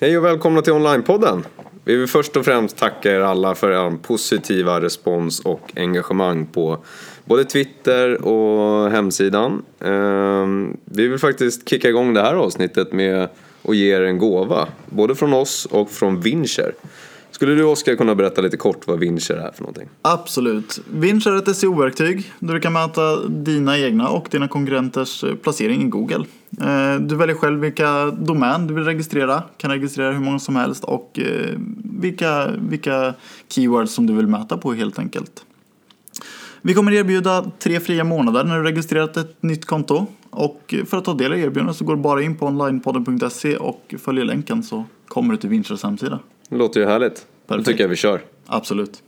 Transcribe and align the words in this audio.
Hej 0.00 0.18
och 0.18 0.24
välkomna 0.24 0.62
till 0.62 0.72
Onlinepodden. 0.72 1.44
Vi 1.84 1.96
vill 1.96 2.06
först 2.06 2.36
och 2.36 2.44
främst 2.44 2.76
tacka 2.76 3.12
er 3.12 3.20
alla 3.20 3.54
för 3.54 3.70
er 3.70 3.96
positiva 4.02 4.80
respons 4.80 5.40
och 5.40 5.72
engagemang 5.76 6.46
på 6.46 6.78
både 7.24 7.44
Twitter 7.44 8.24
och 8.24 8.90
hemsidan. 8.90 9.64
Ehm, 9.80 10.76
vi 10.84 11.08
vill 11.08 11.18
faktiskt 11.18 11.68
kicka 11.68 11.88
igång 11.88 12.14
det 12.14 12.22
här 12.22 12.34
avsnittet 12.34 12.92
med 12.92 13.28
att 13.62 13.76
ge 13.76 13.96
er 13.96 14.02
en 14.02 14.18
gåva. 14.18 14.68
Både 14.86 15.14
från 15.14 15.32
oss 15.32 15.66
och 15.70 15.90
från 15.90 16.20
Vincher. 16.20 16.74
Skulle 17.36 17.54
du 17.54 17.64
Oskar 17.64 17.96
kunna 17.96 18.14
berätta 18.14 18.40
lite 18.40 18.56
kort 18.56 18.86
vad 18.86 18.98
Vincher 18.98 19.34
är 19.34 19.52
för 19.52 19.62
någonting? 19.62 19.88
Absolut. 20.02 20.80
Vinch 20.90 21.26
är 21.26 21.36
ett 21.36 21.56
SEO-verktyg 21.56 22.32
där 22.38 22.54
du 22.54 22.60
kan 22.60 22.72
mäta 22.72 23.26
dina 23.28 23.78
egna 23.78 24.08
och 24.08 24.28
dina 24.30 24.48
konkurrenters 24.48 25.24
eh, 25.24 25.34
placering 25.34 25.82
i 25.82 25.84
Google. 25.84 26.24
Eh, 26.60 27.00
du 27.00 27.16
väljer 27.16 27.36
själv 27.36 27.60
vilka 27.60 28.10
domän 28.10 28.66
du 28.66 28.74
vill 28.74 28.84
registrera, 28.84 29.42
kan 29.56 29.70
registrera 29.70 30.12
hur 30.12 30.20
många 30.20 30.38
som 30.38 30.56
helst 30.56 30.84
och 30.84 31.18
eh, 31.18 31.58
vilka, 32.00 32.48
vilka 32.58 33.14
keywords 33.48 33.92
som 33.92 34.06
du 34.06 34.12
vill 34.12 34.26
mäta 34.26 34.58
på 34.58 34.72
helt 34.72 34.98
enkelt. 34.98 35.44
Vi 36.62 36.74
kommer 36.74 36.92
erbjuda 36.92 37.50
tre 37.58 37.80
fria 37.80 38.04
månader 38.04 38.44
när 38.44 38.58
du 38.58 38.62
registrerat 38.62 39.16
ett 39.16 39.42
nytt 39.42 39.64
konto. 39.64 40.06
Och 40.30 40.74
för 40.86 40.98
att 40.98 41.04
ta 41.04 41.14
del 41.14 41.32
av 41.32 41.38
erbjudandet 41.38 41.76
så 41.76 41.84
går 41.84 41.96
du 41.96 42.02
bara 42.02 42.22
in 42.22 42.36
på 42.36 42.46
onlinepodden.se 42.46 43.56
och 43.56 43.94
följer 43.98 44.24
länken 44.24 44.62
så 44.62 44.84
kommer 45.08 45.34
du 45.34 45.40
till 45.40 45.50
Vinchers 45.50 45.82
hemsida. 45.82 46.20
Det 46.48 46.56
låter 46.56 46.80
ju 46.80 46.86
härligt. 46.86 47.14
Då 47.16 47.48
Perfekt. 47.48 47.66
tycker 47.68 47.84
jag 47.84 47.88
vi 47.88 47.96
kör. 47.96 48.20
Absolut. 48.46 49.02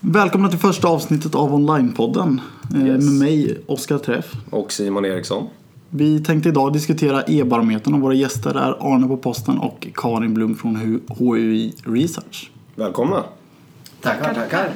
Välkomna 0.00 0.48
till 0.48 0.58
första 0.58 0.88
avsnittet 0.88 1.34
av 1.34 1.54
Onlinepodden 1.54 2.40
eh, 2.74 2.86
Yes. 2.86 3.04
med 3.04 3.12
mig, 3.14 3.58
Oskar 3.66 3.98
Träff. 3.98 4.32
Och 4.50 4.72
Simon 4.72 5.04
Eriksson. 5.04 5.46
Vi 5.90 6.20
tänkte 6.24 6.48
idag 6.48 6.72
diskutera 6.72 7.22
e-barometern 7.26 7.94
och 7.94 8.00
våra 8.00 8.14
gäster 8.14 8.54
är 8.54 8.94
Arne 8.94 9.06
på 9.06 9.16
posten 9.16 9.58
och 9.58 9.86
Karin 9.94 10.34
Blom 10.34 10.54
från 10.54 10.76
Hu- 10.76 11.00
HUI 11.18 11.74
Research. 11.84 12.50
Välkomna. 12.74 13.24
Tackar, 14.00 14.34
tackar. 14.34 14.70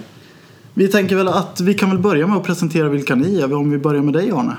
Vi 0.74 0.88
tänker 0.88 1.16
väl 1.16 1.28
att 1.28 1.60
vi 1.60 1.74
kan 1.74 1.90
väl 1.90 1.98
börja 1.98 2.26
med 2.26 2.36
att 2.36 2.44
presentera 2.44 2.88
vilka 2.88 3.14
ni 3.14 3.40
är. 3.40 3.52
Om 3.54 3.70
vi 3.70 3.78
börjar 3.78 4.02
med 4.02 4.14
dig 4.14 4.30
Arne. 4.30 4.56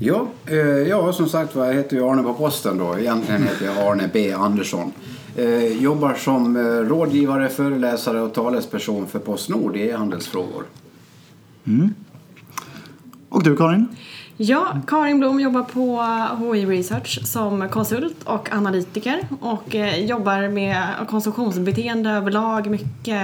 Ja, 0.00 0.26
eh, 0.46 0.56
ja, 0.58 1.12
som 1.12 1.28
sagt 1.28 1.54
var, 1.54 1.66
jag 1.66 1.74
heter 1.74 1.96
ju 1.96 2.10
Arne 2.10 2.22
på 2.22 2.34
posten 2.34 2.78
då. 2.78 2.98
Egentligen 2.98 3.42
heter 3.42 3.66
jag 3.66 3.78
Arne 3.78 4.10
B 4.12 4.32
Andersson. 4.32 4.92
Eh, 5.36 5.82
jobbar 5.82 6.14
som 6.14 6.56
eh, 6.56 6.62
rådgivare, 6.62 7.48
föreläsare 7.48 8.20
och 8.20 8.34
talesperson 8.34 9.06
för 9.06 9.18
Postnord 9.18 9.76
i 9.76 9.88
e-handelsfrågor. 9.88 10.64
Mm. 11.66 11.94
Och 13.28 13.42
du 13.42 13.56
Karin? 13.56 13.88
Ja, 14.40 14.80
Karin 14.86 15.18
Blom 15.18 15.40
jobbar 15.40 15.62
på 15.62 16.02
HI 16.44 16.66
Research 16.66 17.26
som 17.26 17.68
konsult 17.68 18.16
och 18.24 18.52
analytiker 18.52 19.20
och 19.40 19.74
eh, 19.74 20.04
jobbar 20.04 20.48
med 20.48 20.94
konsumtionsbeteende 21.08 22.10
överlag, 22.10 22.66
mycket 22.70 23.22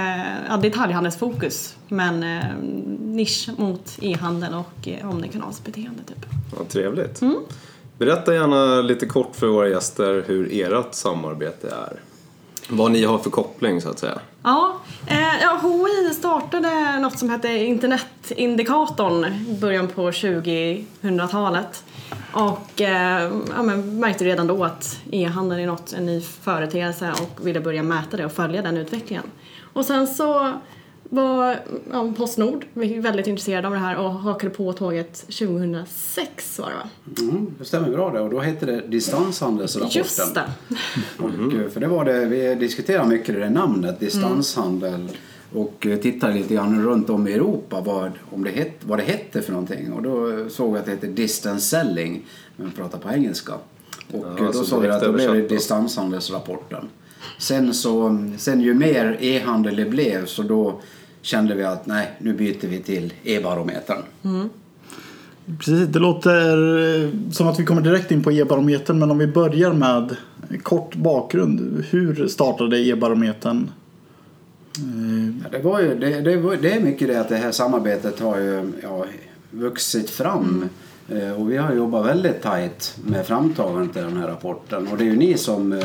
ja, 0.48 0.56
detaljhandelsfokus 0.56 1.76
men 1.88 2.22
eh, 2.22 2.44
nisch 3.00 3.48
mot 3.56 3.98
e-handel 4.00 4.54
och 4.54 4.88
eh, 4.88 5.10
omnikanalsbeteende 5.10 6.02
typ. 6.06 6.26
Ja, 6.58 6.64
trevligt. 6.68 7.20
Berätta 7.98 8.34
gärna 8.34 8.80
lite 8.80 9.06
kort 9.06 9.36
för 9.36 9.46
våra 9.46 9.68
gäster 9.68 10.24
hur 10.26 10.48
ert 10.52 10.94
samarbete 10.94 11.68
är. 11.68 12.13
Vad 12.68 12.90
ni 12.90 13.04
har 13.04 13.18
för 13.18 13.30
koppling 13.30 13.80
så 13.80 13.90
att 13.90 13.98
säga. 13.98 14.18
Ja, 14.42 14.80
eh, 15.06 15.42
ja, 15.42 15.60
HI 15.62 16.14
startade 16.14 16.98
något 16.98 17.18
som 17.18 17.30
hette 17.30 17.48
Internetindikatorn 17.48 19.24
i 19.24 19.60
början 19.60 19.88
på 19.88 20.10
2000-talet. 20.10 21.84
Och 22.32 22.80
eh, 22.80 23.32
ja, 23.56 23.62
men 23.62 24.00
märkte 24.00 24.24
redan 24.24 24.46
då 24.46 24.64
att 24.64 24.98
e-handeln 25.10 25.60
är 25.60 25.66
något, 25.66 25.92
en 25.92 26.06
ny 26.06 26.20
företeelse 26.20 27.12
och 27.12 27.46
ville 27.46 27.60
börja 27.60 27.82
mäta 27.82 28.16
det 28.16 28.24
och 28.24 28.32
följa 28.32 28.62
den 28.62 28.76
utvecklingen. 28.76 29.24
Och 29.72 29.84
sen 29.84 30.06
så 30.06 30.52
var 31.10 31.60
ja, 31.92 32.12
Postnord 32.16 32.64
väldigt 32.74 33.26
intresserade 33.26 33.66
av 33.66 33.74
det 33.74 33.80
här 33.80 33.96
och 33.96 34.10
hakade 34.10 34.54
på 34.54 34.72
tåget 34.72 35.14
2006 35.14 36.58
var 36.58 36.70
det 36.70 36.74
va? 36.74 36.88
Mm, 37.18 37.54
det 37.58 37.64
stämmer 37.64 37.88
bra 37.88 38.10
det. 38.10 38.20
Och 38.20 38.30
då 38.30 38.40
hette 38.40 38.66
det 38.66 38.80
distanshandelsrapporten. 38.80 39.98
Just 40.02 40.34
det. 40.34 40.44
Och, 41.18 41.54
eh, 41.54 41.68
för 41.68 41.80
det 41.80 41.86
var 41.86 42.04
det, 42.04 42.24
vi 42.24 42.54
diskuterade 42.54 43.08
mycket 43.08 43.34
det 43.34 43.40
där 43.40 43.50
namnet, 43.50 44.00
distanshandel. 44.00 45.08
Och 45.52 45.86
eh, 45.86 45.98
tittade 45.98 46.34
lite 46.34 46.54
grann 46.54 46.82
runt 46.84 47.10
om 47.10 47.28
i 47.28 47.32
Europa 47.32 47.80
vad, 47.80 48.12
om 48.30 48.44
det 48.44 48.50
het, 48.50 48.78
vad 48.80 48.98
det 48.98 49.02
hette 49.02 49.42
för 49.42 49.52
någonting. 49.52 49.92
Och 49.92 50.02
då 50.02 50.48
såg 50.48 50.72
vi 50.72 50.78
att 50.78 50.84
det 50.84 50.90
hette 50.90 51.06
distance 51.06 51.66
selling, 51.66 52.26
men 52.56 52.70
pratar 52.70 52.98
på 52.98 53.10
engelska. 53.10 53.52
Och 54.12 54.26
Ja, 54.38 54.38
eh, 54.38 54.52
då 54.52 54.64
såg 54.64 54.82
vi 54.82 54.88
att 54.88 55.02
då 55.02 55.12
blev 55.12 55.34
det 55.34 55.48
distanshandelsrapporten. 55.48 56.88
Sen, 57.38 57.74
så, 57.74 58.18
sen 58.38 58.60
ju 58.60 58.74
mer 58.74 59.16
e-handel 59.20 59.76
det 59.76 59.84
blev 59.84 60.26
så 60.26 60.42
då 60.42 60.80
kände 61.22 61.54
vi 61.54 61.64
att 61.64 61.86
nej, 61.86 62.10
nu 62.18 62.32
byter 62.32 62.66
vi 62.66 62.78
till 62.78 63.12
e-barometern. 63.24 64.02
Precis, 65.58 65.88
det 65.88 65.98
låter 65.98 67.02
eh, 67.02 67.10
som 67.32 67.48
att 67.48 67.60
vi 67.60 67.64
kommer 67.64 67.82
direkt 67.82 68.10
in 68.10 68.22
på 68.22 68.32
e-barometern 68.32 68.98
men 68.98 69.10
om 69.10 69.18
vi 69.18 69.26
börjar 69.26 69.72
med 69.72 70.16
kort 70.62 70.94
bakgrund. 70.94 71.84
Hur 71.90 72.28
startade 72.28 72.78
e-barometern? 72.78 73.70
Eh, 74.78 75.24
Ja, 75.42 75.58
det, 75.58 75.64
var 75.64 75.80
ju, 75.80 75.94
det, 75.98 76.20
det, 76.20 76.36
var, 76.36 76.56
det 76.56 76.72
är 76.72 76.80
mycket 76.80 77.08
det 77.08 77.20
att 77.20 77.28
det 77.28 77.36
här 77.36 77.52
samarbetet 77.52 78.20
har 78.20 78.38
ju 78.38 78.72
ja, 78.82 79.06
vuxit 79.50 80.10
fram. 80.10 80.68
Eh, 81.08 81.32
och 81.32 81.50
vi 81.50 81.56
har 81.56 81.74
jobbat 81.74 82.06
väldigt 82.06 82.42
tajt 82.42 82.96
med 83.04 83.26
framtagandet 83.26 83.96
av 83.96 84.02
den 84.02 84.16
här 84.16 84.28
rapporten. 84.28 84.88
Och 84.88 84.98
det 84.98 85.04
är 85.04 85.06
ju 85.06 85.16
ni 85.16 85.36
som, 85.36 85.82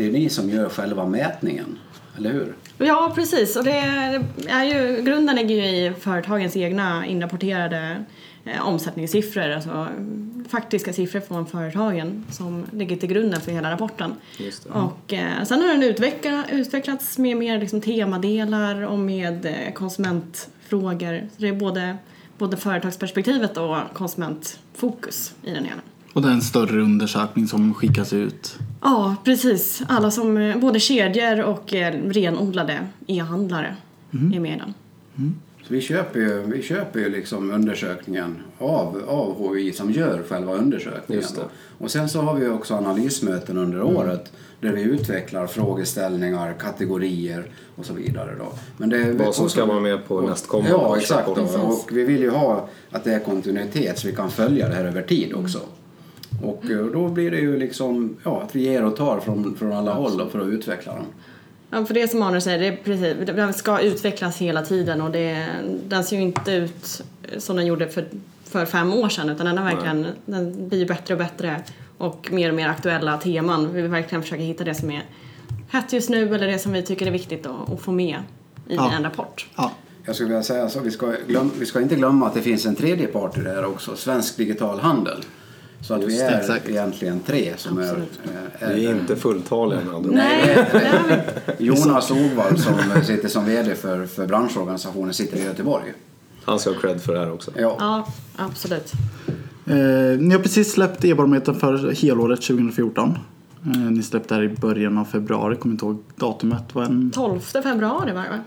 det 0.00 0.06
är 0.06 0.12
ni 0.12 0.28
som 0.28 0.50
gör 0.50 0.68
själva 0.68 1.06
mätningen. 1.06 1.78
Eller 2.16 2.32
hur? 2.32 2.54
Ja, 2.78 3.12
precis. 3.14 3.56
Och 3.56 3.64
det 3.64 3.78
är 4.48 4.64
ju, 4.64 5.02
grunden 5.02 5.36
ligger 5.36 5.54
ju 5.54 5.62
i 5.62 5.92
företagens 6.00 6.56
egna 6.56 7.06
inrapporterade 7.06 8.04
eh, 8.44 8.66
omsättningssiffror, 8.66 9.50
alltså 9.50 9.88
faktiska 10.48 10.92
siffror 10.92 11.20
från 11.20 11.46
företagen 11.46 12.24
som 12.30 12.64
ligger 12.72 12.96
till 12.96 13.08
grunden 13.08 13.40
för 13.40 13.52
hela 13.52 13.70
rapporten. 13.70 14.14
Just 14.38 14.64
det. 14.64 14.70
Och 14.70 15.12
eh, 15.12 15.44
sen 15.44 15.60
har 15.60 15.68
den 15.68 15.82
utveckla, 15.82 16.44
utvecklats 16.52 17.18
med 17.18 17.36
mer 17.36 17.58
liksom, 17.58 17.80
temadelar 17.80 18.82
och 18.86 18.98
med 18.98 19.46
eh, 19.46 19.72
konsumentfrågor. 19.74 21.28
Så 21.36 21.42
det 21.42 21.48
är 21.48 21.52
både, 21.52 21.96
både 22.38 22.56
företagsperspektivet 22.56 23.56
och 23.56 23.76
konsumentfokus 23.92 25.34
i 25.42 25.50
den 25.50 25.66
ena. 25.66 25.82
och 26.12 26.22
det 26.22 26.28
är 26.28 26.32
en 26.32 26.42
större 26.42 26.80
undersökning 26.80 27.48
som 27.48 27.74
skickas 27.74 28.12
ut. 28.12 28.58
Ja, 28.82 29.16
precis. 29.24 29.82
Alla 29.88 30.10
som, 30.10 30.36
eh, 30.36 30.56
både 30.58 30.80
kedjor 30.80 31.40
och 31.42 31.74
eh, 31.74 31.92
renodlade 32.10 32.78
e-handlare 33.06 33.76
är 34.34 34.40
med 34.40 34.54
i 34.56 34.58
den. 34.58 34.74
Så 35.66 35.74
vi 35.74 35.80
köper 35.80 36.20
ju, 36.20 36.42
vi 36.46 36.62
köper 36.62 37.00
ju 37.00 37.08
liksom 37.08 37.50
undersökningen 37.50 38.36
av, 38.58 39.02
av 39.08 39.54
HI 39.56 39.72
som 39.72 39.90
gör 39.90 40.22
själva 40.28 40.54
undersökningen. 40.54 41.22
Just 41.22 41.34
det. 41.36 41.40
då. 41.40 41.48
Och 41.84 41.90
sen 41.90 42.08
så 42.08 42.20
har 42.20 42.34
vi 42.34 42.48
också 42.48 42.74
analysmöten 42.74 43.58
under 43.58 43.82
året 43.82 44.32
där 44.60 44.72
vi 44.72 44.82
utvecklar 44.82 45.46
frågeställningar, 45.46 46.52
kategorier 46.52 47.44
och 47.76 47.86
så 47.86 47.92
vidare. 47.94 48.34
Då. 48.38 48.52
Men 48.76 48.88
det, 48.90 49.12
Vad 49.12 49.34
som 49.34 49.48
ska 49.50 49.64
vara 49.64 49.80
med 49.80 50.08
på 50.08 50.14
och- 50.14 50.28
nästkommande 50.28 50.70
Ja, 50.70 50.96
exakt. 50.96 51.26
Då. 51.26 51.42
Och 51.62 51.88
vi 51.92 52.04
vill 52.04 52.20
ju 52.20 52.30
ha 52.30 52.68
att 52.90 53.04
det 53.04 53.14
är 53.14 53.20
kontinuitet 53.20 53.98
så 53.98 54.06
vi 54.06 54.14
kan 54.14 54.30
följa 54.30 54.68
det 54.68 54.74
här 54.74 54.84
över 54.84 55.02
tid 55.02 55.34
också. 55.34 55.58
Och 56.42 56.70
eh, 56.70 56.86
då 56.86 57.08
blir 57.08 57.30
det 57.30 57.38
ju 57.40 57.58
liksom 57.58 58.16
ja, 58.24 58.42
att 58.42 58.56
vi 58.56 58.60
ger 58.60 58.84
och 58.84 58.96
tar 58.96 59.20
från, 59.20 59.54
från 59.58 59.72
alla 59.72 59.92
håll 59.92 60.30
för 60.30 60.40
att 60.40 60.48
utveckla 60.48 60.94
dem. 60.94 61.04
Ja, 61.70 61.84
för 61.84 61.94
det 61.94 62.08
som 62.08 62.22
Arne 62.22 62.40
säger, 62.40 62.58
det 62.58 62.66
är 62.66 62.76
precis, 62.84 63.16
den 63.36 63.52
ska 63.54 63.80
utvecklas 63.80 64.38
hela 64.38 64.62
tiden 64.62 65.00
och 65.00 65.10
det, 65.10 65.46
den 65.88 66.04
ser 66.04 66.16
ju 66.16 66.22
inte 66.22 66.52
ut 66.52 67.02
som 67.38 67.56
den 67.56 67.66
gjorde 67.66 67.88
för, 67.88 68.08
för 68.44 68.66
fem 68.66 68.92
år 68.92 69.08
sedan 69.08 69.28
utan 69.30 69.46
den, 69.46 69.58
är 69.58 69.64
verkligen, 69.64 70.06
den 70.24 70.68
blir 70.68 70.86
bättre 70.88 71.14
och 71.14 71.18
bättre 71.18 71.62
och 71.98 72.28
mer 72.32 72.48
och 72.48 72.54
mer 72.54 72.68
aktuella 72.68 73.18
teman. 73.18 73.72
Vi 73.72 73.82
vill 73.82 73.90
verkligen 73.90 74.22
försöka 74.22 74.42
hitta 74.42 74.64
det 74.64 74.74
som 74.74 74.90
är 74.90 75.02
hett 75.68 75.92
just 75.92 76.10
nu 76.10 76.34
eller 76.34 76.46
det 76.46 76.58
som 76.58 76.72
vi 76.72 76.82
tycker 76.82 77.06
är 77.06 77.10
viktigt 77.10 77.46
att, 77.46 77.72
att 77.72 77.80
få 77.80 77.92
med 77.92 78.16
i 78.68 78.74
Ja. 78.74 78.92
en 78.92 79.02
rapport. 79.02 79.48
Ja, 79.56 79.72
Jag 80.04 80.14
skulle 80.14 80.28
vilja 80.28 80.42
säga 80.42 80.68
så, 80.68 80.80
vi 80.80 80.90
ska, 80.90 81.12
glöm, 81.26 81.50
vi 81.58 81.66
ska 81.66 81.80
inte 81.80 81.94
glömma 81.96 82.26
att 82.26 82.34
det 82.34 82.42
finns 82.42 82.66
en 82.66 82.76
tredje 82.76 83.06
part 83.06 83.38
i 83.38 83.40
det 83.40 83.50
här 83.50 83.64
också, 83.64 83.96
Svensk 83.96 84.36
Digital 84.36 84.80
Handel. 84.80 85.20
Så 85.80 85.94
att 85.94 86.00
vi 86.00 86.04
Just 86.04 86.18
det, 86.18 86.26
är 86.26 86.40
exakt. 86.40 86.68
egentligen 86.68 87.20
tre 87.20 87.52
som 87.56 87.78
är, 87.78 87.82
Absolut. 87.82 88.20
är, 88.58 88.74
Vi 88.74 88.86
är 88.86 88.90
inte 88.90 89.16
fulltaliga 89.16 89.80
med 89.80 89.94
andra. 89.94 90.10
Nej, 90.12 90.66
det. 90.72 91.24
Jonas 91.58 92.10
Ogvall 92.10 92.58
som 92.58 92.74
sitter 93.04 93.28
som 93.28 93.44
VD 93.44 93.74
för, 93.74 94.06
för 94.06 94.26
branschorganisationen 94.26 95.14
sitter 95.14 95.36
i 95.36 95.44
Göteborg. 95.44 95.92
Han 96.44 96.58
ska 96.58 96.70
ha 96.70 96.80
cred 96.80 97.00
för 97.00 97.12
det 97.12 97.18
här 97.18 97.32
också. 97.32 97.50
Ja. 97.56 97.76
Ja, 97.78 98.06
absolut. 98.36 98.92
Eh, 99.66 99.76
ni 100.18 100.34
har 100.34 100.38
precis 100.42 100.72
släppt 100.72 101.04
e-barometern 101.04 101.54
för 101.54 101.92
helåret 101.92 102.42
2014. 102.42 103.18
Eh, 103.66 103.70
ni 103.78 104.02
släppte 104.02 104.34
här 104.34 104.42
i 104.42 104.48
början 104.48 104.98
av 104.98 105.04
februari, 105.04 105.56
kommer 105.56 105.72
inte 105.72 105.84
ihåg 105.84 106.02
datumet. 106.16 106.74
Var 106.74 106.82
en... 106.82 107.10
12 107.10 107.40
februari 107.40 108.12
var 108.12 108.22
det 108.22 108.30
va? 108.30 108.38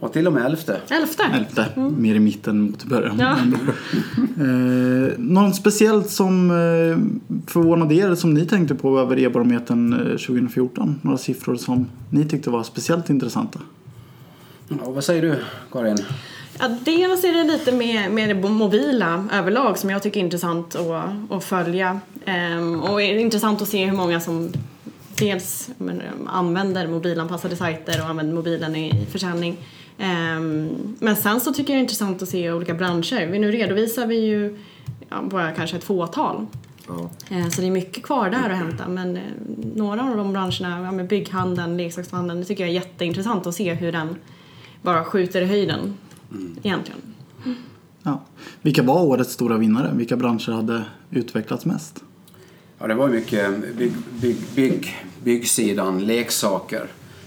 Ja, 0.00 0.08
till 0.08 0.26
och 0.26 0.32
med 0.32 0.46
elfte. 0.46 0.80
Elfte? 0.88 1.22
Elfte, 1.34 1.80
mer 1.80 2.14
i 2.14 2.18
mitten 2.18 2.60
mot 2.60 2.84
början. 2.84 3.18
Ja. 3.18 3.36
Eh, 4.38 5.12
någon 5.18 5.54
speciellt 5.54 6.10
som 6.10 6.50
eh, 6.50 6.98
förvånade 7.46 7.94
er 7.94 8.14
som 8.14 8.34
ni 8.34 8.46
tänkte 8.46 8.74
på 8.74 8.98
över 8.98 9.18
e-barometern 9.18 9.92
eh, 9.92 9.98
2014? 9.98 11.00
Några 11.02 11.18
siffror 11.18 11.56
som 11.56 11.86
ni 12.10 12.24
tyckte 12.24 12.50
var 12.50 12.62
speciellt 12.62 13.10
intressanta? 13.10 13.58
Ja, 14.68 14.76
vad 14.90 15.04
säger 15.04 15.22
du, 15.22 15.36
Karin? 15.72 15.98
Ja, 16.58 16.68
dels 16.84 17.24
är 17.24 17.32
det 17.32 17.44
lite 17.44 17.72
med, 17.72 18.10
med 18.10 18.28
det 18.28 18.48
mobila 18.48 19.28
överlag 19.32 19.78
som 19.78 19.90
jag 19.90 20.02
tycker 20.02 20.20
är 20.20 20.24
intressant 20.24 20.76
att, 20.76 21.32
att 21.32 21.44
följa. 21.44 22.00
Ehm, 22.24 22.80
och 22.80 23.02
är 23.02 23.18
intressant 23.18 23.62
att 23.62 23.68
se 23.68 23.84
hur 23.84 23.96
många 23.96 24.20
som 24.20 24.52
dels 25.18 25.70
men, 25.78 26.02
använder 26.26 26.88
mobilanpassade 26.88 27.56
sajter 27.56 28.02
och 28.02 28.08
använder 28.08 28.34
mobilen 28.34 28.76
i, 28.76 29.02
i 29.02 29.06
försäljning. 29.12 29.56
Ehm, 29.98 30.68
men 30.98 31.16
sen 31.16 31.40
så 31.40 31.52
tycker 31.52 31.72
jag 31.72 31.78
det 31.78 31.80
är 31.80 31.82
intressant 31.82 32.22
att 32.22 32.28
se 32.28 32.52
olika 32.52 32.74
branscher. 32.74 33.26
Vi, 33.26 33.38
nu 33.38 33.50
redovisar 33.50 34.06
vi 34.06 34.16
ju 34.26 34.58
ja, 35.08 35.22
bara 35.22 35.52
kanske 35.52 35.76
ett 35.76 35.84
fåtal. 35.84 36.46
Ja. 36.88 37.10
Eh, 37.30 37.48
Så 37.48 37.60
det 37.60 37.66
är 37.66 37.70
mycket 37.70 38.02
kvar 38.04 38.30
där 38.30 38.50
att 38.50 38.58
hämta 38.58 38.88
men 38.88 39.16
eh, 39.16 39.22
några 39.74 40.10
av 40.10 40.16
de 40.16 40.32
branscherna, 40.32 40.84
ja, 40.84 40.92
med 40.92 41.08
bygghandeln, 41.08 41.76
leksakshandeln, 41.76 42.40
det 42.40 42.46
tycker 42.46 42.62
jag 42.64 42.70
är 42.70 42.74
jätteintressant 42.74 43.46
att 43.46 43.54
se 43.54 43.74
hur 43.74 43.92
den 43.92 44.16
bara 44.82 45.04
skjuter 45.04 45.42
i 45.42 45.46
höjden 45.46 45.94
egentligen. 46.62 47.00
Ja. 48.02 48.22
Vilka 48.62 48.82
var 48.82 49.02
årets 49.02 49.32
stora 49.32 49.58
vinnare? 49.58 49.90
Vilka 49.94 50.16
branscher 50.16 50.52
hade 50.52 50.84
utvecklats 51.10 51.64
mest? 51.64 52.02
Ja, 52.78 52.86
det 52.86 52.94
var 52.94 53.08
mycket 53.08 53.76
bygg, 53.76 53.92
bygg, 54.20 54.36
bygg, 54.54 54.96
byggsidan, 55.24 56.04
leksaker 56.06 56.86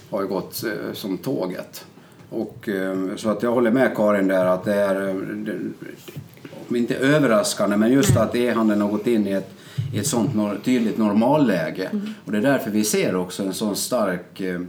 har 0.10 0.22
ju 0.22 0.28
gått 0.28 0.64
eh, 0.64 0.94
som 0.94 1.18
tåget. 1.18 1.86
Och, 2.30 2.70
eh, 2.70 3.16
så 3.16 3.30
att 3.30 3.44
jag 3.44 3.52
håller 3.52 3.72
med 3.72 3.96
Karin 3.96 4.28
där 4.28 4.46
att 4.46 4.64
det 4.64 4.74
är, 4.74 5.08
eh, 5.08 5.16
det, 5.16 5.56
om 6.70 6.76
inte 6.76 6.96
överraskande, 6.96 7.78
men 7.78 7.92
just 7.92 8.18
att 8.18 8.36
e-handeln 8.36 8.82
har 8.82 8.90
gått 8.90 9.08
in 9.08 9.28
i 9.28 9.32
ett, 9.32 9.52
i 9.94 10.00
ett 10.00 10.08
sånt 10.08 10.64
tydligt 10.64 10.98
normalläge. 10.98 11.90
Och 12.26 12.32
det 12.32 12.38
är 12.38 12.42
därför 12.42 12.72
vi 12.72 12.84
ser 12.84 13.16
också 13.16 13.44
en 13.44 13.54
sån 13.54 13.76
stark 13.76 14.42
eh, 14.42 14.62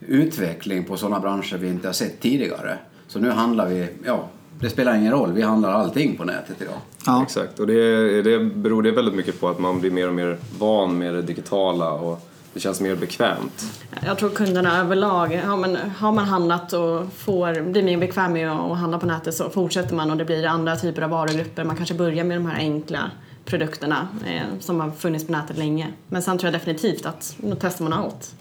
utveckling 0.00 0.84
på 0.84 0.96
sådana 0.96 1.20
branscher 1.20 1.56
vi 1.56 1.68
inte 1.68 1.88
har 1.88 1.92
sett 1.92 2.20
tidigare. 2.20 2.78
Så 3.08 3.18
nu 3.18 3.30
handlar 3.30 3.68
vi, 3.68 3.88
ja, 4.06 4.28
det 4.60 4.70
spelar 4.70 4.94
ingen 4.94 5.12
roll, 5.12 5.32
vi 5.32 5.42
handlar 5.42 5.72
allting 5.72 6.16
på 6.16 6.24
nätet 6.24 6.62
idag. 6.62 6.74
Ja. 7.06 7.22
Exakt, 7.22 7.60
och 7.60 7.66
det, 7.66 8.22
det 8.22 8.38
beror 8.38 8.82
det 8.82 8.90
väldigt 8.90 9.14
mycket 9.14 9.40
på 9.40 9.48
att 9.48 9.58
man 9.58 9.80
blir 9.80 9.90
mer 9.90 10.08
och 10.08 10.14
mer 10.14 10.36
van 10.58 10.98
med 10.98 11.14
det 11.14 11.22
digitala 11.22 11.92
och 11.92 12.28
det 12.54 12.60
känns 12.60 12.80
mer 12.80 12.96
bekvämt. 12.96 13.82
Jag 14.06 14.18
tror 14.18 14.30
kunderna 14.30 14.80
överlag, 14.80 15.40
har 15.44 15.56
man, 15.56 15.76
har 15.96 16.12
man 16.12 16.24
handlat 16.24 16.72
och 16.72 17.12
får, 17.16 17.60
blir 17.60 17.82
mer 17.82 17.98
bekväm 17.98 18.32
med 18.32 18.50
att 18.50 18.78
handla 18.78 18.98
på 18.98 19.06
nätet 19.06 19.34
så 19.34 19.50
fortsätter 19.50 19.94
man 19.94 20.10
och 20.10 20.16
det 20.16 20.24
blir 20.24 20.46
andra 20.46 20.76
typer 20.76 21.02
av 21.02 21.10
varugrupper. 21.10 21.64
Man 21.64 21.76
kanske 21.76 21.94
börjar 21.94 22.24
med 22.24 22.36
de 22.36 22.46
här 22.46 22.58
enkla 22.58 23.10
produkterna 23.44 24.08
eh, 24.26 24.60
som 24.60 24.80
har 24.80 24.90
funnits 24.90 25.26
på 25.26 25.32
nätet 25.32 25.58
länge. 25.58 25.88
Men 26.08 26.22
sen 26.22 26.38
tror 26.38 26.52
jag 26.52 26.60
definitivt 26.60 27.06
att 27.06 27.36
då 27.38 27.56
testar 27.60 27.84
man 27.84 27.92
allt. 27.92 28.34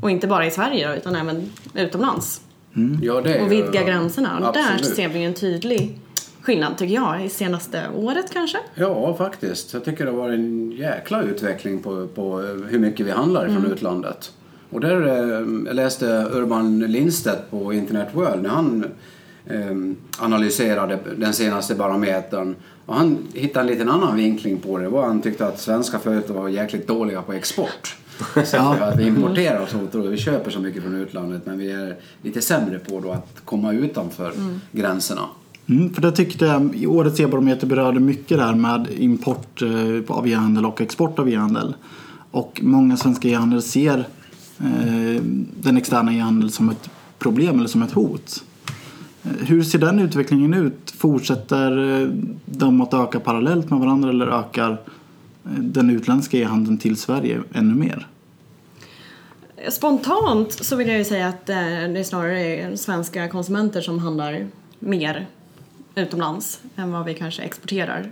Och 0.00 0.10
inte 0.10 0.26
bara 0.26 0.46
i 0.46 0.50
Sverige 0.50 0.88
då, 0.88 0.94
utan 0.94 1.16
även 1.16 1.50
utomlands. 1.74 2.40
Ja, 3.02 3.20
det 3.20 3.34
är 3.34 3.42
Och 3.42 3.52
vidga 3.52 3.84
gränserna. 3.84 4.48
Och 4.48 4.54
där 4.54 4.78
ser 4.78 5.08
vi 5.08 5.24
en 5.24 5.34
tydlig 5.34 6.00
skillnad 6.46 6.78
tycker 6.78 6.94
jag, 6.94 7.24
i 7.24 7.28
senaste 7.28 7.82
året 7.94 8.32
kanske. 8.32 8.58
Ja, 8.74 9.14
faktiskt. 9.14 9.72
Jag 9.74 9.84
tycker 9.84 10.06
det 10.06 10.10
var 10.10 10.30
en 10.30 10.72
jäkla 10.72 11.22
utveckling 11.22 11.82
på, 11.82 12.06
på 12.06 12.38
hur 12.68 12.78
mycket 12.78 13.06
vi 13.06 13.10
handlar 13.10 13.48
från 13.48 13.66
utlandet. 13.66 14.32
Och 14.70 14.80
där, 14.80 15.06
eh, 15.06 15.46
jag 15.66 15.76
läste 15.76 16.06
Urban 16.32 16.78
Lindstedt 16.80 17.50
på 17.50 17.72
Internet 17.72 18.08
World 18.12 18.42
när 18.42 18.48
han 18.50 18.84
eh, 19.46 20.24
analyserade 20.24 20.98
den 21.16 21.32
senaste 21.32 21.74
barometern. 21.74 22.54
Och 22.86 22.94
han 22.94 23.18
hittade 23.34 23.60
en 23.60 23.66
liten 23.66 23.88
annan 23.88 24.16
vinkling 24.16 24.58
på 24.58 24.78
det. 24.78 24.84
det. 24.84 24.90
var 24.90 25.06
Han 25.06 25.22
tyckte 25.22 25.46
att 25.46 25.60
svenska 25.60 25.98
företag 25.98 26.34
var 26.34 26.48
jäkligt 26.48 26.86
dåliga 26.86 27.22
på 27.22 27.32
export. 27.32 27.96
Så 28.44 28.56
att 28.56 28.98
vi 28.98 29.06
importerar 29.06 29.66
så 29.66 29.78
otroligt, 29.78 30.10
vi 30.10 30.16
köper 30.16 30.50
så 30.50 30.60
mycket 30.60 30.82
från 30.82 30.94
utlandet 30.94 31.46
men 31.46 31.58
vi 31.58 31.70
är 31.70 31.96
lite 32.22 32.42
sämre 32.42 32.78
på 32.78 33.00
då 33.00 33.10
att 33.10 33.40
komma 33.44 33.72
utanför 33.72 34.32
gränserna. 34.72 35.22
Mm, 35.68 35.94
för 35.94 36.02
det 36.02 36.12
tyckte 36.12 36.44
jag 36.44 36.76
i 36.76 36.86
årets 36.86 37.20
e-barometer 37.20 37.66
berörde 37.66 38.00
mycket 38.00 38.38
det 38.38 38.44
här 38.44 38.54
med 38.54 38.86
import 38.98 39.62
eh, 39.62 40.16
av 40.16 40.28
e-handel 40.28 40.66
och 40.66 40.80
export 40.80 41.18
av 41.18 41.28
e-handel. 41.28 41.74
Och 42.30 42.60
många 42.62 42.96
svenska 42.96 43.28
e-handel 43.28 43.62
ser 43.62 43.98
eh, 44.58 45.22
den 45.60 45.76
externa 45.76 46.12
e-handeln 46.14 46.50
som 46.50 46.68
ett 46.68 46.90
problem 47.18 47.58
eller 47.58 47.68
som 47.68 47.82
ett 47.82 47.92
hot. 47.92 48.44
Eh, 49.22 49.30
hur 49.46 49.62
ser 49.62 49.78
den 49.78 49.98
utvecklingen 49.98 50.54
ut? 50.54 50.90
Fortsätter 50.96 52.00
eh, 52.02 52.08
de 52.44 52.80
att 52.80 52.94
öka 52.94 53.20
parallellt 53.20 53.70
med 53.70 53.80
varandra 53.80 54.10
eller 54.10 54.26
ökar 54.26 54.80
den 55.58 55.90
utländska 55.90 56.38
e-handeln 56.38 56.78
till 56.78 56.96
Sverige 56.96 57.42
ännu 57.52 57.74
mer? 57.74 58.06
Spontant 59.68 60.52
så 60.52 60.76
vill 60.76 60.88
jag 60.88 60.98
ju 60.98 61.04
säga 61.04 61.28
att 61.28 61.46
det 61.46 61.54
det 61.88 62.00
är 62.00 62.04
snarare 62.04 62.76
svenska 62.76 63.28
konsumenter 63.28 63.80
som 63.80 63.98
handlar 63.98 64.46
mer 64.78 65.26
utomlands 65.96 66.60
än 66.76 66.92
vad 66.92 67.04
vi 67.04 67.14
kanske 67.14 67.42
exporterar. 67.42 68.10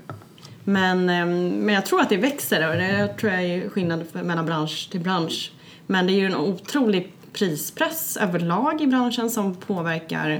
Men, 0.64 1.10
eh, 1.10 1.26
men 1.26 1.68
jag 1.74 1.86
tror 1.86 2.00
att 2.00 2.08
det 2.08 2.16
växer 2.16 2.68
och 2.70 2.76
det 2.76 3.08
tror 3.08 3.32
jag 3.32 3.42
är 3.42 3.68
skillnad 3.68 4.04
mellan 4.12 4.46
bransch 4.46 4.88
till 4.90 5.00
bransch. 5.00 5.52
Men 5.86 6.06
det 6.06 6.12
är 6.12 6.14
ju 6.14 6.26
en 6.26 6.36
otrolig 6.36 7.12
prispress 7.32 8.16
överlag 8.16 8.80
i 8.80 8.86
branschen 8.86 9.30
som 9.30 9.54
påverkar 9.54 10.30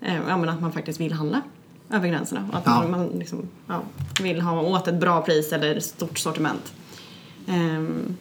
eh, 0.00 0.14
ja, 0.28 0.36
men 0.36 0.48
att 0.48 0.60
man 0.60 0.72
faktiskt 0.72 1.00
vill 1.00 1.12
handla 1.12 1.42
över 1.90 2.08
gränserna. 2.08 2.48
Att 2.52 2.62
Ja. 2.66 2.88
man 2.88 3.06
liksom, 3.06 3.48
ja, 3.68 3.80
vill 4.22 4.40
ha 4.40 4.60
åt 4.62 4.88
ett 4.88 5.00
bra 5.00 5.22
pris 5.22 5.52
eller 5.52 5.74
ett 5.76 5.84
stort 5.84 6.18
sortiment. 6.18 6.72
Ehm, 7.48 8.16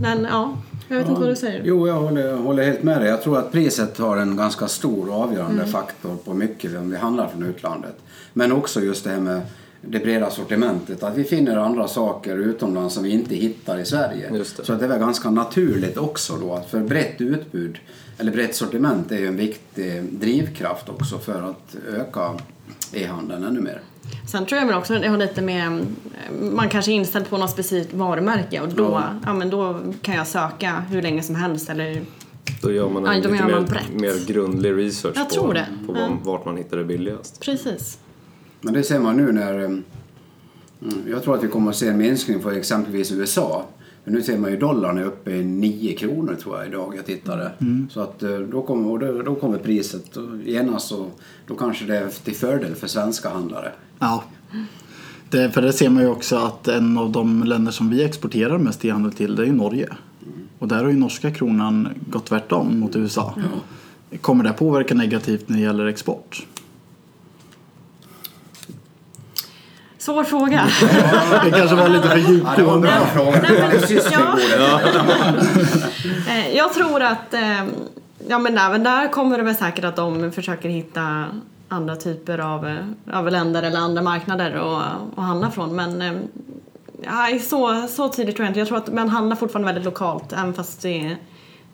men 0.00 0.24
ja, 0.30 0.56
jag 0.88 0.98
vet 0.98 1.08
inte 1.08 1.20
vad 1.20 1.30
du 1.30 1.36
säger. 1.36 1.62
Jo, 1.64 1.88
jag 1.88 1.94
håller, 1.94 2.36
håller 2.36 2.64
helt 2.64 2.82
med 2.82 3.00
dig. 3.00 3.08
Jag 3.08 3.22
tror 3.22 3.38
att 3.38 3.52
priset 3.52 3.98
har 3.98 4.16
en 4.16 4.36
ganska 4.36 4.68
stor 4.68 5.08
och 5.08 5.22
avgörande 5.22 5.66
faktor 5.66 6.16
på 6.24 6.34
mycket 6.34 6.76
om 6.76 6.90
vi 6.90 6.96
handlar 6.96 7.28
från 7.28 7.42
utlandet. 7.42 7.96
Men 8.32 8.52
också 8.52 8.80
just 8.80 9.04
det 9.04 9.10
här 9.10 9.20
med 9.20 9.40
det 9.80 9.98
breda 9.98 10.30
sortimentet. 10.30 11.02
Att 11.02 11.16
vi 11.16 11.24
finner 11.24 11.56
andra 11.56 11.88
saker 11.88 12.36
utomlands 12.36 12.94
som 12.94 13.04
vi 13.04 13.10
inte 13.10 13.34
hittar 13.34 13.78
i 13.78 13.84
Sverige. 13.84 14.44
Så 14.44 14.72
att 14.72 14.80
det 14.80 14.86
är 14.86 14.98
ganska 14.98 15.30
naturligt 15.30 15.96
också 15.96 16.36
då 16.36 16.54
att 16.54 16.70
för 16.70 16.80
brett 16.80 17.20
utbud 17.20 17.78
eller 18.18 18.32
brett 18.32 18.54
sortiment 18.54 19.12
är 19.12 19.18
ju 19.18 19.26
en 19.26 19.36
viktig 19.36 20.02
drivkraft 20.02 20.88
också 20.88 21.18
för 21.18 21.42
att 21.42 21.76
öka 21.94 22.34
e-handeln 22.92 23.44
ännu 23.44 23.60
mer. 23.60 23.80
Sen 24.26 24.46
tror 24.46 24.58
jag 24.60 24.66
väl 24.66 24.76
också 24.76 24.94
att 24.94 25.02
det 25.02 25.08
har 25.08 25.16
lite 25.18 25.42
med, 25.42 25.66
eh, 25.66 25.80
man 26.52 26.68
kanske 26.68 26.92
är 26.92 26.94
inställd 26.94 27.28
på 27.30 27.38
något 27.38 27.50
specifikt 27.50 27.94
varumärke 27.94 28.60
och 28.60 28.68
då, 28.68 28.84
Ja. 28.84 29.02
ja. 29.26 29.34
men 29.34 29.50
då 29.50 29.80
kan 30.02 30.14
jag 30.14 30.26
söka 30.26 30.84
hur 30.90 31.02
länge 31.02 31.22
som 31.22 31.34
helst 31.34 31.70
eller 31.70 32.02
Då 32.62 32.72
gör 32.72 32.88
man 32.90 33.04
Ja, 33.04 33.12
en 33.14 33.22
då 33.22 33.28
lite 33.30 33.42
gör 33.44 33.50
man 33.60 33.62
mer, 33.92 34.00
mer 34.00 34.26
grundlig 34.26 34.76
research 34.76 35.16
Jag 35.16 35.28
på, 35.46 35.52
det. 35.52 35.66
på 35.86 35.96
Ja. 35.96 36.00
var- 36.00 36.18
vart 36.32 36.44
man 36.44 36.56
hittar 36.56 36.76
det 36.76 36.84
billigast. 36.84 37.40
precis. 37.40 37.98
Men 38.60 38.74
det 38.74 38.82
ser 38.82 38.98
man 38.98 39.16
nu 39.16 39.32
när... 39.32 39.54
mm, 39.64 39.84
Jag 41.10 41.22
tror 41.22 41.34
att 41.34 41.44
vi 41.44 41.48
kommer 41.48 41.70
att 41.70 41.76
se 41.76 41.88
en 41.88 41.96
minskning 41.98 42.40
på 42.42 42.50
exempelvis 42.50 43.12
USA. 43.12 43.64
Men 44.06 44.14
nu 44.14 44.22
ser 44.22 44.38
man 44.38 44.50
ju 44.50 44.56
dollarn 44.56 44.98
är 44.98 45.04
uppe 45.04 45.30
i 45.30 45.44
9 45.44 45.96
kronor 45.96 46.34
tror 46.34 46.58
jag 46.58 46.66
idag 46.66 46.94
jag 46.96 47.06
tittade. 47.06 47.50
Så 47.90 48.00
att 48.00 48.22
eh, 48.22 48.38
då 48.38 48.62
kommer, 48.62 48.90
och 48.90 49.24
då, 49.24 49.34
kommer 49.34 49.58
priset 49.58 50.16
och 50.16 50.36
genast 50.44 50.88
så 50.88 51.06
då 51.46 51.54
kanske 51.54 51.84
det 51.84 51.96
är 51.96 52.08
till 52.08 52.34
fördel 52.34 52.74
för 52.74 52.86
svenska 52.86 53.28
handlare. 53.28 53.72
Ja. 53.98 54.24
Det, 55.30 55.50
för 55.50 55.62
det 55.62 55.72
ser 55.72 55.88
man 55.88 56.02
ju 56.02 56.08
också 56.08 56.36
att 56.36 56.68
en 56.68 56.98
av 56.98 57.12
de 57.12 57.44
länder 57.44 57.72
som 57.72 57.90
vi 57.90 58.04
exporterar 58.04 58.58
mest 58.58 58.84
e-handel 58.84 59.12
till 59.12 59.36
det 59.36 59.42
är 59.42 59.46
ju 59.46 59.52
Norge. 59.52 59.88
Och 60.58 60.68
där 60.68 60.84
har 60.84 60.90
ju 60.90 60.96
norska 60.96 61.30
kronan 61.30 61.88
gått 62.10 62.26
tvärtom 62.26 62.80
mot 62.80 62.96
USA. 62.96 63.34
Kommer 64.20 64.44
det 64.44 64.52
påverka 64.52 64.94
negativt 64.94 65.48
när 65.48 65.56
det 65.56 65.62
gäller 65.62 65.86
export? 65.86 66.46
Svår 70.06 70.24
fråga. 70.24 70.66
Det 71.44 71.50
kanske 71.50 71.76
var 71.76 71.88
lite 71.88 72.08
för 72.08 72.18
Ja, 72.18 72.52
det 72.56 72.62
var 72.62 72.74
en 72.74 72.80
bra 72.80 72.90
fråga. 72.90 73.42
Ja. 74.12 74.80
Eh, 76.28 76.56
Jag 76.56 76.72
tror 76.72 77.02
att, 77.02 77.34
eh, 77.34 77.64
ja 78.28 78.38
men 78.38 78.58
även 78.58 78.82
där 78.82 79.12
kommer 79.12 79.38
det 79.38 79.44
väl 79.44 79.54
säkert 79.56 79.84
att 79.84 79.96
de 79.96 80.32
försöker 80.32 80.68
hitta 80.68 81.24
andra 81.68 81.96
typer 81.96 82.38
av, 82.38 82.66
eh, 82.66 82.76
av 83.12 83.30
länder 83.30 83.62
eller 83.62 83.78
andra 83.78 84.02
marknader 84.02 84.50
att, 84.52 84.96
att 85.18 85.24
handla 85.24 85.50
från. 85.50 85.76
Men 85.76 86.02
eh, 86.02 86.12
ja, 87.02 87.38
så, 87.42 87.86
så 87.88 88.08
tydligt 88.08 88.36
tror 88.36 88.44
jag 88.44 88.50
inte. 88.50 88.58
Jag 88.60 88.68
tror 88.68 88.78
att 88.78 88.92
man 88.92 89.08
handlar 89.08 89.36
fortfarande 89.36 89.66
väldigt 89.66 89.84
lokalt 89.84 90.32
även 90.32 90.54
fast 90.54 90.82
det, 90.82 91.16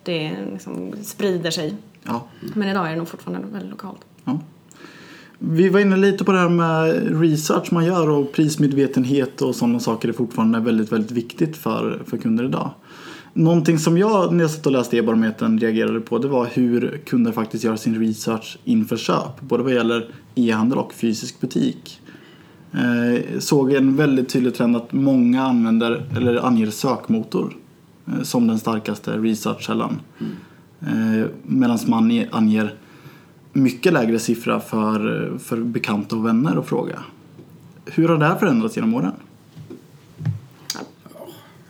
det 0.03 0.33
liksom 0.53 0.93
sprider 1.03 1.51
sig. 1.51 1.75
Ja. 2.03 2.23
Men 2.41 2.69
idag 2.69 2.87
är 2.87 2.91
det 2.91 2.97
nog 2.97 3.09
fortfarande 3.09 3.47
väldigt 3.53 3.71
lokalt. 3.71 4.01
Ja. 4.25 4.39
Vi 5.45 5.69
var 5.69 5.81
inne 5.81 5.97
lite 5.97 6.25
på 6.25 6.33
det 6.33 6.39
här 6.39 6.49
med 6.49 7.21
research 7.21 7.73
man 7.73 7.85
gör 7.85 8.11
och 8.11 8.33
prismedvetenhet 8.33 9.43
och 9.43 9.55
sådana 9.55 9.81
saker 9.81 10.09
är 10.09 10.13
fortfarande 10.13 10.61
väldigt, 10.61 10.93
väldigt 10.93 11.11
viktigt 11.11 11.57
för, 11.57 12.03
för 12.07 12.17
kunder 12.17 12.45
idag. 12.45 12.71
Någonting 13.33 13.79
som 13.79 13.99
jag 13.99 14.33
när 14.35 14.45
jag 14.45 14.51
satt 14.51 14.67
och 14.67 14.73
läste 14.73 14.97
e-barometern 14.97 15.59
reagerade 15.59 16.01
på 16.01 16.19
det 16.19 16.29
var 16.29 16.49
hur 16.53 17.01
kunder 17.07 17.33
faktiskt 17.33 17.65
gör 17.65 17.77
sin 17.77 18.01
research 18.01 18.59
inför 18.65 18.97
köp. 18.97 19.41
Både 19.41 19.63
vad 19.63 19.75
gäller 19.75 20.09
e-handel 20.35 20.79
och 20.79 20.93
fysisk 20.93 21.41
butik. 21.41 22.01
Eh, 22.73 23.39
såg 23.39 23.73
en 23.73 23.97
väldigt 23.97 24.29
tydlig 24.29 24.55
trend 24.55 24.77
att 24.77 24.93
många 24.93 25.43
använder 25.43 26.03
eller 26.17 26.47
anger 26.47 26.71
sökmotor 26.71 27.57
eh, 28.07 28.23
som 28.23 28.47
den 28.47 28.59
starkaste 28.59 29.19
researchkällan. 29.19 30.01
Eh, 30.81 31.27
Medan 31.43 31.79
man 31.87 32.25
anger 32.31 32.75
mycket 33.53 33.93
lägre 33.93 34.19
siffra 34.19 34.61
för, 34.61 35.33
för 35.39 35.57
bekanta 35.57 36.17
och 36.17 36.27
vänner 36.27 36.57
att 36.57 36.67
fråga. 36.67 37.03
Hur 37.87 38.09
har 38.09 38.19
det 38.19 38.27
här 38.27 38.37
förändrats 38.37 38.77
genom 38.77 38.95
åren? 38.95 39.13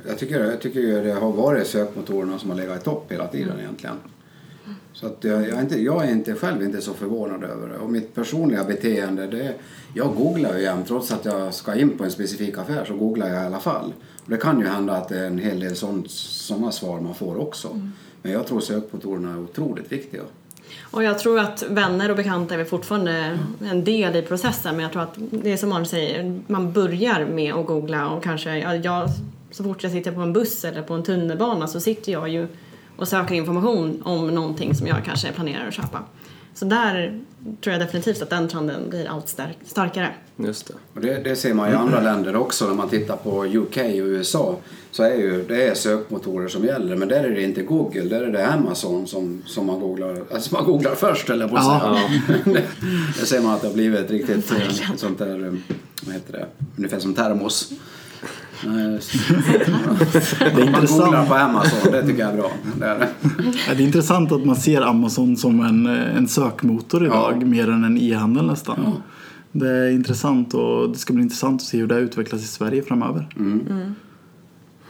Jag 0.06 0.18
tycker, 0.18 0.44
jag 0.44 0.60
tycker 0.60 1.04
det 1.04 1.12
har 1.12 1.32
varit 1.32 1.66
sökmotorerna 1.66 2.38
som 2.38 2.50
har 2.50 2.56
legat 2.56 2.80
i 2.80 2.84
topp 2.84 3.12
hela 3.12 3.26
tiden 3.26 3.60
egentligen. 3.60 3.96
Så 4.92 5.06
att 5.06 5.24
jag, 5.24 5.48
jag, 5.48 5.58
är 5.58 5.60
inte, 5.60 5.82
jag 5.82 6.04
är 6.04 6.12
inte 6.12 6.34
själv 6.34 6.62
inte 6.62 6.80
så 6.80 6.94
förvånad 6.94 7.44
över 7.44 7.68
det. 7.68 7.76
Och 7.76 7.90
mitt 7.90 8.14
personliga 8.14 8.64
beteende, 8.64 9.26
det, 9.26 9.54
jag 9.94 10.14
googlar 10.14 10.56
ju 10.56 10.62
jämt. 10.62 10.86
Trots 10.86 11.12
att 11.12 11.24
jag 11.24 11.54
ska 11.54 11.74
in 11.74 11.98
på 11.98 12.04
en 12.04 12.10
specifik 12.10 12.58
affär 12.58 12.84
så 12.84 12.94
googlar 12.94 13.28
jag 13.28 13.42
i 13.42 13.46
alla 13.46 13.60
fall. 13.60 13.92
Och 14.24 14.30
det 14.30 14.36
kan 14.36 14.60
ju 14.60 14.66
hända 14.66 14.96
att 14.96 15.08
det 15.08 15.18
är 15.18 15.26
en 15.26 15.38
hel 15.38 15.60
del 15.60 15.76
sådana 15.76 16.72
svar 16.72 17.00
man 17.00 17.14
får 17.14 17.36
också. 17.40 17.90
Men 18.22 18.32
jag 18.32 18.46
tror 18.46 18.60
sökmotorerna 18.60 19.32
är 19.32 19.38
otroligt 19.38 19.92
viktiga. 19.92 20.22
Och 20.80 21.02
jag 21.02 21.18
tror 21.18 21.38
att 21.38 21.62
vänner 21.68 22.10
och 22.10 22.16
bekanta 22.16 22.54
är 22.54 22.64
fortfarande 22.64 23.12
mm. 23.12 23.40
en 23.70 23.84
del 23.84 24.16
i 24.16 24.22
processen 24.22 24.76
men 24.76 24.82
jag 24.82 24.92
tror 24.92 25.02
att 25.02 25.14
det 25.16 25.52
är 25.52 25.56
som 25.56 25.68
man 25.68 25.86
säger, 25.86 26.40
man 26.46 26.72
börjar 26.72 27.24
med 27.24 27.54
att 27.54 27.66
googla 27.66 28.08
och 28.08 28.24
kanske, 28.24 28.58
jag, 28.58 29.08
så 29.50 29.64
fort 29.64 29.82
jag 29.82 29.92
sitter 29.92 30.12
på 30.12 30.20
en 30.20 30.32
buss 30.32 30.64
eller 30.64 30.82
på 30.82 30.94
en 30.94 31.02
tunnelbana 31.02 31.66
så 31.66 31.80
sitter 31.80 32.12
jag 32.12 32.28
ju 32.28 32.46
och 32.96 33.08
söker 33.08 33.34
information 33.34 34.02
om 34.04 34.26
någonting 34.26 34.74
som 34.74 34.86
jag 34.86 35.04
kanske 35.04 35.32
planerar 35.32 35.68
att 35.68 35.74
köpa. 35.74 35.98
Så 36.54 36.64
där 36.64 37.20
tror 37.60 37.72
jag 37.72 37.80
definitivt 37.80 38.22
att 38.22 38.30
den 38.30 38.48
trenden 38.48 38.90
blir 38.90 39.06
allt 39.08 39.28
stark, 39.28 39.56
starkare. 39.66 40.10
Just 40.36 40.66
det. 40.66 40.74
Och 40.94 41.00
det, 41.00 41.18
det 41.24 41.36
ser 41.36 41.54
man 41.54 41.70
i 41.70 41.74
andra 41.74 42.00
länder 42.00 42.36
också. 42.36 42.66
När 42.66 42.74
man 42.74 42.88
tittar 42.88 43.16
på 43.16 43.44
UK 43.46 43.76
och 43.76 44.06
USA 44.06 44.56
så 44.90 45.02
är 45.02 45.14
ju, 45.14 45.44
det 45.48 45.68
är 45.68 45.74
sökmotorer 45.74 46.48
som 46.48 46.64
gäller. 46.64 46.96
Men 46.96 47.08
där 47.08 47.24
är 47.24 47.30
det 47.30 47.42
inte 47.42 47.62
Google, 47.62 48.02
där 48.02 48.22
är 48.22 48.30
det 48.32 48.46
Amazon 48.46 49.06
som, 49.06 49.42
som 49.46 49.66
man, 49.66 49.80
googlar, 49.80 50.22
alltså 50.34 50.54
man 50.54 50.64
googlar 50.64 50.94
först 50.94 51.30
eller 51.30 51.48
på 51.48 51.56
att 51.56 51.64
Ja. 51.64 51.98
säga. 52.26 52.38
det, 52.44 52.62
det 53.20 53.26
ser 53.26 53.40
man 53.40 53.54
att 53.54 53.60
det 53.60 53.66
har 53.66 53.74
blivit 53.74 54.00
ett 54.00 54.10
riktigt 54.10 54.52
eh, 54.52 54.94
sånt 54.96 55.18
där, 55.18 55.46
eh, 55.46 55.52
vad 56.02 56.14
heter 56.14 56.32
det, 56.32 56.46
ungefär 56.76 56.98
som 57.00 57.14
termos. 57.14 57.72
Det 60.54 60.62
är 60.62 60.66
intressant. 60.66 61.28
på 61.28 61.34
Amazon, 61.34 61.92
det 61.92 62.06
tycker 62.06 62.20
jag 62.20 62.32
är 62.32 62.36
bra. 62.36 62.50
Det 62.78 62.84
är 62.86 62.98
det. 62.98 63.08
Ja, 63.68 63.74
Det 63.76 63.82
är 63.82 63.86
intressant 63.86 64.32
att 64.32 64.44
man 64.44 64.56
ser 64.56 64.82
Amazon 64.82 65.36
som 65.36 65.60
en, 65.60 65.86
en 65.86 66.28
sökmotor 66.28 67.04
idag 67.06 67.34
Ja. 67.40 67.46
mer 67.46 67.70
än 67.70 67.84
en 67.84 67.98
e-handel 67.98 68.46
nästan. 68.46 68.92
Det 69.52 69.68
är 69.70 69.90
intressant 69.90 70.54
och 70.54 70.90
det 70.90 70.98
ska 70.98 71.12
bli 71.12 71.22
intressant 71.22 71.60
att 71.62 71.66
se 71.66 71.78
hur 71.78 71.86
det 71.86 71.98
utvecklas 71.98 72.42
i 72.44 72.46
Sverige 72.46 72.82
framöver. 72.82 73.28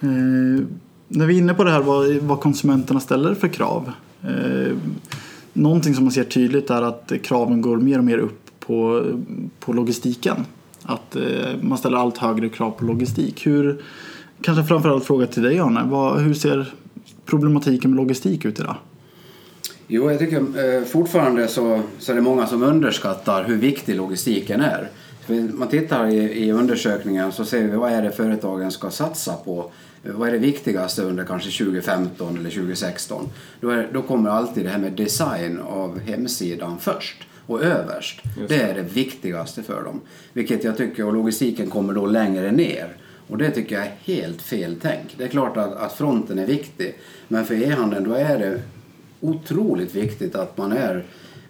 Eh, 0.00 0.64
när 1.08 1.26
vi 1.26 1.34
är 1.34 1.38
inne 1.38 1.54
på 1.54 1.64
det 1.64 1.70
här 1.70 1.80
vad, 1.80 2.14
vad 2.16 2.40
konsumenterna 2.40 3.00
ställer 3.00 3.34
för 3.34 3.48
krav. 3.48 3.92
Eh, 4.22 4.72
någonting 5.52 5.94
som 5.94 6.04
man 6.04 6.12
ser 6.12 6.24
tydligt 6.24 6.70
är 6.70 6.82
att 6.82 7.12
kraven 7.22 7.60
går 7.60 7.76
mer 7.76 7.98
och 7.98 8.04
mer 8.04 8.18
upp 8.18 8.50
på, 8.60 9.04
på 9.60 9.72
logistiken. 9.72 10.36
Att 10.82 11.16
eh, 11.16 11.22
man 11.60 11.78
ställer 11.78 11.96
allt 11.96 12.18
högre 12.18 12.48
krav 12.48 12.70
på 12.70 12.84
logistik. 12.84 13.46
Hur, 13.46 13.82
kanske 14.40 14.64
framförallt 14.64 15.04
fråga 15.04 15.26
till 15.26 15.42
dig 15.42 15.58
Arne, 15.58 15.82
vad, 15.84 16.20
hur 16.20 16.34
ser 16.34 16.74
problematiken 17.26 17.90
med 17.90 17.96
logistik 17.96 18.44
ut 18.44 18.60
idag? 18.60 18.76
Jo, 19.86 20.10
jag 20.10 20.18
tycker 20.18 20.36
eh, 20.38 20.84
fortfarande 20.84 21.48
så, 21.48 21.80
så 21.98 22.12
är 22.12 22.16
det 22.16 22.22
många 22.22 22.46
som 22.46 22.62
underskattar 22.62 23.44
hur 23.44 23.56
viktig 23.56 23.96
logistiken 23.96 24.60
är. 24.60 24.88
För 25.26 25.34
man 25.34 25.68
tittar 25.68 26.06
i, 26.06 26.16
i 26.16 26.52
undersökningen 26.52 27.32
så 27.32 27.44
ser 27.44 27.62
vi 27.62 27.76
vad 27.76 27.92
är 27.92 28.02
det 28.02 28.10
företagen 28.10 28.70
ska 28.70 28.90
satsa 28.90 29.34
på. 29.34 29.70
Vad 30.02 30.28
är 30.28 30.32
det 30.32 30.38
viktigaste 30.38 31.02
under 31.02 31.24
kanske 31.24 31.64
2015 31.64 32.38
eller 32.38 32.50
2016? 32.50 33.28
Då, 33.60 33.70
är, 33.70 33.88
då 33.92 34.02
kommer 34.02 34.30
alltid 34.30 34.64
det 34.64 34.70
här 34.70 34.78
med 34.78 34.92
design 34.92 35.60
av 35.60 36.00
hemsidan 36.00 36.78
först 36.80 37.26
och 37.46 37.62
överst. 37.62 38.20
Det 38.48 38.62
är 38.62 38.74
det 38.74 38.82
viktigaste 38.82 39.62
för 39.62 39.82
dem. 39.82 40.00
Vilket 40.32 40.64
jag 40.64 40.76
tycker, 40.76 41.06
och 41.06 41.12
logistiken 41.12 41.70
kommer 41.70 41.94
då 41.94 42.06
längre 42.06 42.52
ner. 42.52 42.96
Och 43.28 43.38
det 43.38 43.50
tycker 43.50 43.74
jag 43.74 43.84
är 43.84 43.92
helt 44.04 44.42
fel 44.42 44.76
tänk. 44.82 45.14
Det 45.18 45.24
är 45.24 45.28
klart 45.28 45.56
att, 45.56 45.76
att 45.76 45.92
fronten 45.92 46.38
är 46.38 46.46
viktig. 46.46 46.98
Men 47.28 47.44
för 47.46 47.54
e-handeln 47.54 48.04
då 48.04 48.14
är 48.14 48.38
det 48.38 48.62
otroligt 49.20 49.94
viktigt 49.94 50.34
att 50.34 50.58
man 50.58 50.72
är 50.72 51.04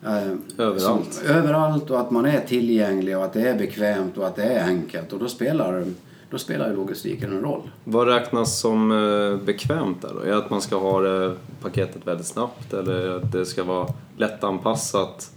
eh, 0.05 0.33
Överallt. 0.59 1.13
Som, 1.13 1.27
överallt 1.27 1.91
och 1.91 2.01
att 2.01 2.11
man 2.11 2.27
är 2.27 2.41
tillgänglig 2.41 3.19
och 3.19 3.25
att 3.25 3.33
det 3.33 3.49
är 3.49 3.59
bekvämt 3.59 4.19
och 4.19 4.27
att 4.27 4.37
det 4.37 4.45
är 4.45 4.67
enkelt. 4.67 5.13
Och 5.13 5.19
då 5.19 5.29
spelar, 5.29 5.85
då 6.31 6.39
spelar 6.39 6.69
ju 6.69 6.77
logistiken 6.77 7.33
en 7.33 7.41
roll. 7.41 7.71
Vad 7.85 8.09
räknas 8.09 8.61
som 8.61 8.93
eh, 8.93 9.45
bekvämt 9.47 10.03
där 10.03 10.11
då? 10.15 10.21
Är 10.21 10.31
det 10.31 10.39
att 10.39 10.51
man 10.51 10.61
ska 10.61 10.77
ha 10.77 11.01
det 11.01 11.37
paketet 11.63 12.07
väldigt 12.07 12.27
snabbt 12.27 12.73
eller 12.73 13.17
att 13.17 13.33
det 13.33 13.47
ska 13.47 13.65
vara 13.65 13.89
lättanpassat 14.17 15.31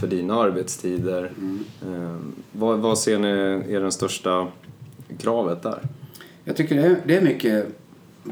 för 0.00 0.06
dina 0.06 0.34
arbetstider? 0.34 1.30
Eh, 1.82 2.16
vad, 2.52 2.78
vad 2.78 2.98
ser 2.98 3.18
ni 3.18 3.28
är 3.74 3.80
den 3.80 3.92
största 3.92 4.48
kravet 5.18 5.62
där? 5.62 5.78
Jag 6.44 6.56
tycker 6.56 6.74
det 6.74 6.82
är, 6.82 6.96
det 7.06 7.16
är 7.16 7.20
mycket 7.20 7.66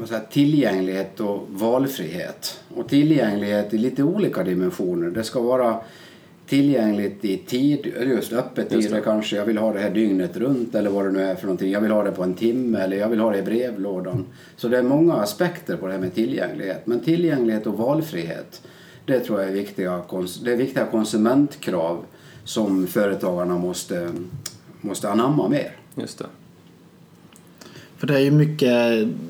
säger, 0.05 0.21
tillgänglighet 0.31 1.19
och 1.19 1.47
valfrihet. 1.49 2.59
Och 2.75 2.89
tillgänglighet 2.89 3.73
i 3.73 3.77
lite 3.77 4.03
olika 4.03 4.43
dimensioner. 4.43 5.09
Det 5.09 5.23
ska 5.23 5.41
vara 5.41 5.79
tillgängligt 6.47 7.25
i 7.25 7.37
tid, 7.37 7.93
just 8.01 8.33
öppettider 8.33 9.01
kanske. 9.01 9.35
Jag 9.35 9.45
vill 9.45 9.57
ha 9.57 9.73
det 9.73 9.79
här 9.79 9.89
dygnet 9.89 10.37
runt 10.37 10.75
eller 10.75 10.89
vad 10.89 11.05
det 11.05 11.11
nu 11.11 11.21
är 11.21 11.35
för 11.35 11.43
någonting. 11.43 11.71
Jag 11.71 11.81
vill 11.81 11.91
ha 11.91 12.03
det 12.03 12.11
på 12.11 12.23
en 12.23 12.33
timme 12.33 12.79
eller 12.79 12.97
jag 12.97 13.09
vill 13.09 13.19
ha 13.19 13.31
det 13.31 13.37
i 13.37 13.41
brevlådan. 13.41 14.25
Så 14.55 14.67
det 14.67 14.77
är 14.77 14.83
många 14.83 15.13
aspekter 15.13 15.77
på 15.77 15.85
det 15.87 15.91
här 15.91 15.99
med 15.99 16.15
tillgänglighet. 16.15 16.87
Men 16.87 16.99
tillgänglighet 16.99 17.67
och 17.67 17.77
valfrihet, 17.77 18.61
det 19.09 19.19
tror 19.19 19.39
jag 19.39 19.49
är 19.49 19.53
viktiga, 19.53 20.01
det 20.43 20.51
är 20.51 20.57
viktiga 20.57 20.85
konsumentkrav 20.85 22.05
som 22.43 22.87
företagarna 22.87 23.57
måste, 23.57 24.11
måste 24.81 25.09
anamma 25.09 25.49
mer. 25.49 25.71
Just 25.95 26.19
det. 26.19 26.25
För 27.97 28.07
det 28.07 28.15
är 28.15 28.19
ju 28.19 28.31
mycket, 28.31 28.69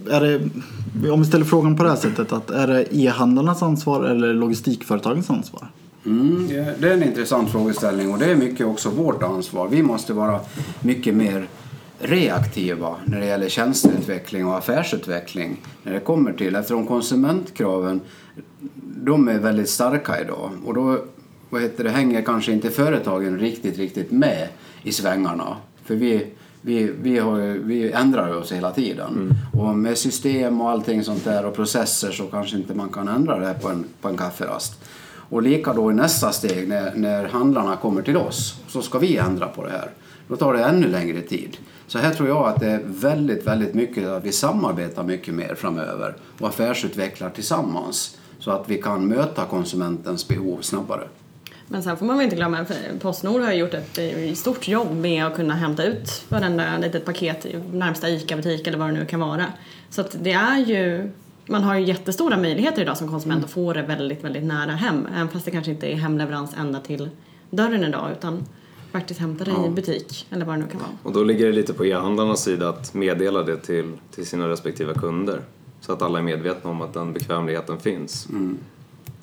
är 0.09 0.21
det, 0.21 1.09
om 1.11 1.19
vi 1.19 1.25
ställer 1.25 1.45
frågan 1.45 1.77
på 1.77 1.83
det 1.83 1.89
här 1.89 1.95
sättet, 1.95 2.31
att 2.31 2.49
är 2.49 2.67
det 2.67 2.95
e-handlarnas 2.95 3.63
ansvar 3.63 4.03
eller 4.03 4.33
logistikföretagens 4.33 5.29
ansvar? 5.29 5.71
Mm, 6.05 6.47
det 6.79 6.89
är 6.89 6.93
en 6.93 7.03
intressant 7.03 7.51
frågeställning 7.51 8.11
och 8.11 8.19
det 8.19 8.25
är 8.25 8.35
mycket 8.35 8.67
också 8.67 8.89
vårt 8.89 9.23
ansvar. 9.23 9.67
Vi 9.67 9.83
måste 9.83 10.13
vara 10.13 10.39
mycket 10.81 11.15
mer 11.15 11.47
reaktiva 11.99 12.95
när 13.05 13.19
det 13.19 13.25
gäller 13.25 13.49
tjänsteutveckling 13.49 14.45
och 14.45 14.57
affärsutveckling. 14.57 15.61
När 15.83 15.93
det 15.93 15.99
kommer 15.99 16.33
till, 16.33 16.55
eftersom 16.55 16.87
konsumentkraven 16.87 18.01
de 19.05 19.27
är 19.27 19.39
väldigt 19.39 19.69
starka 19.69 20.21
idag 20.21 20.51
och 20.65 20.73
då 20.73 20.97
vad 21.49 21.61
heter 21.61 21.83
det, 21.83 21.89
hänger 21.89 22.21
kanske 22.21 22.51
inte 22.51 22.69
företagen 22.69 23.39
riktigt, 23.39 23.77
riktigt 23.77 24.11
med 24.11 24.47
i 24.83 24.91
svängarna. 24.91 25.57
För 25.83 25.95
vi, 25.95 26.25
vi, 26.61 26.91
vi, 27.01 27.19
har, 27.19 27.39
vi 27.39 27.91
ändrar 27.91 28.35
oss 28.35 28.51
hela 28.51 28.71
tiden. 28.71 29.33
Och 29.53 29.75
med 29.75 29.97
system 29.97 30.61
och 30.61 30.69
allting 30.69 31.03
sånt 31.03 31.23
där 31.23 31.45
och 31.45 31.55
processer 31.55 32.11
så 32.11 32.23
kanske 32.23 32.57
inte 32.57 32.73
man 32.73 32.89
kan 32.89 33.07
ändra 33.07 33.39
det 33.39 33.53
på 33.61 33.69
en, 33.69 33.85
på 34.01 34.07
en 34.07 34.17
kafferast. 34.17 34.83
Och 35.29 35.41
lika 35.41 35.73
då 35.73 35.91
i 35.91 35.93
nästa 35.93 36.31
steg 36.31 36.67
när, 36.67 36.95
när 36.95 37.25
handlarna 37.25 37.75
kommer 37.75 38.01
till 38.01 38.17
oss 38.17 38.61
så 38.67 38.81
ska 38.81 38.99
vi 38.99 39.17
ändra 39.17 39.47
på 39.47 39.63
det 39.63 39.71
här. 39.71 39.91
Då 40.27 40.35
tar 40.35 40.53
det 40.53 40.63
ännu 40.63 40.87
längre 40.87 41.21
tid. 41.21 41.57
Så 41.87 41.99
här 41.99 42.13
tror 42.13 42.29
jag 42.29 42.47
att 42.47 42.59
det 42.59 42.67
är 42.67 42.81
väldigt, 42.85 43.47
väldigt 43.47 43.73
mycket 43.73 44.07
att 44.07 44.25
vi 44.25 44.31
samarbetar 44.31 45.03
mycket 45.03 45.33
mer 45.33 45.55
framöver 45.55 46.15
och 46.39 46.47
affärsutvecklar 46.47 47.29
tillsammans 47.29 48.18
så 48.39 48.51
att 48.51 48.69
vi 48.69 48.81
kan 48.81 49.07
möta 49.07 49.45
konsumentens 49.45 50.27
behov 50.27 50.61
snabbare. 50.61 51.07
Men 51.71 51.83
sen 51.83 51.97
får 51.97 52.05
man 52.05 52.17
väl 52.17 52.23
inte 52.23 52.35
glömma, 52.35 52.65
för 52.65 52.75
Postnord 52.99 53.41
har 53.41 53.53
gjort 53.53 53.73
ett 53.73 53.97
eh, 53.97 54.33
stort 54.33 54.67
jobb 54.67 54.95
med 54.95 55.25
att 55.25 55.35
kunna 55.35 55.55
hämta 55.55 55.83
ut 55.83 56.25
varenda 56.29 56.77
litet 56.77 57.05
paket 57.05 57.45
i 57.45 57.57
närmsta 57.73 58.09
ICA-butik 58.09 58.67
eller 58.67 58.77
vad 58.77 58.87
det 58.87 58.93
nu 58.93 59.05
kan 59.05 59.19
vara. 59.19 59.45
Så 59.89 60.01
att 60.01 60.15
det 60.23 60.31
är 60.31 60.57
ju, 60.57 61.11
man 61.45 61.63
har 61.63 61.75
ju 61.75 61.85
jättestora 61.85 62.37
möjligheter 62.37 62.81
idag 62.81 62.97
som 62.97 63.09
konsument 63.09 63.45
att 63.45 63.51
få 63.51 63.73
det 63.73 63.81
väldigt, 63.81 64.23
väldigt 64.23 64.43
nära 64.43 64.71
hem. 64.71 65.07
Även 65.15 65.29
fast 65.29 65.45
det 65.45 65.51
kanske 65.51 65.71
inte 65.71 65.87
är 65.87 65.95
hemleverans 65.95 66.53
ända 66.57 66.79
till 66.79 67.09
dörren 67.49 67.83
idag 67.83 68.11
utan 68.11 68.45
faktiskt 68.91 69.19
hämta 69.19 69.43
det 69.43 69.51
i 69.67 69.69
butik 69.69 70.27
eller 70.29 70.45
vad 70.45 70.55
det 70.55 70.61
nu 70.61 70.67
kan 70.67 70.79
vara. 70.79 70.91
Och 71.03 71.13
då 71.13 71.23
ligger 71.23 71.45
det 71.45 71.51
lite 71.51 71.73
på 71.73 71.85
e-handlarnas 71.85 72.43
sida 72.43 72.69
att 72.69 72.93
meddela 72.93 73.43
det 73.43 73.57
till, 73.57 73.91
till 74.11 74.25
sina 74.25 74.49
respektive 74.49 74.93
kunder. 74.93 75.41
Så 75.81 75.93
att 75.93 76.01
alla 76.01 76.19
är 76.19 76.23
medvetna 76.23 76.69
om 76.69 76.81
att 76.81 76.93
den 76.93 77.13
bekvämligheten 77.13 77.79
finns. 77.79 78.27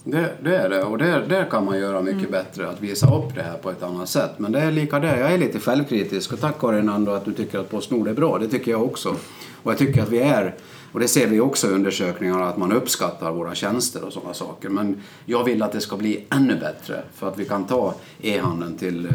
Det, 0.04 0.32
det 0.42 0.56
är 0.56 0.68
det 0.68 0.82
och 0.82 0.98
där, 0.98 1.26
där 1.28 1.44
kan 1.44 1.64
man 1.64 1.78
göra 1.78 2.02
mycket 2.02 2.30
bättre, 2.30 2.68
att 2.68 2.80
visa 2.80 3.14
upp 3.14 3.34
det 3.34 3.42
här 3.42 3.56
på 3.56 3.70
ett 3.70 3.82
annat 3.82 4.08
sätt. 4.08 4.30
Men 4.36 4.52
det 4.52 4.60
är 4.60 4.70
lika 4.70 4.98
där, 4.98 5.16
jag 5.16 5.32
är 5.32 5.38
lite 5.38 5.60
självkritisk 5.60 6.32
och 6.32 6.40
tack 6.40 6.60
Karin 6.60 6.88
ändå 6.88 7.12
att 7.12 7.25
du 7.25 7.32
tycker 7.32 7.58
att 7.58 7.70
Postnord 7.70 8.08
är 8.08 8.14
bra, 8.14 8.38
det 8.38 8.48
tycker 8.48 8.70
jag 8.70 8.82
också. 8.82 9.16
Och 9.62 9.72
jag 9.72 9.78
tycker 9.78 10.02
att 10.02 10.08
vi 10.08 10.18
är 10.18 10.54
Och 10.92 11.00
det 11.00 11.08
ser 11.08 11.26
vi 11.26 11.40
också 11.40 11.66
i 11.66 11.70
undersökningar 11.70 12.42
att 12.42 12.56
man 12.56 12.72
uppskattar 12.72 13.32
våra 13.32 13.54
tjänster 13.54 14.04
och 14.04 14.12
sådana 14.12 14.34
saker. 14.34 14.68
Men 14.68 15.02
jag 15.25 15.44
vill 15.44 15.62
att 15.62 15.72
det 15.72 15.80
ska 15.80 15.96
bli 15.96 16.25
ännu 16.30 16.56
bättre 16.60 17.02
för 17.14 17.28
att 17.28 17.38
vi 17.38 17.44
kan 17.44 17.66
ta 17.66 17.94
e-handeln 18.20 18.76
till, 18.78 19.06
eh, 19.06 19.12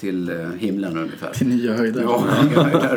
till 0.00 0.28
eh, 0.28 0.50
himlen 0.58 0.96
ungefär. 0.96 1.32
Till 1.32 1.46
nya 1.46 1.76
höjder. 1.76 2.02
Ja. 2.02 2.24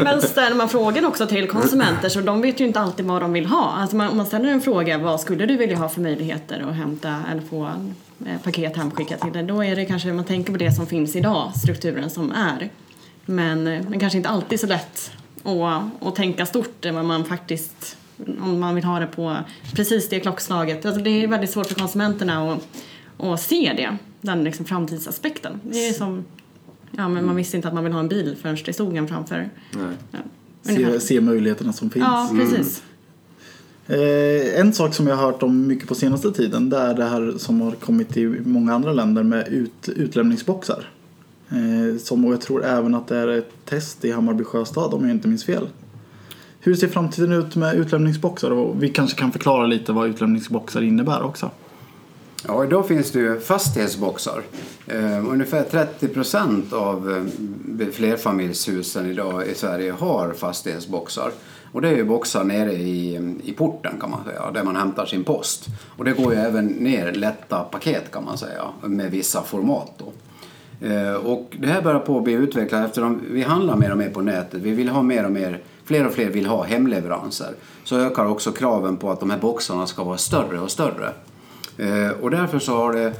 Men 0.03 0.21
ställer 0.21 0.55
man 0.55 0.69
frågan 0.69 1.05
också 1.05 1.27
till 1.27 1.47
konsumenter 1.47 2.09
så 2.09 2.21
de 2.21 2.41
vet 2.41 2.59
ju 2.61 2.65
inte 2.67 2.79
alltid 2.79 3.05
vad 3.05 3.21
de 3.21 3.33
vill 3.33 3.45
ha. 3.45 3.71
Alltså 3.71 3.95
man, 3.95 4.09
om 4.09 4.17
man 4.17 4.25
ställer 4.25 4.49
en 4.49 4.61
fråga, 4.61 4.97
vad 4.97 5.19
skulle 5.19 5.45
du 5.45 5.57
vilja 5.57 5.77
ha 5.77 5.89
för 5.89 6.01
möjligheter 6.01 6.65
att 6.69 6.75
hämta 6.75 7.15
eller 7.31 7.41
få 7.41 7.65
eh, 8.25 8.41
paket 8.43 8.77
hemskickat 8.77 9.21
till 9.21 9.31
dig? 9.31 9.43
Då 9.43 9.63
är 9.63 9.75
det 9.75 9.85
kanske, 9.85 10.13
man 10.13 10.25
tänker 10.25 10.51
på 10.51 10.57
det 10.57 10.71
som 10.71 10.87
finns 10.87 11.15
idag, 11.15 11.51
strukturen 11.55 12.09
som 12.09 12.31
är. 12.31 12.69
Men, 13.25 13.67
eh, 13.67 13.81
men 13.89 13.99
kanske 13.99 14.17
inte 14.17 14.29
alltid 14.29 14.59
så 14.59 14.67
lätt 14.67 15.11
att, 15.43 16.07
att 16.07 16.15
tänka 16.15 16.45
stort 16.45 16.85
vad 16.85 17.05
man 17.05 17.25
faktiskt, 17.25 17.97
om 18.41 18.59
man 18.59 18.75
vill 18.75 18.83
ha 18.83 18.99
det 18.99 19.07
på 19.07 19.37
precis 19.75 20.09
det 20.09 20.19
klockslaget. 20.19 20.85
Alltså 20.85 21.01
det 21.01 21.23
är 21.23 21.27
väldigt 21.27 21.51
svårt 21.51 21.67
för 21.67 21.75
konsumenterna 21.75 22.51
att, 22.53 22.67
att 23.17 23.41
se 23.41 23.73
det, 23.77 23.97
den 24.21 24.43
liksom 24.43 24.65
framtidsaspekten. 24.65 25.59
Det 25.63 25.87
är 25.87 25.93
som, 25.93 26.25
ja 26.91 27.07
men 27.07 27.25
man 27.25 27.35
visste 27.35 27.57
inte 27.57 27.67
att 27.67 27.73
man 27.73 27.83
vill 27.83 27.93
ha 27.93 27.99
en 27.99 28.07
bil 28.07 28.35
förrän 28.41 28.57
det 28.65 28.73
stod 28.73 28.95
en 28.95 29.07
framför. 29.07 29.49
Ja. 30.11 30.19
Se, 30.61 30.99
se 30.99 31.21
möjligheterna 31.21 31.73
som 31.73 31.89
finns. 31.89 32.05
Ja, 32.05 32.29
precis. 32.33 32.83
Eh, 33.87 34.59
en 34.59 34.73
sak 34.73 34.93
som 34.93 35.07
jag 35.07 35.15
har 35.15 35.31
hört 35.31 35.43
om 35.43 35.67
mycket 35.67 35.87
på 35.87 35.95
senaste 35.95 36.31
tiden 36.31 36.69
det 36.69 36.77
är 36.77 36.93
det 36.93 37.05
här 37.05 37.33
som 37.37 37.61
har 37.61 37.71
kommit 37.71 38.17
i 38.17 38.25
många 38.27 38.73
andra 38.73 38.93
länder 38.93 39.23
med 39.23 39.47
ut, 39.47 39.89
utlämningsboxar. 39.89 40.89
Eh, 41.49 41.97
som, 41.99 42.23
jag 42.23 42.41
tror 42.41 42.65
även 42.65 42.95
att 42.95 43.07
det 43.07 43.17
är 43.17 43.27
ett 43.27 43.51
test 43.65 44.05
i 44.05 44.11
Hammarby 44.11 44.43
Sjöstad 44.43 44.93
om 44.93 45.01
jag 45.01 45.11
inte 45.11 45.27
minns 45.27 45.45
fel. 45.45 45.67
Hur 46.59 46.75
ser 46.75 46.87
framtiden 46.87 47.31
ut 47.31 47.55
med 47.55 47.75
utlämningsboxar? 47.75 48.51
Och 48.51 48.83
vi 48.83 48.89
kanske 48.89 49.19
kan 49.19 49.31
förklara 49.31 49.65
lite 49.65 49.91
vad 49.91 50.09
utlämningsboxar 50.09 50.81
innebär 50.81 51.23
också. 51.23 51.51
Ja, 52.45 52.63
idag 52.63 52.87
finns 52.87 53.11
det 53.11 53.19
ju 53.19 53.39
fastighetsboxar. 53.39 54.41
Eh, 54.87 55.29
ungefär 55.29 55.63
30 55.63 56.07
procent 56.07 56.73
av 56.73 57.27
eh, 57.79 57.87
flerfamiljshusen 57.87 59.05
idag 59.05 59.47
i 59.47 59.55
Sverige 59.55 59.91
har 59.91 60.33
fastighetsboxar. 60.33 61.31
Och 61.71 61.81
det 61.81 61.89
är 61.89 61.95
ju 61.95 62.03
boxar 62.03 62.43
nere 62.43 62.73
i, 62.73 63.15
i 63.43 63.53
porten 63.53 63.99
kan 64.01 64.11
man 64.11 64.23
säga, 64.23 64.51
där 64.51 64.63
man 64.63 64.75
hämtar 64.75 65.05
sin 65.05 65.23
post. 65.23 65.65
Och 65.97 66.05
det 66.05 66.11
går 66.11 66.33
ju 66.33 66.39
även 66.39 66.65
ner 66.67 67.11
lätta 67.11 67.59
paket 67.59 68.11
kan 68.11 68.25
man 68.25 68.37
säga, 68.37 68.63
med 68.83 69.11
vissa 69.11 69.43
format 69.43 69.91
då. 69.97 70.11
Eh, 70.87 71.13
och 71.13 71.55
det 71.59 71.67
här 71.67 71.81
börjar 71.81 71.99
på 71.99 72.17
att 72.17 72.23
bli 72.23 72.33
utvecklat 72.33 72.85
eftersom 72.85 73.21
vi 73.31 73.41
handlar 73.43 73.75
mer 73.75 73.91
och 73.91 73.97
mer 73.97 74.09
på 74.09 74.21
nätet. 74.21 74.61
Vi 74.61 74.71
vill 74.71 74.89
ha 74.89 75.01
mer 75.01 75.25
och 75.25 75.31
mer, 75.31 75.61
fler 75.85 76.07
och 76.07 76.13
fler 76.13 76.29
vill 76.29 76.45
ha 76.45 76.63
hemleveranser. 76.63 77.53
Så 77.83 77.99
ökar 77.99 78.25
också 78.25 78.51
kraven 78.51 78.97
på 78.97 79.11
att 79.11 79.19
de 79.19 79.29
här 79.29 79.39
boxarna 79.39 79.87
ska 79.87 80.03
vara 80.03 80.17
större 80.17 80.59
och 80.59 80.71
större. 80.71 81.13
Eh, 81.77 82.09
Och 82.21 82.31
därför 82.31 82.59
så 82.59 82.75
har 82.75 82.93
det 82.93 83.13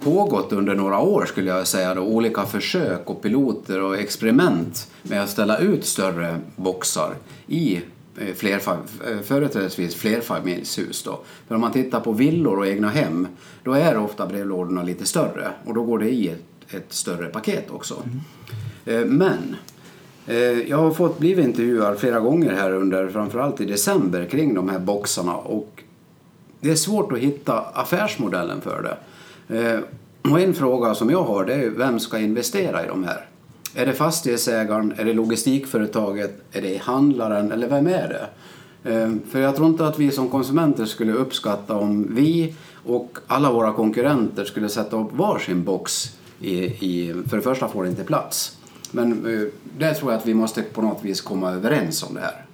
pågått 0.00 0.52
under 0.52 0.74
några 0.74 0.98
år 0.98 1.24
skulle 1.24 1.50
jag 1.50 1.66
säga 1.66 1.94
då, 1.94 2.02
olika 2.02 2.42
försök 2.46 3.00
och 3.10 3.22
piloter 3.22 3.82
och 3.82 3.98
experiment 3.98 4.90
med 5.02 5.22
att 5.22 5.30
ställa 5.30 5.58
ut 5.58 5.84
större 5.84 6.38
boxar 6.56 7.14
i 7.46 7.76
eh, 8.18 8.34
flerfam- 8.34 9.10
eh, 9.10 9.20
företrädesvis 9.20 9.94
flerfamiljshus. 9.94 11.02
Då. 11.02 11.20
För 11.48 11.54
om 11.54 11.60
man 11.60 11.72
tittar 11.72 12.00
på 12.00 12.12
villor 12.12 12.58
och 12.58 12.66
egna 12.66 12.88
hem 12.88 13.28
då 13.64 13.72
är 13.72 13.98
ofta 13.98 14.26
brevlådorna 14.26 14.82
lite 14.82 15.06
större 15.06 15.50
och 15.64 15.74
då 15.74 15.82
går 15.82 15.98
det 15.98 16.10
i 16.10 16.28
ett, 16.28 16.74
ett 16.74 16.92
större 16.92 17.26
paket 17.26 17.70
också. 17.70 17.94
Eh, 18.86 19.00
Men 19.00 19.56
jag 20.66 20.76
har 20.76 20.90
fått 20.90 21.18
blivit 21.18 21.44
intervjuad 21.44 21.98
flera 21.98 22.20
gånger 22.20 22.52
här 22.52 22.72
under 22.72 23.08
framförallt 23.08 23.60
i 23.60 23.64
december 23.64 24.24
kring 24.24 24.54
de 24.54 24.68
här 24.68 24.78
boxarna 24.78 25.34
och 25.36 25.82
det 26.62 26.70
är 26.70 26.76
svårt 26.76 27.12
att 27.12 27.18
hitta 27.18 27.60
affärsmodellen 27.60 28.60
för 28.60 28.82
det. 28.82 28.96
Eh, 29.58 29.80
och 30.32 30.40
en 30.40 30.54
fråga 30.54 30.94
som 30.94 31.10
jag 31.10 31.24
har 31.24 31.44
det 31.44 31.54
är 31.54 31.70
vem 31.70 32.00
ska 32.00 32.18
investera 32.18 32.84
i 32.84 32.88
de 32.88 33.04
här? 33.04 33.26
Är 33.74 33.86
det 33.86 33.92
fastighetsägaren, 33.92 34.94
är 34.96 35.04
det 35.04 35.12
logistikföretaget, 35.12 36.42
är 36.52 36.62
det 36.62 36.82
handlaren 36.82 37.52
eller 37.52 37.68
vem 37.68 37.86
är 37.86 38.08
det? 38.08 38.28
Eh, 38.90 39.12
för 39.30 39.40
jag 39.40 39.56
tror 39.56 39.68
inte 39.68 39.86
att 39.86 39.98
vi 39.98 40.10
som 40.10 40.28
konsumenter 40.28 40.84
skulle 40.84 41.12
uppskatta 41.12 41.76
om 41.76 42.14
vi 42.14 42.54
och 42.84 43.18
alla 43.26 43.52
våra 43.52 43.72
konkurrenter 43.72 44.44
skulle 44.44 44.68
sätta 44.68 44.96
upp 44.96 45.12
varsin 45.12 45.64
box 45.64 46.16
i, 46.40 46.64
i 46.64 47.14
för 47.28 47.36
det 47.36 47.42
första 47.42 47.68
får 47.68 47.84
det 47.84 47.90
inte 47.90 48.04
plats. 48.04 48.58
Men 48.90 49.12
eh, 49.12 49.48
där 49.78 49.94
tror 49.94 50.12
jag 50.12 50.18
att 50.18 50.26
vi 50.26 50.34
måste 50.34 50.62
på 50.62 50.82
något 50.82 51.04
vis 51.04 51.20
komma 51.20 51.50
överens 51.50 52.02
om 52.02 52.14
det 52.14 52.20
här 52.20 52.46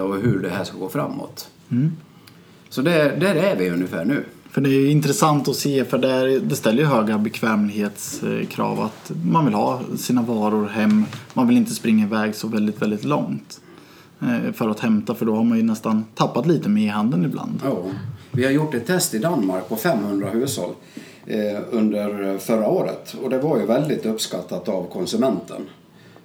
och 0.00 0.16
hur 0.16 0.42
det 0.42 0.48
här 0.48 0.64
ska 0.64 0.78
gå 0.78 0.88
framåt. 0.88 1.48
Mm. 1.70 1.92
Så 2.74 2.82
där, 2.82 3.16
där 3.16 3.34
är 3.34 3.56
vi 3.56 3.70
ungefär 3.70 4.04
nu. 4.04 4.24
För 4.50 4.60
det 4.60 4.70
är 4.70 4.90
intressant 4.90 5.48
att 5.48 5.56
se 5.56 5.84
för 5.84 5.98
det, 5.98 6.40
det 6.40 6.56
ställer 6.56 6.78
ju 6.78 6.84
höga 6.84 7.18
bekvämlighetskrav 7.18 8.80
att 8.80 9.12
man 9.24 9.44
vill 9.44 9.54
ha 9.54 9.80
sina 9.96 10.22
varor 10.22 10.68
hem. 10.68 11.04
Man 11.34 11.48
vill 11.48 11.56
inte 11.56 11.74
springa 11.74 12.04
iväg 12.04 12.34
så 12.34 12.48
väldigt, 12.48 12.82
väldigt 12.82 13.04
långt 13.04 13.60
eh, 14.22 14.52
för 14.52 14.68
att 14.68 14.80
hämta 14.80 15.14
för 15.14 15.26
då 15.26 15.36
har 15.36 15.44
man 15.44 15.58
ju 15.58 15.64
nästan 15.64 16.04
tappat 16.14 16.46
lite 16.46 16.68
med 16.68 16.82
e-handeln 16.82 17.24
ibland. 17.24 17.60
Ja, 17.64 17.82
vi 18.30 18.44
har 18.44 18.52
gjort 18.52 18.74
ett 18.74 18.86
test 18.86 19.14
i 19.14 19.18
Danmark 19.18 19.68
på 19.68 19.76
500 19.76 20.28
hushåll 20.30 20.74
eh, 21.26 21.38
under 21.70 22.38
förra 22.38 22.68
året 22.68 23.16
och 23.22 23.30
det 23.30 23.38
var 23.38 23.58
ju 23.58 23.66
väldigt 23.66 24.06
uppskattat 24.06 24.68
av 24.68 24.86
konsumenten. 24.92 25.62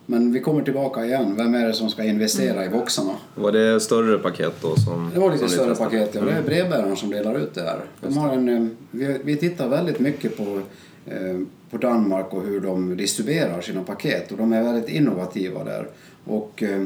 Men 0.09 0.31
vi 0.31 0.39
kommer 0.39 0.63
tillbaka 0.63 1.05
igen. 1.05 1.35
Vem 1.37 1.55
är 1.55 1.67
det 1.67 1.73
som 1.73 1.89
ska 1.89 2.03
investera 2.03 2.65
i 2.65 2.69
boxarna? 2.69 3.13
Var 3.35 3.51
det 3.51 3.79
större 3.79 4.17
paket 4.17 4.53
då? 4.61 4.75
Som, 4.75 5.11
Det 5.13 5.19
var 5.19 5.31
lite 5.31 5.49
större 5.49 5.69
testade? 5.69 5.89
paket. 5.89 6.15
Ja, 6.15 6.21
det 6.21 6.31
är 6.31 6.41
brevbäraren 6.41 6.95
som 6.95 7.09
delar 7.09 7.37
ut 7.37 7.53
det 7.53 7.61
här. 7.61 7.79
De 8.01 8.17
har 8.17 8.33
en, 8.33 8.49
eh, 8.49 8.67
vi, 8.91 9.19
vi 9.23 9.35
tittar 9.35 9.69
väldigt 9.69 9.99
mycket 9.99 10.37
på, 10.37 10.61
eh, 11.05 11.39
på 11.69 11.77
Danmark 11.77 12.33
och 12.33 12.43
hur 12.43 12.61
de 12.61 12.97
distribuerar 12.97 13.61
sina 13.61 13.83
paket 13.83 14.31
och 14.31 14.37
de 14.37 14.53
är 14.53 14.63
väldigt 14.63 14.89
innovativa 14.89 15.63
där. 15.63 15.87
Och 16.25 16.63
eh, 16.63 16.85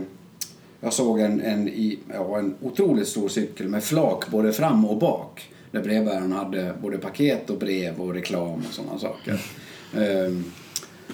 jag 0.82 0.94
såg 0.94 1.20
en, 1.20 1.42
en, 1.42 1.72
ja, 2.14 2.40
en 2.40 2.56
otroligt 2.62 3.08
stor 3.08 3.30
cykel 3.30 3.68
med 3.68 3.84
flak 3.84 4.30
både 4.30 4.54
fram 4.54 4.86
och 4.86 4.98
bak. 4.98 5.50
Där 5.72 5.82
brevbäraren 5.82 6.32
hade 6.32 6.74
både 6.82 6.98
paket 6.98 7.50
och 7.50 7.58
brev 7.58 8.02
och 8.02 8.14
reklam 8.14 8.64
och 8.68 8.74
sådana 8.74 9.00
saker. 9.00 9.42
Eh, 9.96 10.34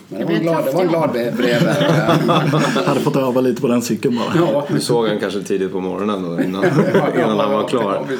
men 0.08 0.20
det 0.20 0.26
var 0.26 0.32
en 0.34 0.42
glad, 0.42 0.66
det 0.66 0.72
var 0.72 0.82
en 0.82 0.88
glad 0.88 1.10
bre- 1.10 1.36
brevbärare. 1.38 2.84
hade 2.86 3.00
fått 3.00 3.16
öva 3.16 3.42
lite 3.42 3.62
på 3.62 3.68
den 3.68 3.82
cykeln 3.82 4.16
bara. 4.16 4.38
ja. 4.52 4.66
Du 4.74 4.80
såg 4.80 5.08
han 5.08 5.20
kanske 5.20 5.42
tidigt 5.44 5.72
på 5.72 5.80
morgonen 5.82 6.24
då 6.24 6.42
innan, 6.44 6.64
innan 7.16 7.40
han 7.40 7.52
var 7.52 7.68
klar. 7.68 8.06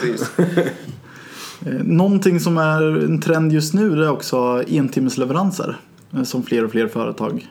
Eh, 1.66 1.72
Någonting 1.74 2.40
som 2.40 2.58
är 2.58 2.82
en 3.06 3.22
trend 3.22 3.54
just 3.54 3.74
nu 3.74 4.04
är 4.04 4.10
också 4.10 4.64
entimmesleveranser 4.68 5.78
eh, 6.16 6.24
som 6.24 6.44
fler 6.44 6.66
och 6.66 6.72
fler 6.72 6.88
företag. 6.88 7.48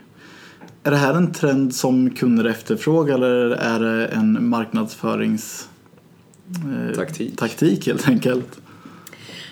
Är 0.83 0.91
det 0.91 0.97
här 0.97 1.15
en 1.15 1.33
trend 1.33 1.75
som 1.75 2.11
kunder 2.11 2.45
efterfrågar 2.45 3.15
eller 3.15 3.51
är 3.51 3.81
det 3.81 4.07
en 4.07 4.49
marknadsförings 4.49 5.69
eh, 6.91 6.97
Taktik. 6.97 7.37
taktik 7.37 7.87
helt 7.87 8.09
enkelt? 8.09 8.59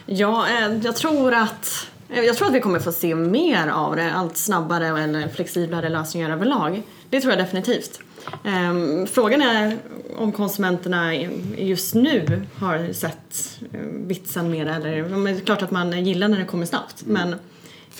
Ja, 0.06 0.46
eh, 0.48 0.76
jag 0.82 0.96
tror 0.96 1.34
att 1.34 1.86
jag 2.08 2.36
tror 2.36 2.48
att 2.48 2.54
vi 2.54 2.60
kommer 2.60 2.78
få 2.78 2.92
se 2.92 3.14
mer 3.14 3.68
av 3.68 3.96
det, 3.96 4.12
allt 4.12 4.36
snabbare 4.36 5.02
eller 5.02 5.28
flexiblare 5.28 5.88
lösningar 5.88 6.30
överlag. 6.30 6.82
Det 7.10 7.20
tror 7.20 7.32
jag 7.32 7.44
definitivt. 7.44 8.00
Ehm, 8.44 9.06
Frågan 9.06 9.42
är 9.42 9.78
om 10.16 10.32
konsumenterna 10.32 11.14
just 11.56 11.94
nu 11.94 12.42
har 12.58 12.92
sett 12.92 13.58
eh, 13.72 13.80
vitsen 13.80 14.50
med 14.50 14.66
det. 14.66 14.72
Eller, 14.72 15.08
men 15.08 15.24
det 15.24 15.30
är 15.30 15.40
klart 15.40 15.62
att 15.62 15.70
man 15.70 16.04
gillar 16.04 16.28
när 16.28 16.38
det 16.38 16.44
kommer 16.44 16.66
snabbt. 16.66 17.02
Men 17.06 17.28
hur 17.28 17.36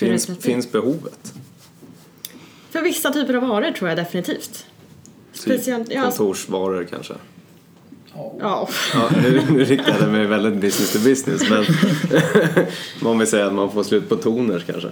Finns, 0.07 0.39
finns 0.39 0.71
behovet? 0.71 1.33
för 2.69 2.81
vissa 2.81 3.13
typer 3.13 3.33
av 3.33 3.47
varor 3.47 3.71
tror 3.71 3.89
jag 3.89 3.97
definitivt. 3.97 4.65
Speciellt, 5.33 5.91
ja, 5.91 6.03
Kontorsvaror 6.03 6.83
kanske? 6.83 7.13
Ja, 8.39 8.69
Ja, 8.93 9.09
nu, 9.21 9.41
nu 9.49 9.63
riktar 9.63 9.95
jag 10.01 10.09
mig 10.09 10.25
väldigt 10.25 10.53
business 10.53 10.93
to 10.93 10.99
business 10.99 11.49
men 11.49 11.65
om 13.11 13.19
vi 13.19 13.25
säger 13.25 13.45
att 13.45 13.53
man 13.53 13.71
får 13.71 13.83
slut 13.83 14.09
på 14.09 14.15
toners 14.15 14.63
kanske. 14.63 14.89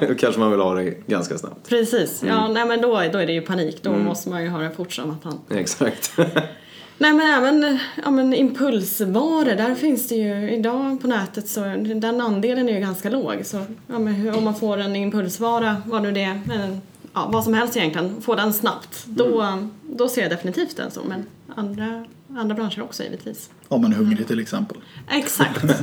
Då 0.08 0.14
kanske 0.14 0.40
man 0.40 0.50
vill 0.50 0.60
ha 0.60 0.74
det 0.74 1.06
ganska 1.06 1.38
snabbt. 1.38 1.68
precis. 1.68 2.22
Ja, 2.26 2.48
nej, 2.48 2.66
men 2.66 2.80
då, 2.80 2.88
då 3.12 3.18
är 3.18 3.26
det 3.26 3.32
ju 3.32 3.40
panik. 3.40 3.82
Då 3.82 3.92
måste 3.92 4.28
man 4.28 4.42
ju 4.42 4.48
ha 4.48 4.58
det 4.58 4.70
fort 4.70 4.92
som 4.92 5.10
att 5.10 5.24
han 5.24 5.58
Exakt. 5.58 6.12
Nej 7.00 7.12
men 7.12 7.20
även 7.20 7.78
ja, 8.04 8.10
men 8.10 8.34
impulsvaror, 8.34 9.56
där 9.56 9.74
finns 9.74 10.08
det 10.08 10.14
ju 10.14 10.50
idag 10.50 11.00
på 11.02 11.06
nätet 11.06 11.48
så 11.48 11.60
den 11.94 12.20
andelen 12.20 12.68
är 12.68 12.72
ju 12.72 12.80
ganska 12.80 13.10
låg. 13.10 13.40
Så 13.44 13.56
ja, 13.86 13.98
men 13.98 14.34
om 14.34 14.44
man 14.44 14.54
får 14.54 14.78
en 14.78 14.96
impulsvara, 14.96 15.82
vad 15.86 16.02
nu 16.02 16.12
det 16.12 16.22
är, 16.22 16.40
men, 16.46 16.80
ja, 17.18 17.28
vad 17.32 17.44
som 17.44 17.54
helst 17.54 17.76
egentligen, 17.76 18.20
får 18.20 18.36
den 18.36 18.52
snabbt, 18.52 19.04
då, 19.06 19.58
då 19.82 20.08
ser 20.08 20.22
jag 20.22 20.30
definitivt 20.30 20.76
den 20.76 20.90
så. 20.90 21.00
Men 21.08 21.24
andra, 21.56 22.04
andra 22.36 22.54
branscher 22.54 22.82
också 22.82 23.02
givetvis. 23.02 23.50
Om 23.68 23.82
man 23.82 23.92
är 23.92 23.96
hungrig 23.96 24.26
till 24.26 24.40
exempel. 24.40 24.76
Exakt. 25.10 25.60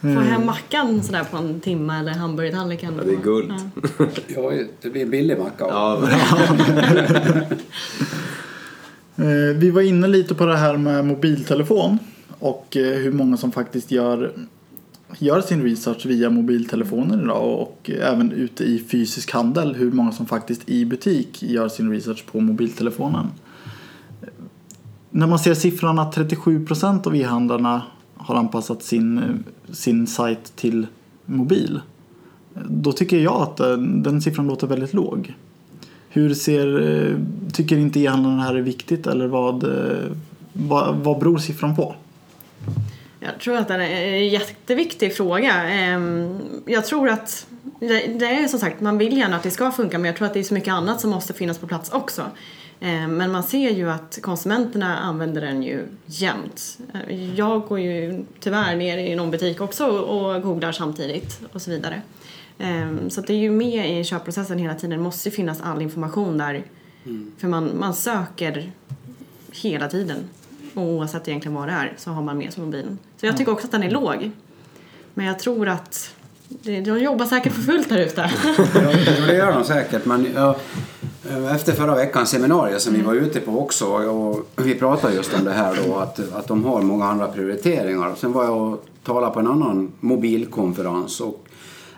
Få 0.00 0.08
hem 0.20 0.46
mackan 0.46 1.02
sådär 1.02 1.24
på 1.30 1.36
en 1.36 1.60
timme 1.60 1.98
eller 2.00 2.12
hamburgertallriken. 2.12 2.94
Ja, 2.98 3.04
det 3.04 3.12
är 3.12 3.22
guld. 3.22 3.52
Ja. 3.98 4.06
Ja, 4.26 4.52
det 4.82 4.90
blir 4.90 5.02
en 5.02 5.10
billig 5.10 5.38
macka. 5.38 5.64
Ja, 5.68 6.02
Eh, 9.18 9.56
Vi 9.56 9.70
var 9.70 9.82
inne 9.82 10.08
lite 10.08 10.34
på 10.34 10.46
det 10.46 10.56
här 10.56 10.76
med 10.76 11.04
mobiltelefon 11.04 11.98
och 12.38 12.76
eh, 12.76 12.82
hur 12.98 13.12
många 13.12 13.36
som 13.36 13.52
faktiskt 13.52 13.90
gör, 13.90 14.32
gör 15.18 15.40
sin 15.40 15.62
research 15.62 16.06
via 16.06 16.30
mobiltelefoner 16.30 17.22
idag 17.22 17.60
och 17.60 17.90
även 17.90 18.32
ute 18.32 18.64
i 18.64 18.78
fysisk 18.78 19.32
handel 19.32 19.74
hur 19.74 19.92
många 19.92 20.12
som 20.12 20.26
faktiskt 20.26 20.68
i 20.68 20.84
butik 20.84 21.42
gör 21.42 21.68
sin 21.68 21.90
research 21.90 22.26
på 22.26 22.40
mobiltelefonen. 22.40 23.26
När 25.10 25.26
man 25.26 25.38
ser 25.38 25.54
siffran 25.54 25.98
att 25.98 26.12
37 26.12 26.66
procent 26.66 27.06
av 27.06 27.16
e-handlarna 27.16 27.82
har 28.14 28.34
anpassat 28.34 28.82
sin, 28.82 29.44
sin 29.72 30.06
sajt 30.06 30.56
till 30.56 30.86
mobil 31.24 31.80
då 32.64 32.92
tycker 32.92 33.18
jag 33.18 33.42
att 33.42 33.56
den, 33.56 34.02
den 34.02 34.22
siffran 34.22 34.46
låter 34.46 34.66
väldigt 34.66 34.94
låg. 34.94 35.34
Hur 36.08 36.34
ser, 36.34 37.18
tycker 37.52 37.78
inte 37.78 38.00
e-handlarna 38.00 38.36
det 38.36 38.42
här 38.42 38.54
är 38.54 38.62
viktigt 38.62 39.06
eller 39.06 39.26
vad, 39.26 39.64
vad, 40.52 40.96
vad 40.96 41.18
beror 41.18 41.38
siffran 41.38 41.76
på? 41.76 41.94
Jag 43.32 43.40
tror 43.40 43.56
att 43.56 43.68
det 43.68 43.74
är 43.74 44.12
en 44.12 44.28
jätteviktig 44.28 45.16
fråga. 45.16 45.52
Ehm, 45.64 46.38
Jag 46.66 46.84
tror 46.86 47.08
att 47.08 47.46
det 47.80 48.26
är 48.26 48.48
som 48.48 48.60
sagt, 48.60 48.80
man 48.80 48.98
vill 48.98 49.16
gärna 49.18 49.36
att 49.36 49.42
det 49.42 49.50
ska 49.50 49.72
funka 49.72 49.98
men 49.98 50.06
jag 50.06 50.16
tror 50.16 50.26
att 50.26 50.34
det 50.34 50.40
är 50.40 50.44
så 50.44 50.54
mycket 50.54 50.72
annat 50.72 51.00
som 51.00 51.10
måste 51.10 51.32
finnas 51.34 51.58
på 51.58 51.66
plats 51.66 51.90
också. 51.92 52.22
Ehm, 52.80 53.16
Men 53.16 53.32
man 53.32 53.42
ser 53.42 53.70
ju 53.70 53.90
att 53.90 54.18
konsumenterna 54.22 54.98
använder 54.98 55.40
den 55.40 55.62
ju 55.62 55.82
jämt. 56.06 56.78
Jag 57.36 57.62
går 57.62 57.80
ju 57.80 58.24
tyvärr 58.40 58.76
ner 58.76 58.98
i 58.98 59.14
någon 59.14 59.30
butik 59.30 59.60
också 59.60 59.86
och 59.86 60.42
googlar 60.42 60.72
samtidigt 60.72 61.40
och 61.52 61.62
så 61.62 61.70
vidare. 61.70 62.02
Ehm, 62.58 63.10
Så 63.10 63.20
det 63.20 63.32
är 63.32 63.36
ju 63.38 63.50
med 63.50 64.00
i 64.00 64.04
köpprocessen 64.04 64.58
hela 64.58 64.74
tiden. 64.74 64.90
Det 64.90 65.02
måste 65.04 65.28
ju 65.28 65.34
finnas 65.34 65.60
all 65.60 65.82
information 65.82 66.38
där. 66.38 66.62
För 67.38 67.48
man, 67.48 67.70
man 67.78 67.94
söker 67.94 68.70
hela 69.52 69.88
tiden. 69.88 70.18
Och 70.76 70.82
oavsett 70.82 71.28
egentligen 71.28 71.54
vad 71.54 71.68
det 71.68 71.72
är 71.72 71.94
så 71.96 72.10
har 72.10 72.22
man 72.22 72.38
med 72.38 72.52
sig 72.52 72.64
mobilen. 72.64 72.98
Så 73.16 73.26
jag 73.26 73.36
tycker 73.36 73.52
också 73.52 73.66
att 73.66 73.72
den 73.72 73.82
är 73.82 73.90
låg. 73.90 74.30
Men 75.14 75.26
jag 75.26 75.38
tror 75.38 75.68
att 75.68 76.14
de 76.62 76.80
jobbar 76.80 77.26
säkert 77.26 77.52
för 77.52 77.62
fullt 77.62 77.88
där 77.88 77.98
ute. 77.98 78.30
Ja, 78.74 79.26
det 79.26 79.34
gör 79.34 79.52
de 79.52 79.64
säkert. 79.64 80.04
Men 80.04 80.26
ja, 80.34 80.56
efter 81.54 81.72
förra 81.72 81.94
veckans 81.94 82.30
seminarium 82.30 82.80
som 82.80 82.94
vi 82.94 83.02
var 83.02 83.14
ute 83.14 83.40
på 83.40 83.60
också 83.60 83.86
och 83.86 84.48
vi 84.56 84.74
pratade 84.74 85.14
just 85.14 85.34
om 85.34 85.44
det 85.44 85.52
här 85.52 85.78
då 85.86 85.96
att, 85.96 86.32
att 86.32 86.48
de 86.48 86.64
har 86.64 86.82
många 86.82 87.04
andra 87.04 87.28
prioriteringar. 87.28 88.14
Sen 88.16 88.32
var 88.32 88.44
jag 88.44 88.72
och 88.72 88.84
talade 89.04 89.32
på 89.32 89.40
en 89.40 89.46
annan 89.46 89.92
mobilkonferens 90.00 91.20
och 91.20 91.46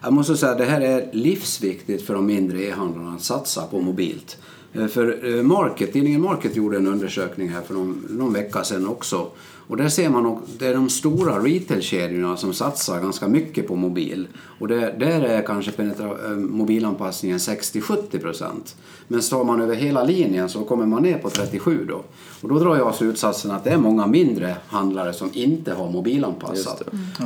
jag 0.02 0.12
måste 0.12 0.36
säga 0.36 0.52
att 0.52 0.58
det 0.58 0.64
här 0.64 0.80
är 0.80 1.08
livsviktigt 1.12 2.06
för 2.06 2.14
de 2.14 2.26
mindre 2.26 2.62
e-handlarna 2.62 3.14
att 3.14 3.22
satsa 3.22 3.62
på 3.66 3.80
mobilt. 3.80 4.38
Eh, 4.72 4.87
för 4.87 5.37
eh, 5.37 5.42
Market, 5.42 5.92
tidningen 5.92 6.22
Market 6.22 6.57
gjorde 6.57 6.76
en 6.76 6.87
undersökning 6.87 7.48
här 7.48 7.62
för 7.62 7.74
någon, 7.74 8.07
någon 8.11 8.33
vecka 8.33 8.64
sedan 8.64 8.88
också. 8.88 9.31
Och 9.68 9.76
där 9.76 9.88
ser 9.88 10.09
man 10.11 10.26
att 10.26 10.38
det 10.59 10.66
är 10.66 10.74
de 10.74 10.88
stora 10.88 11.38
retailkedjorna 11.38 12.37
som 12.37 12.52
satsar 12.52 13.00
ganska 13.00 13.28
mycket 13.28 13.68
på 13.68 13.76
mobil. 13.76 14.28
Och 14.59 14.68
det, 14.68 14.94
där 14.98 15.20
är 15.22 15.42
kanske 15.42 15.70
penetra- 15.70 16.31
eh, 16.31 16.37
mobilanpassningen 16.37 17.38
60-70 17.38 18.18
procent. 18.18 18.76
Men 19.09 19.22
står 19.22 19.44
man 19.44 19.61
över 19.61 19.74
hela 19.74 20.04
linjen 20.04 20.48
så 20.48 20.64
kommer 20.64 20.87
man 20.87 21.02
ner 21.02 21.18
på 21.18 21.31
37 21.31 21.85
då. 21.88 22.02
Och 22.42 22.48
då 22.48 22.59
drar 22.59 22.76
jag 22.76 22.94
slutsatsen 22.94 23.50
att 23.50 23.64
det 23.64 23.70
är 23.70 23.78
många 23.78 24.07
mindre 24.07 24.57
handlare 24.66 25.12
som 25.12 25.31
inte 25.33 25.72
har 25.74 25.90
mobilanpassat. 25.90 26.83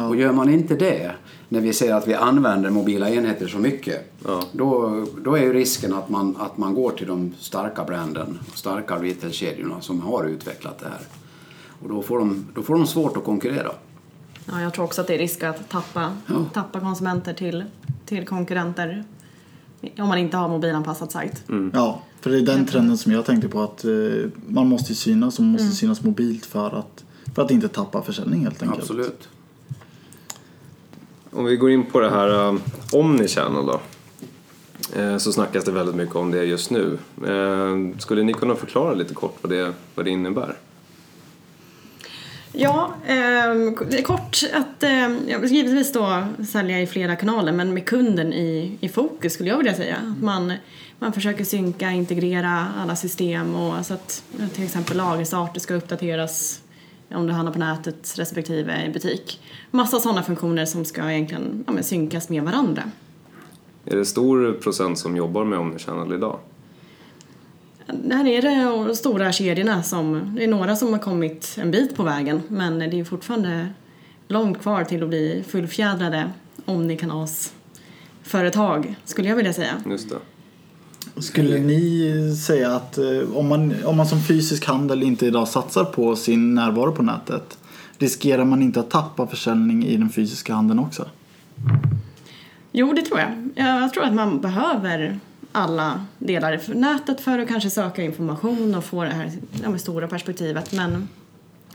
Och 0.09 0.17
gör 0.17 0.33
man 0.33 0.49
inte 0.49 0.75
det, 0.75 1.11
när 1.49 1.61
vi 1.61 1.73
ser 1.73 1.95
att 1.95 2.09
vi 2.09 2.15
använder 2.15 2.71
mobila 2.71 3.11
enheter 3.11 3.47
så 3.47 3.59
mycket, 3.59 4.13
Ja. 4.27 4.43
då, 4.53 5.05
då 5.25 5.35
är 5.35 5.43
ju 5.43 5.53
risken 5.53 5.95
att 5.95 6.09
man, 6.09 6.37
att 6.39 6.59
man 6.59 6.75
går 6.75 6.91
till 6.91 7.07
de 7.07 7.35
starka 7.39 7.85
branden, 7.85 8.39
starka 8.55 8.95
retailkedjorna 8.97 9.81
som 9.81 10.01
har 10.01 10.25
utvecklat 10.25 10.79
det 10.79 10.87
här. 10.87 11.01
Och 11.83 11.89
då 11.89 12.03
får 12.03 12.19
de, 12.19 12.47
då 12.55 12.63
får 12.63 12.75
de 12.75 12.87
svårt 12.87 13.17
att 13.17 13.25
konkurrera. 13.25 13.71
Ja, 14.47 14.61
jag 14.61 14.75
tror 14.75 14.85
också 14.85 15.01
att 15.01 15.07
det 15.07 15.15
är 15.15 15.19
risk 15.19 15.43
att 15.43 15.69
tappa, 15.69 16.17
Ja. 16.27 16.35
tappa 16.53 16.81
konsumenter 16.81 17.35
till, 17.35 17.65
till 18.07 18.27
konkurrenter 18.27 19.05
om 19.99 20.09
man 20.09 20.19
inte 20.19 20.37
har 20.37 20.49
mobilanpassad 20.49 21.13
sajt. 21.13 21.45
Ja, 21.73 22.03
för 22.21 22.31
det 22.31 22.39
är 22.39 22.43
den 22.43 22.67
trenden 22.67 22.99
som 22.99 23.13
jag 23.13 23.27
tänkte 23.27 23.49
på 23.49 23.63
att 23.63 23.85
eh, 23.85 23.91
man 24.49 24.67
måste 24.69 24.95
synas 24.95 25.39
och 25.39 25.45
man 25.45 25.53
måste 25.53 25.71
synas 25.71 26.03
mobilt 26.03 26.47
för 26.47 26.79
att, 26.79 27.05
för 27.35 27.43
att 27.43 27.51
inte 27.51 27.69
tappa 27.69 28.03
försäljning 28.03 28.43
helt 28.43 28.63
enkelt. 28.63 28.81
Absolut. 28.81 29.29
Om 31.31 31.45
vi 31.45 31.57
går 31.57 31.71
in 31.71 31.87
på 31.87 32.01
det 32.01 32.11
här 32.11 32.49
um, 32.49 32.61
Omnichannel 32.93 33.67
då. 33.67 33.81
Eh, 35.01 35.17
så 35.17 35.33
snackas 35.33 35.65
det 35.65 35.73
väldigt 35.73 35.95
mycket 35.95 36.17
om 36.17 36.31
det 36.31 36.45
just 36.45 36.71
nu. 36.71 36.99
Eh, 37.27 37.99
skulle 37.99 38.23
ni 38.23 38.33
kunna 38.33 38.55
förklara 38.55 38.95
lite 38.95 39.15
kort 39.15 39.37
vad 39.43 39.53
det, 39.53 39.73
vad 39.95 40.07
det 40.07 40.11
innebär? 40.11 40.57
Ja, 42.53 42.95
eh, 43.07 44.03
kort 44.03 44.43
att 44.53 44.83
eh, 44.83 45.45
givetvis 45.45 45.93
då 45.93 46.25
sälja 46.49 46.81
i 46.81 46.87
flera 46.87 47.17
kanaler 47.17 47.53
men 47.53 47.75
med 47.75 47.89
kunden 47.89 48.33
i, 48.33 48.79
i 48.81 48.89
fokus 48.89 49.33
skulle 49.33 49.51
jag 49.51 49.57
vilja 49.57 49.75
säga. 49.75 49.97
Att 49.97 50.23
man, 50.23 50.53
man 50.99 51.13
försöker 51.13 51.45
synka, 51.45 51.91
integrera 51.91 52.67
alla 52.83 52.97
system 52.97 53.55
och 53.55 53.87
så 53.87 53.95
att 53.95 54.25
till 54.55 54.65
exempel 54.65 54.97
lagerstarter 54.97 55.61
ska 55.61 55.75
uppdateras 55.75 56.63
om 57.15 57.27
du 57.27 57.33
handlar 57.33 57.53
på 57.53 57.59
nätet 57.59 58.15
respektive 58.19 58.87
i 58.87 58.91
butik. 58.91 59.41
Massa 59.71 60.01
sådana 60.01 60.23
funktioner 60.23 60.65
som 60.65 60.85
ska 60.85 61.13
egentligen 61.13 61.65
ja, 61.67 61.73
men 61.73 61.85
synkas 61.85 62.29
med 62.29 62.43
varandra. 62.43 62.83
Är 63.85 63.97
det 63.97 64.05
stor 64.05 64.53
procent 64.53 64.99
som 64.99 65.17
jobbar 65.17 65.45
med 65.45 65.59
Omnichannel 65.59 66.13
idag? 66.13 66.39
Där 67.87 68.27
är 68.27 68.43
det 68.43 68.65
de 68.65 68.95
stora 68.95 69.33
kedjorna 69.33 69.83
som, 69.83 70.35
det 70.37 70.45
är 70.45 70.49
några 70.49 70.77
som 70.77 70.93
har 70.93 71.01
kommit 71.01 71.57
en 71.61 71.71
bit 71.71 71.97
på 71.97 72.03
vägen 72.03 72.43
men 72.49 72.79
det 72.79 73.01
är 73.01 73.05
fortfarande 73.05 73.69
långt 74.29 74.63
kvar 74.63 74.85
till 74.85 75.03
att 75.03 75.09
bli 75.09 75.45
fullfjädrade 75.49 76.31
omnikanalsföretag 76.65 78.95
skulle 79.05 79.29
jag 79.29 79.37
vilja 79.37 79.53
säga. 79.53 79.75
Just 79.91 80.11
det. 80.11 80.17
Skulle 81.23 81.59
ni 81.59 82.37
säga 82.47 82.77
att 82.77 82.99
eh, 82.99 83.21
om 83.35 83.49
man, 83.49 83.75
om 83.85 83.97
man 83.97 84.07
som 84.07 84.23
fysisk 84.23 84.67
handel 84.67 85.03
inte 85.03 85.27
idag 85.27 85.49
satsar 85.49 85.85
på 85.85 86.17
sin 86.17 86.55
närvaro 86.55 86.93
på 86.93 87.03
nätet 87.03 87.59
riskerar 87.99 88.45
man 88.45 88.63
inte 88.63 88.81
att 88.81 88.91
tappa 88.91 89.27
försäljning 89.27 89.87
i 89.87 89.97
den 89.97 90.11
fysiska 90.11 90.55
handeln 90.55 90.79
också? 90.79 91.07
Jo, 92.73 92.93
det 92.93 93.03
tror 93.03 93.21
jag. 93.21 93.51
Jag 93.55 93.93
tror 93.93 94.05
att 94.05 94.15
man 94.15 94.41
behöver 94.41 95.21
alla 95.53 96.07
delar 96.19 96.59
för 96.59 96.75
nätet 96.75 97.21
för 97.21 97.39
att 97.39 97.49
kanske 97.49 97.71
söka 97.71 98.03
information 98.03 98.75
och 98.75 98.85
få 98.85 99.05
det 99.05 99.11
här 99.11 99.33
ja, 99.63 99.71
med 99.71 99.81
stora 99.81 100.09
perspektivet. 100.09 100.73
Men 100.73 101.09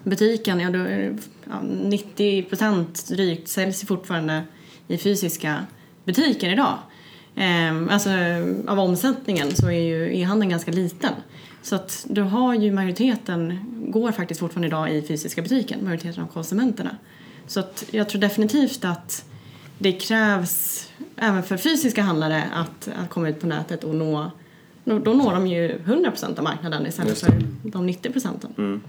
butiken, 0.04 0.60
ja, 0.60 0.70
då 0.70 0.80
är 0.80 1.18
ja, 1.50 1.62
90 1.84 2.44
procent 2.44 3.08
drygt 3.08 3.48
säljs 3.48 3.86
fortfarande 3.86 4.44
i 4.88 4.98
fysiska 4.98 5.66
butiker 6.06 6.50
idag. 6.50 6.78
Ehm, 7.36 7.90
alltså 7.90 8.10
av 8.68 8.80
omsättningen 8.80 9.56
så 9.56 9.68
är 9.68 9.82
ju 9.82 10.20
e-handeln 10.20 10.50
ganska 10.50 10.72
liten. 10.72 11.14
Så 11.62 11.76
att 11.76 12.06
du 12.10 12.22
har 12.22 12.54
ju 12.54 12.72
majoriteten 12.72 13.60
går 13.92 14.12
faktiskt 14.12 14.40
fortfarande 14.40 14.68
idag 14.68 14.96
i 14.96 15.02
fysiska 15.02 15.42
butiken, 15.42 15.84
majoriteten 15.84 16.24
av 16.24 16.28
konsumenterna. 16.28 16.98
Så 17.48 17.60
att 17.60 17.84
jag 17.92 18.10
tror 18.10 18.22
definitivt 18.22 18.86
att 18.86 19.26
det 19.78 19.92
krävs 19.92 20.88
även 21.18 21.44
för 21.44 21.58
fysiska 21.58 22.02
handlare 22.02 22.44
att, 22.54 22.90
att 23.04 23.10
komma 23.10 23.30
ut 23.30 23.42
på 23.42 23.48
nätet 23.48 23.84
och 23.84 23.96
nå 23.96 24.32
då 24.84 25.14
når 25.14 25.34
de 25.34 25.48
ju 25.48 25.78
100% 25.78 26.38
av 26.38 26.44
marknaden 26.44 26.88
istället 26.88 27.18
för 27.20 27.34
de 27.64 27.86
90 27.86 28.12
procenten. 28.12 28.82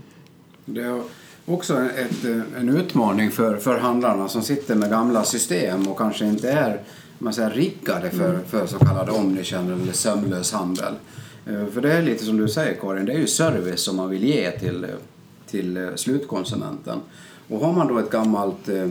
Det 0.64 0.81
är 0.81 1.03
också 1.45 1.83
ett, 1.83 2.25
en 2.59 2.69
utmaning 2.69 3.31
för, 3.31 3.57
för 3.57 3.79
handlarna 3.79 4.29
som 4.29 4.43
sitter 4.43 4.75
med 4.75 4.91
gamla 4.91 5.25
system 5.25 5.88
och 5.88 5.99
kanske 5.99 6.27
inte 6.27 6.51
är 6.53 6.81
man 7.19 7.33
säger, 7.33 7.51
riggade 7.51 8.11
för, 8.11 8.38
för 8.47 8.67
så 8.67 8.79
kallad 8.79 9.09
omnichannel 9.09 9.81
eller 9.83 9.93
sömlös 9.93 10.53
handel. 10.53 10.95
Eh, 11.47 11.67
För 11.67 11.81
det 11.81 11.93
är 11.93 12.03
lite 12.03 12.25
som 12.25 12.37
du 12.37 12.49
säger 12.49 12.75
Karin, 12.81 13.05
det 13.05 13.12
är 13.12 13.19
ju 13.19 13.27
service 13.27 13.81
som 13.81 13.97
man 13.97 14.11
vill 14.11 14.25
ge 14.25 14.51
till, 14.51 14.87
till 15.47 15.77
eh, 15.77 15.95
slutkonsumenten. 15.95 17.01
Och 17.49 17.61
har 17.61 17.73
man 17.73 17.88
då 17.88 17.99
ett 17.99 18.11
gammalt 18.11 18.69
eh, 18.69 18.88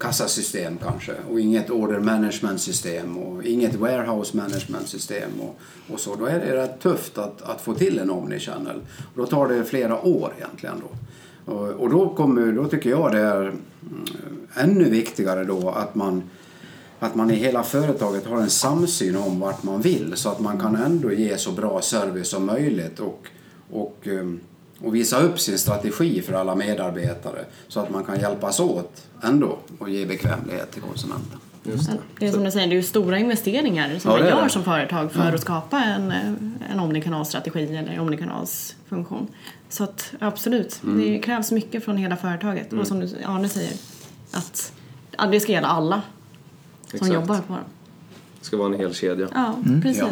kassasystem 0.00 0.78
kanske 0.82 1.12
och 1.30 1.40
inget 1.40 1.70
order 1.70 2.00
management 2.00 2.60
system 2.60 3.18
och 3.18 3.44
inget 3.44 3.74
warehouse 3.74 4.36
management 4.36 4.88
system 4.88 5.40
och, 5.40 5.58
och 5.92 6.00
så, 6.00 6.14
då 6.14 6.26
är 6.26 6.38
det 6.38 6.56
rätt 6.56 6.80
tufft 6.80 7.18
att, 7.18 7.42
att 7.42 7.60
få 7.60 7.74
till 7.74 7.98
en 7.98 8.10
omnichannel. 8.10 8.80
Och 8.98 9.16
då 9.16 9.26
tar 9.26 9.48
det 9.48 9.64
flera 9.64 10.02
år 10.02 10.32
egentligen 10.36 10.74
då. 10.80 11.52
Och, 11.52 11.68
och 11.68 11.90
då, 11.90 12.14
kommer, 12.14 12.52
då 12.52 12.68
tycker 12.68 12.90
jag 12.90 13.12
det 13.12 13.18
är 13.18 13.40
mm, 13.40 13.58
ännu 14.54 14.84
viktigare 14.90 15.44
då 15.44 15.68
att 15.70 15.94
man 15.94 16.22
att 17.02 17.14
man 17.14 17.30
i 17.30 17.34
hela 17.34 17.62
företaget 17.62 18.26
har 18.26 18.40
en 18.40 18.50
samsyn 18.50 19.16
om 19.16 19.40
vart 19.40 19.62
man 19.62 19.80
vill 19.80 20.12
så 20.16 20.28
att 20.28 20.40
man 20.40 20.60
kan 20.60 20.76
ändå 20.76 21.12
ge 21.12 21.38
så 21.38 21.52
bra 21.52 21.82
service 21.82 22.28
som 22.28 22.46
möjligt 22.46 23.00
och, 23.00 23.26
och, 23.70 23.96
mm, 24.02 24.40
och 24.80 24.94
visa 24.94 25.20
upp 25.20 25.40
sin 25.40 25.58
strategi 25.58 26.22
för 26.22 26.32
alla 26.32 26.54
medarbetare 26.54 27.44
så 27.68 27.80
att 27.80 27.90
man 27.90 28.04
kan 28.04 28.20
hjälpas 28.20 28.60
åt 28.60 29.09
ändå 29.22 29.58
och 29.78 29.90
ge 29.90 30.06
bekvämlighet 30.06 30.72
till 30.72 30.82
konsumenten. 30.82 31.38
Just 31.62 31.86
det. 31.90 31.98
Det 32.18 32.26
är 32.26 32.32
som 32.32 32.44
du 32.44 32.50
säger, 32.50 32.66
det 32.66 32.72
är 32.72 32.76
ju 32.76 32.82
stora 32.82 33.18
investeringar 33.18 33.98
som 33.98 34.10
Ja, 34.10 34.18
man 34.18 34.26
gör 34.28 34.44
det. 34.44 34.50
som 34.50 34.64
företag 34.64 35.12
för 35.12 35.32
att 35.32 35.40
skapa 35.40 35.84
en, 35.84 36.10
eh, 36.12 36.72
en 36.72 36.80
omnikanalstrategi 36.80 37.64
eller 37.76 37.92
en 37.92 38.00
omnikanalsfunktion. 38.00 39.26
Så 39.68 39.84
att 39.84 40.12
absolut, 40.20 40.80
Mm. 40.82 40.98
det 41.00 41.18
krävs 41.18 41.52
mycket 41.52 41.84
från 41.84 41.96
hela 41.96 42.16
företaget. 42.16 42.72
Och 42.72 42.86
som 42.86 43.00
du, 43.00 43.08
Arne 43.26 43.48
säger, 43.48 43.72
att 44.32 44.72
ja, 45.18 45.26
det 45.26 45.40
ska 45.40 45.52
gälla 45.52 45.68
alla 45.68 46.02
som 46.86 46.96
Exakt. 46.96 47.12
jobbar 47.14 47.38
på 47.38 47.52
det. 47.52 47.58
Det 48.40 48.46
ska 48.46 48.56
vara 48.56 48.74
en 48.74 48.80
hel 48.80 48.94
kedja. 48.94 49.28
Ja, 49.34 49.54
precis. 49.82 50.00
Ja. 50.02 50.08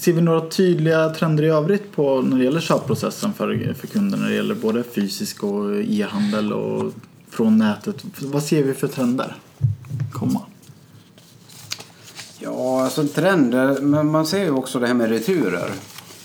Ser 0.00 0.12
vi 0.12 0.20
några 0.20 0.48
tydliga 0.48 1.08
trender 1.08 1.44
i 1.44 1.48
övrigt 1.48 1.92
på 1.92 2.22
när 2.22 2.38
det 2.38 2.44
gäller 2.44 2.60
köpprocessen 2.60 3.32
för, 3.32 3.74
för 3.74 3.86
kunder 3.86 4.18
när 4.18 4.28
det 4.28 4.34
gäller 4.34 4.54
både 4.54 4.82
fysisk 4.82 5.44
och 5.44 5.76
e-handel 5.76 6.52
och 6.52 6.92
från 7.30 7.58
nätet? 7.58 8.04
Vad 8.20 8.42
ser 8.42 8.62
vi 8.62 8.74
för 8.74 8.88
trender 8.88 9.36
komma? 10.12 10.40
Ja, 12.38 12.84
alltså 12.84 13.06
trender, 13.06 13.80
men 13.80 14.10
man 14.10 14.26
ser 14.26 14.44
ju 14.44 14.50
också 14.50 14.78
det 14.78 14.86
här 14.86 14.94
med 14.94 15.10
returer. 15.10 15.70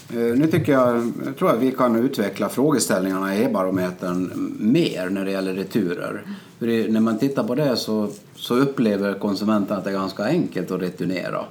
Eh, 0.10 0.18
nu 0.18 0.48
tycker 0.52 0.72
jag, 0.72 1.12
jag 1.26 1.38
tror 1.38 1.52
att 1.52 1.60
vi 1.60 1.72
kan 1.72 1.96
utveckla 1.96 2.50
frågeställningarna 2.50 3.36
i 3.36 3.44
e-barometern 3.44 4.54
mer 4.60 5.10
när 5.10 5.26
det 5.26 5.32
gäller 5.32 5.54
returer. 5.54 6.22
För 6.60 6.92
när 6.92 7.00
man 7.00 7.20
tittar 7.20 7.44
på 7.44 7.56
det 7.56 7.78
så, 7.78 8.10
så 8.36 8.56
upplever 8.56 9.14
konsumenten 9.14 9.78
att 9.78 9.84
det 9.84 9.90
är 9.90 9.94
ganska 9.94 10.24
enkelt 10.24 10.72
att 10.72 10.82
returnera. 10.82 11.46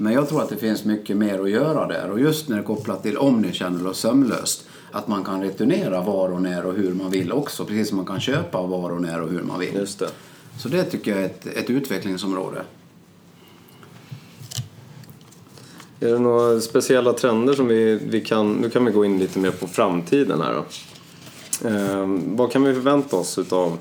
Men 0.00 0.12
jag 0.12 0.28
tror 0.28 0.42
att 0.42 0.48
det 0.48 0.56
finns 0.56 0.84
mycket 0.84 1.16
mer 1.16 1.38
att 1.38 1.50
göra 1.50 1.86
där 1.86 2.10
och 2.10 2.20
just 2.20 2.48
när 2.48 2.56
det 2.56 2.62
är 2.62 2.66
kopplat 2.66 3.02
till 3.02 3.18
omnichannel 3.18 3.86
och 3.86 3.96
sömlöst 3.96 4.64
att 4.92 5.08
man 5.08 5.24
kan 5.24 5.42
returnera 5.42 6.00
var 6.00 6.28
och 6.28 6.42
när 6.42 6.66
och 6.66 6.74
hur 6.74 6.94
man 6.94 7.10
vill 7.10 7.32
också, 7.32 7.64
precis 7.64 7.88
som 7.88 7.96
man 7.96 8.06
kan 8.06 8.20
köpa 8.20 8.62
var 8.62 8.90
och 8.90 9.02
när 9.02 9.22
och 9.22 9.28
hur 9.28 9.42
man 9.42 9.60
vill. 9.60 9.74
Just 9.74 9.98
det. 9.98 10.08
Så 10.58 10.68
det 10.68 10.84
tycker 10.84 11.10
jag 11.10 11.20
är 11.20 11.24
ett, 11.24 11.46
ett 11.46 11.70
utvecklingsområde. 11.70 12.62
Är 16.00 16.08
det 16.12 16.18
några 16.18 16.60
speciella 16.60 17.12
trender 17.12 17.54
som 17.54 17.66
vi, 17.66 18.00
vi 18.08 18.20
kan... 18.20 18.52
Nu 18.52 18.70
kan 18.70 18.84
vi 18.84 18.92
gå 18.92 19.04
in 19.04 19.18
lite 19.18 19.38
mer 19.38 19.50
på 19.50 19.66
framtiden 19.66 20.40
här 20.40 20.54
då. 20.54 20.64
Ehm, 21.68 22.36
vad 22.36 22.52
kan 22.52 22.64
vi 22.64 22.74
förvänta 22.74 23.16
oss 23.16 23.38
utav 23.38 23.78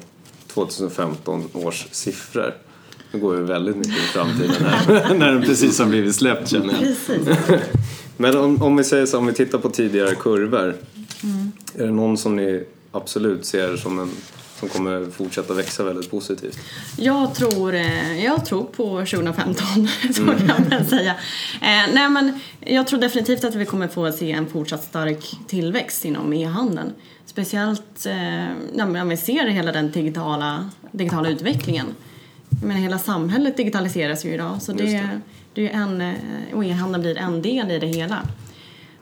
2015 0.47 1.43
års 1.53 1.88
siffror? 1.91 2.56
Nu 3.12 3.20
går 3.20 3.36
vi 3.36 3.43
väldigt 3.43 3.76
mycket 3.76 3.98
i 3.98 4.08
framtiden 4.08 4.56
här, 4.65 5.13
när 5.17 5.32
den 5.34 5.41
precis 5.41 5.80
har 5.80 5.86
blivit 5.86 6.15
släppt 6.15 6.50
känner 6.50 6.74
jag. 6.74 6.80
Precis. 6.80 7.28
Men 8.17 8.38
om, 8.38 8.62
om 8.62 8.76
vi 8.78 8.84
säger 8.84 9.06
så, 9.06 9.17
om 9.17 9.26
vi 9.28 9.34
tittar 9.34 9.58
på 9.58 9.70
tidigare 9.70 10.15
kurvor. 10.15 10.76
Är 11.76 11.86
det 11.86 11.91
någon 11.91 12.17
som 12.17 12.36
ni 12.36 12.63
absolut 12.91 13.46
ser 13.46 13.78
som 13.78 14.00
en 14.00 14.12
som 14.60 14.70
kommer 14.70 15.12
fortsätta 15.12 15.54
växa 15.54 15.84
väldigt 15.84 16.12
positivt? 16.12 16.60
Jag 16.98 17.36
tror, 17.36 17.74
eh, 17.76 18.26
jag 18.26 18.46
tror 18.46 18.63
på 18.63 18.98
2015, 19.06 19.88
så 20.13 20.22
Mm. 20.22 20.48
kan 20.48 20.70
man 20.70 20.86
säga. 20.86 21.12
Eh, 21.62 21.93
nej, 21.93 22.10
men 22.10 22.39
jag 22.60 22.88
tror 22.88 23.00
definitivt 23.00 23.43
att 23.43 23.56
vi 23.56 23.65
kommer 23.65 23.88
få 23.88 24.12
se 24.12 24.32
en 24.32 24.48
fortsatt 24.48 24.84
stark 24.84 25.32
tillväxt 25.48 26.06
inom 26.06 26.34
e-handeln. 26.34 26.93
Speciellt 27.26 28.06
eh, 28.06 28.84
om 29.02 29.10
vi 29.10 29.17
ser 29.17 29.48
hela 29.48 29.72
den 29.72 29.91
digitala, 29.91 30.70
digitala 30.91 31.30
utvecklingen. 31.30 31.86
Menar, 32.62 32.82
hela 32.82 33.00
samhället 33.00 33.58
digitaliseras 33.58 34.26
ju 34.26 34.34
idag 34.34 34.62
så 34.62 34.72
det, 34.72 34.84
det. 34.84 35.22
det. 35.54 35.70
är 35.70 35.74
en, 35.74 36.02
eh, 36.02 36.15
och 36.54 36.65
e-handeln 36.65 37.02
blir 37.02 37.17
en 37.17 37.41
del 37.41 37.72
i 37.72 37.80
det 37.80 37.88
hela. 37.88 38.28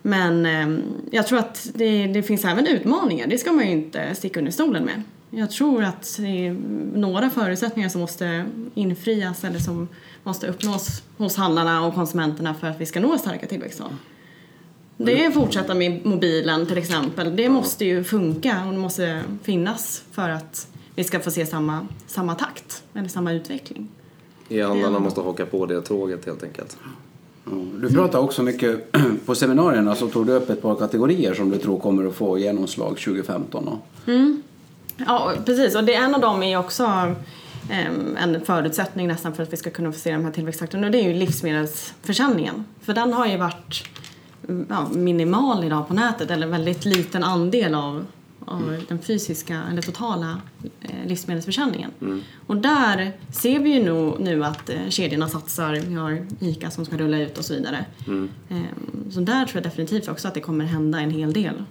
Men 0.02 0.46
eh, 0.46 0.80
jag 1.12 1.28
tror 1.28 1.40
att 1.40 1.70
det, 1.74 2.08
det 2.08 2.24
finns 2.24 2.46
även 2.46 2.68
utmaningar, 2.68 3.28
det 3.28 3.38
ska 3.38 3.52
man 3.52 3.66
ju 3.66 3.72
inte 3.72 4.16
sticka 4.16 4.40
under 4.40 4.52
stolen 4.52 4.84
med. 4.84 5.02
Jag 5.30 5.52
tror 5.52 5.84
att 5.84 6.16
det 6.20 6.48
är 6.48 6.58
några 6.94 7.30
förutsättningar 7.30 7.90
som 7.90 8.02
måste 8.02 8.46
infrias 8.76 9.44
eller 9.44 9.60
som 9.60 9.88
måste 10.24 10.48
uppnås 10.48 11.04
hos 11.18 11.36
handlarna 11.36 11.86
och 11.86 11.96
konsumenterna 11.96 12.54
för 12.54 12.68
att 12.68 12.82
vi 12.82 12.86
ska 12.86 13.00
nå 13.00 13.18
starka 13.18 13.48
tillväxttal. 13.48 13.96
Det 14.98 15.26
är 15.26 15.32
fortsätta 15.32 15.74
med 15.74 16.06
mobilen 16.06 16.66
till 16.66 16.78
exempel. 16.78 17.36
Det 17.36 17.50
måste 17.50 17.86
ju 17.86 18.04
funka 18.04 18.66
och 18.66 18.72
det 18.72 18.80
måste 18.80 19.22
finnas 19.44 20.04
för 20.12 20.30
att 20.30 20.68
vi 20.96 21.04
ska 21.04 21.20
få 21.20 21.32
se 21.32 21.46
samma, 21.46 21.88
samma 22.08 22.36
takt 22.36 22.84
eller 22.94 23.08
samma 23.08 23.34
utveckling. 23.34 23.88
E-handlarna 24.50 25.00
måste 25.00 25.22
haka 25.22 25.46
på 25.46 25.66
det 25.66 25.82
tåget 25.82 26.26
helt 26.26 26.44
enkelt. 26.44 26.78
Ja, 27.46 27.52
Du 27.82 27.90
pratar 27.90 28.20
också 28.20 28.44
mycket 28.44 28.92
på 29.26 29.36
seminarierna 29.36 29.96
så 29.96 30.08
tog 30.08 30.28
du 30.28 30.34
upp 30.34 30.50
ett 30.50 30.62
par 30.62 30.76
kategorier 30.76 31.34
som 31.34 31.50
du 31.50 31.58
tror 31.58 31.80
kommer 31.80 32.06
att 32.06 32.16
få 32.16 32.38
genomslag 32.38 32.90
2015. 32.90 33.66
Då. 33.66 33.80
Ja, 34.98 35.34
precis. 35.46 35.76
Och 35.76 35.84
det, 35.84 35.94
en 35.96 36.16
av 36.16 36.22
dem 36.22 36.44
är 36.44 36.58
också 36.58 36.84
em, 37.70 38.18
en 38.18 38.46
förutsättning 38.46 39.08
nästan 39.08 39.34
för 39.34 39.44
att 39.44 39.54
vi 39.54 39.58
ska 39.58 39.70
kunna 39.70 39.92
få 39.92 40.00
se 40.00 40.12
de 40.12 40.26
här 40.26 40.32
tillväxttakterna 40.32 40.88
och 40.88 40.92
det 40.92 40.98
är 40.98 41.04
ju 41.04 41.14
livsmedelsförsäljningen. 41.14 42.66
För 42.82 42.94
den 42.94 43.14
har 43.14 43.28
ju 43.28 43.38
varit 43.38 43.90
mm, 44.50 44.66
ja, 44.70 44.88
minimal 44.92 45.64
idag 45.64 45.88
på 45.88 45.94
nätet 45.94 46.32
eller 46.32 46.48
väldigt 46.48 46.86
liten 46.86 47.24
andel 47.24 47.76
av, 47.76 48.06
av 48.46 48.84
den 48.88 49.00
fysiska 49.00 49.62
eller 49.72 49.82
totala 49.82 50.42
eh, 50.82 51.08
livsmedelsförsäljningen. 51.08 51.92
Och 52.48 52.58
där 52.58 53.12
ser 53.32 53.60
vi 53.60 53.74
ju 53.74 53.84
nu, 53.84 54.14
nu 54.20 54.46
att 54.46 54.70
eh, 54.70 54.90
kedjorna 54.90 55.30
satsar, 55.30 55.74
vi 55.88 55.96
har 55.96 56.26
ICA 56.40 56.72
som 56.72 56.86
ska 56.86 56.98
rulla 56.98 57.20
ut 57.20 57.38
och 57.38 57.46
så 57.46 57.54
vidare. 57.54 57.86
Em, 58.08 58.30
så 59.12 59.20
där 59.20 59.46
tror 59.46 59.56
jag 59.56 59.64
definitivt 59.64 60.08
också 60.08 60.28
att 60.28 60.34
det 60.34 60.40
kommer 60.40 60.66
hända 60.66 61.00
en 61.00 61.12
hel 61.12 61.34
del. 61.34 61.64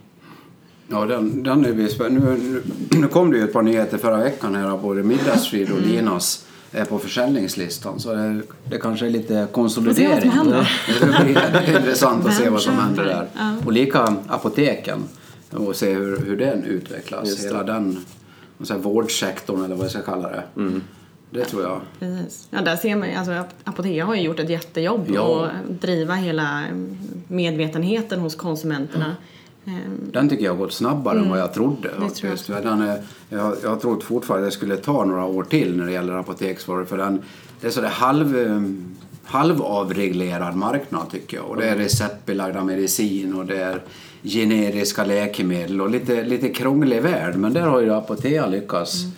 Ja, 0.89 1.07
den, 1.07 1.43
den 1.43 1.65
är 1.65 1.73
vi 1.73 1.89
nu, 1.99 2.21
nu, 2.21 2.63
nu 3.01 3.09
kom 3.09 3.31
det 3.31 3.37
ju 3.37 3.45
ett 3.45 3.53
par 3.53 3.63
nyheter 3.63 3.99
förra 3.99 4.17
veckan 4.17 4.55
här 4.55 4.79
både 4.79 5.03
Middagsfrid 5.03 5.71
och 5.71 5.81
Linas 5.81 6.47
är 6.73 6.85
på 6.85 6.99
försäljningslistan 6.99 8.01
så 8.01 8.15
det, 8.15 8.43
det 8.65 8.79
kanske 8.79 9.07
är 9.07 9.11
lite 9.11 9.49
konsolidering. 9.53 10.33
Det 11.01 11.25
blir 11.25 11.77
intressant 11.77 12.27
att 12.27 12.35
se 12.35 12.49
vad 12.49 12.61
som 12.61 12.75
händer 12.75 13.05
där. 13.05 13.29
Ja. 13.35 13.57
Och 13.65 13.73
lika 13.73 14.17
apoteken 14.29 15.03
och 15.55 15.77
se 15.77 15.95
hur, 15.95 16.17
hur 16.19 16.37
den 16.37 16.65
utvecklas. 16.65 17.29
Just 17.29 17.43
det. 17.43 17.47
Hela 17.49 17.63
den 17.63 18.05
så 18.63 18.73
här, 18.73 18.81
vårdsektorn 18.81 19.65
eller 19.65 19.75
vad 19.75 19.85
jag 19.85 19.91
ska 19.91 20.03
kalla 20.03 20.29
det. 20.29 20.43
Mm. 20.57 20.83
Det 21.31 21.45
tror 21.45 21.63
jag. 21.63 21.81
Precis. 21.99 22.49
Ja, 22.51 22.61
där 22.63 22.77
ser 22.77 22.97
man 22.97 23.09
ju, 23.09 23.15
alltså 23.15 23.33
Ap- 23.33 23.55
Apotea 23.65 24.05
har 24.05 24.15
ju 24.15 24.21
gjort 24.23 24.39
ett 24.41 24.51
jättejobb 24.51 25.07
Ja. 25.15 25.45
att 25.47 25.81
driva 25.81 26.15
hela 26.15 26.65
mm, 26.67 26.97
medvetenheten 27.29 28.21
hos 28.21 28.35
konsumenterna. 28.37 29.17
Ehm, 29.67 30.01
Den 30.13 30.29
tycker 30.29 30.45
jag 30.45 30.53
har 30.53 30.59
gått 30.59 30.73
snabbare 30.73 31.19
än 31.19 31.31
vad 31.31 31.39
jag 31.41 31.55
trodde. 31.55 31.89
Mm. 31.89 31.99
tror 31.99 32.31
jag 32.31 32.39
faktiskt. 32.39 32.47
För 32.47 32.63
Den 32.63 32.83
är, 32.83 33.03
jag, 33.29 33.57
jag 33.63 33.71
har 33.71 33.77
trott 33.77 34.05
fortfarande 34.05 34.47
att 34.47 34.53
det 34.53 34.57
skulle 34.57 34.77
ta 34.77 35.05
några 35.05 35.25
år 35.25 35.45
till 35.45 35.77
när 35.77 35.87
det 35.87 35.93
gäller 35.93 36.13
apoteksvaror. 36.13 36.85
För 36.85 36.99
den, 36.99 37.23
det 37.61 37.67
är 37.67 37.71
så 37.71 37.81
det 37.81 37.89
halv, 37.89 38.39
eh, 38.39 38.63
halvavreglerad 39.25 40.57
marknad 40.57 41.11
tycker 41.11 41.37
jag. 41.37 41.47
Och 41.47 41.57
det 41.57 41.69
är 41.69 41.77
receptbelagda 41.77 42.65
medicin 42.65 43.35
och 43.35 43.47
det 43.47 43.57
är 43.63 43.83
generiska 44.25 45.05
läkemedel 45.05 45.81
och 45.81 45.91
lite, 45.91 46.25
lite 46.25 46.49
krånglig 46.49 47.03
värld. 47.03 47.37
Men 47.37 47.53
där 47.53 47.61
har 47.61 47.81
ju 47.81 47.95
Apotea 47.95 48.47
lyckats 48.47 49.05
Mm. 49.05 49.15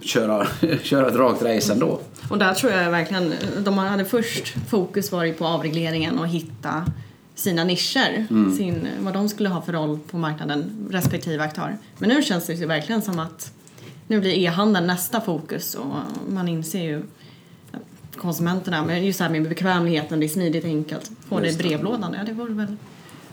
köra, 0.00 0.46
köra 0.82 1.08
ett 1.08 1.14
rakt 1.14 1.42
race 1.42 1.72
ändå. 1.72 2.00
Och 2.30 2.38
där 2.38 2.54
tror 2.54 2.72
jag 2.72 2.90
verkligen, 2.90 3.34
de 3.58 3.78
hade 3.78 4.04
först 4.04 4.54
fokus 4.68 5.12
varit 5.12 5.38
på 5.38 5.46
avregleringen 5.46 6.18
och 6.18 6.28
hitta 6.28 6.86
sina 7.34 7.64
nischer, 7.64 8.26
sin, 8.56 8.88
vad 9.00 9.14
de 9.14 9.28
skulle 9.28 9.48
ha 9.48 9.62
för 9.62 9.72
roll 9.72 9.98
på 10.10 10.16
marknaden, 10.16 10.88
respektive 10.90 11.44
aktör. 11.44 11.78
Men 11.98 12.08
nu 12.08 12.22
känns 12.22 12.46
det 12.46 12.54
ju 12.54 12.66
verkligen 12.66 13.02
som 13.02 13.18
att 13.18 13.52
nu 14.06 14.20
blir 14.20 14.30
e-handeln 14.30 14.86
nästa 14.86 15.20
fokus 15.20 15.74
och 15.74 15.86
man 16.28 16.48
inser 16.48 16.82
ju 16.82 17.02
konsumenterna, 18.16 18.84
men 18.84 19.04
just 19.06 19.18
det 19.18 19.24
här 19.24 19.30
med 19.32 19.48
bekvämligheten, 19.48 20.20
det 20.20 20.26
är 20.26 20.28
smidigt 20.28 20.64
och 20.64 20.70
enkelt. 20.70 21.10
Få 21.28 21.40
det 21.40 21.50
i 21.50 21.56
brevlådan, 21.56 22.14
ja 22.18 22.24
det 22.24 22.32
vore 22.32 22.52
väl 22.52 22.76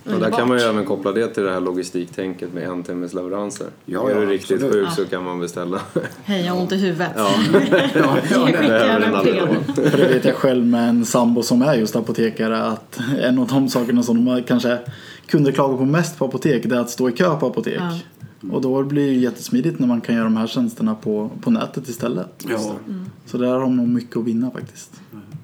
Och 0.05 0.19
där 0.19 0.31
kan 0.31 0.47
man 0.47 0.57
ju 0.57 0.63
även 0.63 0.85
koppla 0.85 1.11
det 1.11 1.27
till 1.27 1.43
det 1.43 1.51
här 1.51 1.59
logistiktänket 1.59 2.53
med 2.53 2.63
en 2.63 2.83
timmes 2.83 3.13
leveranser. 3.13 3.67
Ja, 3.85 4.09
är 4.09 4.13
ja, 4.13 4.19
du 4.21 4.25
riktigt 4.25 4.63
absolut. 4.63 4.87
sjuk 4.87 4.95
så 4.95 5.05
kan 5.05 5.23
man 5.23 5.39
beställa. 5.39 5.79
Hej, 6.23 6.45
jag 6.45 6.53
har 6.53 6.61
ont 6.61 6.71
i 6.71 6.75
huvudet. 6.75 7.11
Ja, 7.15 7.31
Ja, 7.71 7.79
ja, 7.95 8.17
Jag 8.31 8.51
behöver 8.51 8.99
en 9.01 9.15
Alvedon. 9.15 9.55
det 9.75 10.07
vet 10.13 10.25
jag 10.25 10.35
själv 10.35 10.65
med 10.65 10.89
en 10.89 11.05
sambo 11.05 11.43
som 11.43 11.61
är 11.61 11.73
just 11.73 11.95
apotekare 11.95 12.63
att 12.63 12.99
en 13.19 13.39
av 13.39 13.47
de 13.47 13.69
sakerna 13.69 14.03
som 14.03 14.25
de 14.25 14.43
kanske 14.43 14.77
kunder 15.27 15.51
klagar 15.51 15.77
på 15.77 15.85
mest 15.85 16.17
på 16.19 16.25
apotek 16.25 16.63
det 16.69 16.75
är 16.75 16.79
att 16.79 16.89
stå 16.89 17.09
i 17.09 17.11
kö 17.11 17.35
på 17.35 17.47
apotek. 17.47 17.79
Ja. 17.79 17.99
Och 18.51 18.61
då 18.61 18.83
blir 18.83 19.05
det 19.07 19.13
ju 19.13 19.19
jättesmidigt 19.19 19.79
när 19.79 19.87
man 19.87 20.01
kan 20.01 20.15
göra 20.15 20.23
de 20.23 20.37
här 20.37 20.47
tjänsterna 20.47 20.95
på, 20.95 21.29
på 21.41 21.51
nätet 21.51 21.87
istället. 21.89 22.45
ja, 22.49 22.75
Så 23.25 23.37
där 23.37 23.47
har 23.47 23.59
de 23.59 23.77
nog 23.77 23.87
mycket 23.87 24.17
att 24.17 24.23
vinna 24.25 24.51
faktiskt. 24.51 24.91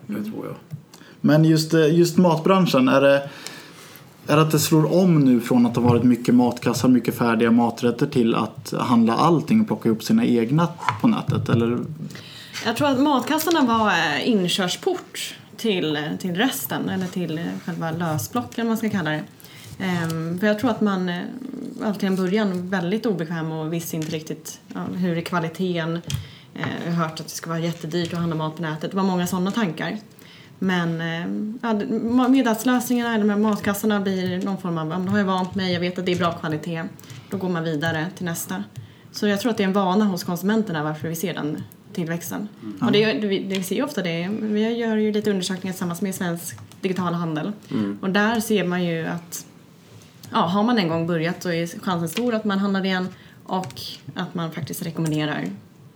det 0.07 0.23
tror 0.23 0.45
jag. 0.45 0.55
Men 1.21 1.45
just, 1.45 1.73
eh, 1.73 1.95
just 1.97 2.17
matbranschen, 2.17 2.87
är 2.87 3.01
det, 3.01 3.29
är 4.29 4.35
det 4.35 4.41
att 4.41 4.51
det 4.51 4.59
slår 4.59 4.93
om 4.93 5.19
nu 5.19 5.41
från 5.41 5.65
att 5.65 5.73
det 5.73 5.79
varit 5.79 6.03
mycket 6.03 6.35
matkassar, 6.35 6.87
mycket 6.87 7.15
färdiga 7.15 7.51
maträtter 7.51 8.05
till 8.05 8.35
att 8.35 8.73
handla 8.79 9.13
allting 9.15 9.61
och 9.61 9.67
plocka 9.67 9.89
ihop 9.89 10.03
sina 10.03 10.25
egna 10.25 10.67
på 11.01 11.07
nätet? 11.07 11.49
Eller 11.49 11.79
Jag 12.65 12.77
tror 12.77 12.87
att 12.87 12.99
matkassarna 12.99 13.61
var 13.61 13.87
eh, 13.89 14.29
inkörsport 14.29 15.35
till, 15.57 15.95
eh, 15.95 16.03
till 16.19 16.35
resten, 16.35 16.89
eller 16.89 17.05
till 17.05 17.37
eh, 17.37 17.43
själva 17.65 17.91
lösblocken 17.91 18.67
man 18.67 18.77
ska 18.77 18.89
kalla 18.89 19.09
det. 19.09 19.23
Ehm, 19.79 20.39
för 20.39 20.47
jag 20.47 20.59
tror 20.59 20.71
att 20.71 20.81
man 20.81 21.11
alltid 21.83 22.03
i 22.03 22.07
en 22.07 22.15
början 22.15 22.69
väldigt 22.69 23.05
obekväm 23.05 23.51
och 23.51 23.73
visste 23.73 23.95
inte 23.95 24.11
riktigt 24.11 24.59
ja, 24.73 24.79
hur 24.95 25.17
är 25.17 25.21
kvaliteten. 25.21 26.01
Eh, 26.55 26.85
jag 26.85 26.91
har 26.91 27.03
hört 27.03 27.19
att 27.19 27.27
det 27.27 27.33
ska 27.33 27.49
vara 27.49 27.59
jättedyrt 27.59 28.13
att 28.13 28.19
handla 28.19 28.35
mat 28.35 28.55
på 28.55 28.61
nätet. 28.61 28.91
Det 28.91 28.97
var 28.97 29.03
många 29.03 29.27
sådana 29.27 29.51
tankar. 29.51 29.97
Men 30.59 31.01
eh, 31.01 31.49
ja, 31.61 32.27
middagslösningarna, 32.29 33.17
de 33.17 33.29
här 33.29 33.37
matkassarna 33.37 33.99
blir 33.99 34.41
någon 34.45 34.57
form 34.57 34.77
av, 34.77 34.87
då 35.05 35.11
har 35.11 35.17
jag 35.17 35.25
vant 35.25 35.55
mig, 35.55 35.73
jag 35.73 35.79
vet 35.79 35.99
att 35.99 36.05
det 36.05 36.11
är 36.11 36.17
bra 36.17 36.31
kvalitet. 36.31 36.83
Då 37.29 37.37
går 37.37 37.49
man 37.49 37.63
vidare 37.63 38.07
till 38.15 38.25
nästa. 38.25 38.63
Så 39.11 39.27
jag 39.27 39.39
tror 39.39 39.51
att 39.51 39.57
det 39.57 39.63
är 39.63 39.67
en 39.67 39.73
vana 39.73 40.05
hos 40.05 40.23
konsumenterna 40.23 40.83
varför 40.83 41.07
vi 41.07 41.15
ser 41.15 41.33
den 41.33 41.63
tillväxten. 41.93 42.47
Och 42.81 42.91
det, 42.91 43.13
det, 43.13 43.27
vi- 43.27 43.43
det 43.43 43.63
ser 43.63 43.75
ju 43.75 43.83
ofta 43.83 44.01
det, 44.01 44.29
vi 44.41 44.77
gör 44.77 44.95
ju 44.95 45.11
lite 45.11 45.29
undersökningar 45.29 45.73
tillsammans 45.73 46.01
med 46.01 46.15
Svensk 46.15 46.57
digital 46.81 47.13
handel. 47.13 47.51
Och 48.01 48.09
där 48.09 48.39
ser 48.39 48.63
man 48.63 48.83
ju 48.83 49.05
att 49.05 49.45
ja, 50.31 50.37
har 50.39 50.63
man 50.63 50.77
en 50.77 50.87
gång 50.87 51.07
börjat 51.07 51.43
så 51.43 51.49
är 51.51 51.67
chansen 51.79 52.09
stor 52.09 52.33
att 52.35 52.45
man 52.45 52.59
handlar 52.59 52.85
igen 52.85 53.07
och 53.43 53.81
att 54.15 54.35
man 54.35 54.51
faktiskt 54.51 54.85
rekommenderar 54.85 55.45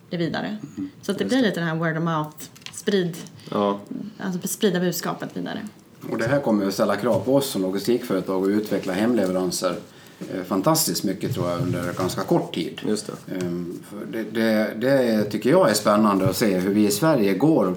det 0.10 0.18
vidare. 0.18 0.58
Så 1.02 1.12
att 1.12 1.18
det 1.20 1.26
blir 1.26 1.42
lite 1.42 1.60
den 1.60 1.70
här 1.70 1.76
word 1.76 1.98
of 1.98 2.04
mouth, 2.04 2.38
sprid, 2.74 3.18
Ja, 3.52 3.80
alltså 4.20 4.48
sprida 4.48 4.80
budskapet 4.80 5.38
vidare. 5.38 5.68
Och 6.12 6.18
det 6.18 6.28
här 6.28 6.40
kommer 6.40 6.68
att 6.68 6.74
ställa 6.74 6.96
krav 6.96 7.20
på 7.20 7.36
oss 7.36 7.50
som 7.50 7.62
logistikföretag 7.62 8.44
att 8.44 8.50
utveckla 8.50 8.94
hemleveranser 8.94 9.76
eh, 10.20 10.44
fantastiskt 10.44 11.04
mycket 11.04 11.34
tror 11.34 11.50
jag 11.50 11.62
under 11.62 11.94
ganska 11.94 12.22
kort 12.22 12.56
tid. 12.56 12.82
just 12.88 13.08
det. 13.08 13.36
Ehm, 13.36 13.80
för 13.90 14.06
Det, 14.06 14.24
det, 14.24 14.74
det 14.88 15.24
tycker 15.24 15.50
jag 15.50 15.70
är 15.70 15.74
spännande 15.74 16.30
att 16.30 16.38
se 16.38 16.58
hur 16.60 16.74
vi 16.74 16.88
i 16.88 16.92
Sverige 16.92 17.34
går 17.34 17.76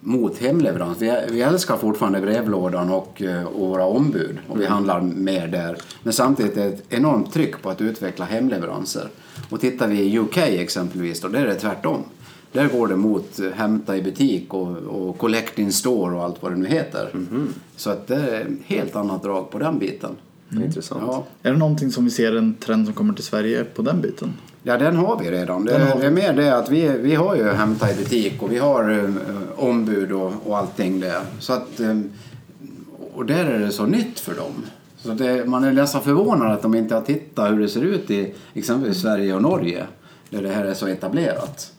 mot 0.00 0.38
hemleverans. 0.38 0.98
Vi, 1.00 1.20
vi 1.28 1.42
älskar 1.42 1.76
fortfarande 1.76 2.20
brevlådan 2.20 2.90
och, 2.90 3.22
eh, 3.22 3.44
och 3.44 3.68
våra 3.68 3.84
ombud 3.84 4.38
och 4.48 4.60
vi 4.60 4.66
handlar 4.66 5.00
mer 5.00 5.48
där. 5.48 5.76
Men 6.02 6.12
samtidigt 6.12 6.56
är 6.56 6.64
det 6.64 6.68
ett 6.74 6.82
enormt 6.88 7.32
tryck 7.32 7.62
på 7.62 7.70
att 7.70 7.80
utveckla 7.80 8.24
hemleveranser. 8.24 9.08
Och 9.50 9.60
tittar 9.60 9.88
vi 9.88 10.00
i 10.00 10.18
UK 10.18 10.36
exempelvis, 10.36 11.20
då, 11.20 11.28
där 11.28 11.40
är 11.40 11.46
det 11.46 11.54
tvärtom. 11.54 12.04
Där 12.52 12.68
går 12.68 12.86
det 12.88 12.96
mot 12.96 13.38
eh, 13.40 13.50
hämta 13.50 13.96
i 13.96 14.02
butik 14.02 14.54
och, 14.54 14.76
och 14.76 15.18
collect 15.18 15.58
in 15.58 15.72
store 15.72 16.16
och 16.16 16.24
allt 16.24 16.42
vad 16.42 16.52
det 16.52 16.58
nu 16.58 16.66
heter. 16.66 17.10
Så 17.76 17.90
att 17.90 18.06
det 18.06 18.14
är 18.14 18.40
ett 18.40 18.48
helt 18.64 18.96
annat 18.96 19.22
drag 19.22 19.50
på 19.50 19.58
den 19.58 19.78
biten. 19.78 20.10
Intressant. 20.52 21.02
Ja. 21.06 21.24
Är 21.42 21.52
det 21.52 21.58
någonting 21.58 21.92
som 21.92 22.04
vi 22.04 22.10
ser 22.10 22.36
en 22.36 22.54
trend 22.54 22.86
som 22.86 22.94
kommer 22.94 23.14
till 23.14 23.24
Sverige 23.24 23.64
på 23.64 23.82
den 23.82 24.00
biten? 24.00 24.32
Ja, 24.62 24.78
den 24.78 24.96
har 24.96 25.18
vi 25.18 25.30
redan. 25.30 25.64
Det, 25.64 25.72
Den 25.72 25.88
har 25.88 25.96
vi. 25.96 26.00
det 26.00 26.06
är 26.06 26.10
mer 26.10 26.32
det 26.32 26.56
att 26.56 26.70
vi, 26.70 26.88
vi 26.88 27.14
har 27.14 27.36
ju 27.36 27.50
hämta 27.50 27.90
i 27.92 27.94
butik 27.94 28.42
och 28.42 28.52
vi 28.52 28.58
har 28.58 28.90
eh, 28.90 29.64
ombud 29.64 30.12
och, 30.12 30.32
och 30.46 30.58
allting 30.58 31.00
där. 31.00 31.20
Så 31.38 31.52
att, 31.52 31.80
eh, 31.80 32.00
och 33.14 33.26
där 33.26 33.44
är 33.44 33.58
det 33.58 33.70
så 33.70 33.86
nytt 33.86 34.20
för 34.20 34.34
dem. 34.34 34.52
Så 34.96 35.08
det, 35.08 35.44
man 35.44 35.64
är 35.64 35.72
nästan 35.72 36.02
förvånad 36.02 36.52
att 36.52 36.62
de 36.62 36.74
inte 36.74 36.94
har 36.94 37.02
tittat 37.02 37.52
hur 37.52 37.58
det 37.58 37.68
ser 37.68 37.82
ut 37.82 38.10
i 38.10 38.34
exempelvis 38.54 39.00
Sverige 39.00 39.34
och 39.34 39.42
Norge. 39.42 39.86
Där 40.30 40.42
det 40.42 40.48
här 40.48 40.64
är 40.64 40.74
så 40.74 40.86
etablerat. 40.86 41.72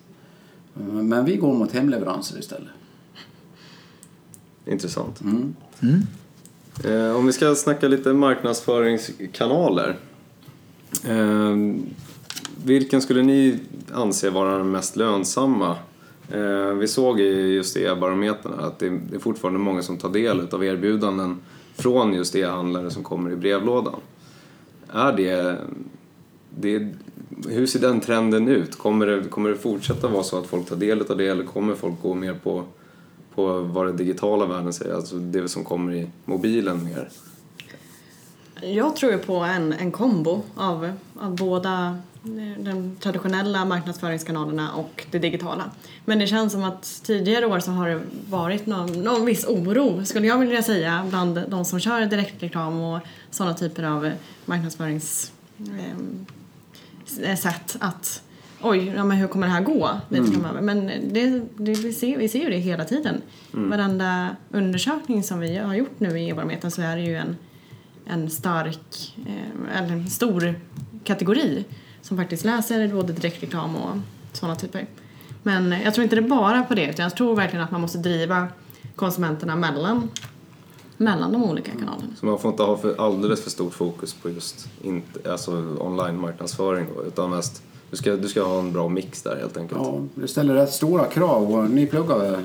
Eh, 0.76 0.84
Men 0.84 1.26
vi 1.26 1.36
går 1.36 1.54
mot 1.54 1.72
hemleveranser 1.72 2.40
istället. 2.40 2.72
Intressant. 4.66 5.22
Mm. 5.22 5.56
Eh, 6.84 7.16
om 7.16 7.26
vi 7.26 7.34
ska 7.34 7.56
snacka 7.56 7.88
lite 7.88 8.14
marknadsföringskanaler. 8.14 9.98
Eh, 11.08 11.56
vilken 12.66 13.02
skulle 13.02 13.24
ni 13.24 13.60
anse 13.94 14.30
vara 14.30 14.58
den 14.58 14.72
mest 14.72 14.96
lönsamma? 14.96 15.76
Eh, 16.32 16.74
vi 16.74 16.88
såg 16.88 17.20
i 17.20 17.54
just 17.54 17.78
e-barometern 17.78 18.60
att 18.60 18.80
det, 18.80 18.90
det 18.90 19.16
är 19.16 19.20
fortfarande 19.20 19.60
många 19.60 19.82
som 19.82 19.98
tar 19.98 20.10
del 20.10 20.48
av 20.52 20.64
erbjudanden 20.66 21.38
från 21.76 22.14
just 22.14 22.36
e-handlare 22.36 22.92
som 22.92 23.04
kommer 23.04 23.32
i 23.32 23.36
brevlådan. 23.36 24.00
Är 24.94 25.12
det, 25.14 25.58
det, 26.60 26.90
hur 27.50 27.66
ser 27.66 27.80
den 27.80 28.02
trenden 28.02 28.48
ut? 28.48 28.78
Kommer 28.78 29.08
det, 29.08 29.30
kommer 29.30 29.50
det 29.50 29.56
fortsätta 29.56 30.08
vara 30.08 30.24
så 30.24 30.40
att 30.40 30.48
folk 30.48 30.70
tar 30.70 30.76
del 30.76 31.02
av 31.02 31.18
det 31.18 31.28
eller 31.28 31.44
kommer 31.44 31.76
folk 31.76 32.02
gå 32.02 32.14
mer 32.14 32.34
på 32.34 32.64
på 33.36 33.60
vad 33.60 33.88
den 33.88 33.98
digitala 33.98 34.46
världen 34.46 34.74
säger, 34.74 34.94
alltså 34.94 35.16
det 35.16 35.50
som 35.50 35.64
kommer 35.64 35.94
i 35.94 36.10
mobilen 36.26 36.84
mer. 36.84 37.10
Jag 38.62 38.96
tror 38.96 39.12
ju 39.12 39.18
på 39.18 39.36
en, 39.36 39.74
en 39.74 39.92
kombo 39.92 40.42
av, 40.56 40.92
av 41.20 41.36
båda 41.36 41.98
de 42.58 42.96
traditionella 43.00 43.66
marknadsföringskanalerna 43.66 44.74
och 44.74 45.06
det 45.12 45.20
digitala. 45.20 45.64
Men 46.06 46.20
det 46.20 46.28
känns 46.28 46.54
som 46.54 46.64
att 46.64 47.02
tidigare 47.04 47.46
år 47.46 47.60
så 47.60 47.72
har 47.72 47.90
det 47.90 48.02
varit 48.30 48.66
någon, 48.66 49.04
någon 49.04 49.26
viss 49.26 49.46
oro, 49.46 50.06
skulle 50.06 50.28
jag 50.28 50.38
vilja 50.38 50.64
säga, 50.64 51.06
bland 51.10 51.40
de 51.48 51.66
som 51.66 51.80
kör 51.80 52.06
direktreklam 52.06 52.82
och 52.82 53.00
sådana 53.32 53.54
typer 53.54 53.84
av 53.84 54.12
marknadsförings 54.46 55.32
ehm, 55.60 56.26
marknadsföringssätt 57.20 57.78
att 57.80 58.24
oj, 58.62 58.94
ja, 58.96 59.04
men 59.04 59.18
hur 59.18 59.28
kommer 59.28 59.48
det 59.48 59.54
här 59.54 59.62
gå 59.62 59.90
lite 60.10 60.32
framöver? 60.32 60.62
Men 60.62 60.88
det, 60.88 61.42
det, 61.58 61.74
vi, 61.74 61.94
ser, 61.94 62.18
vi 62.18 62.30
ser 62.30 62.40
ju 62.40 62.50
det 62.50 62.58
hela 62.58 62.86
tiden. 62.86 63.22
Varenda 63.52 64.36
undersökning 64.52 65.24
som 65.24 65.40
vi 65.40 65.58
har 65.58 65.74
gjort 65.74 66.00
nu 66.00 66.20
i 66.20 66.30
e-barometern 66.30 66.72
så 66.72 66.82
är 66.82 66.96
det 66.96 67.02
ju 67.02 67.16
en, 67.16 67.38
en 68.06 68.30
stark, 68.30 69.18
eh, 69.28 69.78
eller 69.78 69.94
en 69.94 70.10
stor 70.10 70.56
kategori 71.04 71.66
som 72.02 72.18
faktiskt 72.18 72.46
läser 72.46 72.88
både 72.88 73.14
direktreklam 73.14 73.76
och 73.76 73.98
sådana 74.34 74.56
typer. 74.56 74.86
Men 75.44 75.72
jag 75.72 75.94
tror 75.94 76.04
inte 76.04 76.16
det 76.16 76.22
är 76.22 76.30
bara 76.30 76.64
på 76.64 76.76
det 76.76 76.90
utan 76.90 77.04
jag 77.04 77.16
tror 77.16 77.36
verkligen 77.36 77.66
att 77.66 77.72
man 77.72 77.82
måste 77.82 77.98
driva 77.98 78.48
konsumenterna 78.96 79.56
mellan, 79.56 80.10
mellan 81.02 81.32
de 81.32 81.44
olika 81.44 81.72
kanalerna. 81.72 82.14
Så 82.20 82.26
man 82.26 82.40
får 82.40 82.52
inte 82.52 82.64
ha 82.64 82.78
för, 82.78 82.96
alldeles 82.98 83.44
för 83.44 83.50
stort 83.50 83.74
fokus 83.74 84.14
på 84.14 84.30
just 84.30 84.68
inte, 84.82 85.32
alltså 85.32 85.52
online-marknadsföring 85.80 86.86
då, 86.96 87.04
utan 87.04 87.30
mest 87.30 87.64
du 87.92 87.98
ska, 87.98 88.12
du 88.12 88.28
ska 88.28 88.44
ha 88.44 88.60
en 88.60 88.74
bra 88.74 88.90
mix 88.90 89.22
där 89.22 89.36
helt 89.36 89.58
enkelt. 89.58 89.82
Ja, 89.84 90.02
det 90.16 90.28
ställer 90.28 90.54
rätt 90.54 90.74
stora 90.74 91.06
krav 91.06 91.52
och 91.56 91.70
ni 91.70 91.88
pluggar 91.88 92.40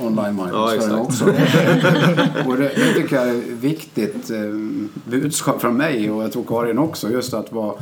online 0.00 0.34
marknadsföring 0.34 0.96
Ja, 0.96 1.00
också. 1.00 1.24
och 2.46 2.56
det, 2.56 2.68
det 2.76 2.92
tycker 2.94 3.16
jag 3.16 3.28
är 3.28 3.38
ett 3.38 3.44
viktigt 3.46 4.30
eh, 4.30 4.50
budskap 5.04 5.60
från 5.60 5.76
mig 5.76 6.10
och 6.10 6.24
jag 6.24 6.32
tror 6.32 6.44
Karin 6.44 6.78
också. 6.78 7.10
Just 7.10 7.34
att 7.34 7.52
vara, 7.52 7.74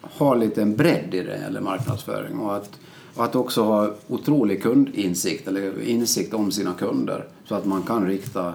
ha 0.00 0.34
lite 0.34 0.62
en 0.62 0.76
bredd 0.76 1.14
i 1.14 1.22
det 1.22 1.34
eller 1.34 1.60
marknadsföring 1.60 2.38
och 2.38 2.56
att, 2.56 2.70
och 3.14 3.24
att 3.24 3.34
också 3.34 3.62
ha 3.62 3.94
otrolig 4.08 4.62
kundinsikt 4.62 5.48
eller 5.48 5.82
insikt 5.82 6.34
om 6.34 6.52
sina 6.52 6.72
kunder 6.72 7.24
så 7.48 7.54
att 7.54 7.64
man 7.64 7.82
kan 7.82 8.06
rikta 8.06 8.54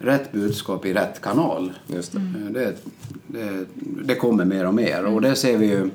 rätt 0.00 0.32
budskap 0.32 0.86
i 0.86 0.94
rätt 0.94 1.20
kanal. 1.20 1.72
Just 1.86 2.12
det. 2.12 2.18
Eh, 2.18 2.52
Det, 2.52 2.76
det, 3.26 3.64
det 4.04 4.14
kommer 4.14 4.44
mer 4.44 4.66
och 4.66 4.74
mer 4.74 5.04
och 5.04 5.20
det 5.20 5.36
ser 5.36 5.56
vi 5.56 5.66
ju 5.66 5.90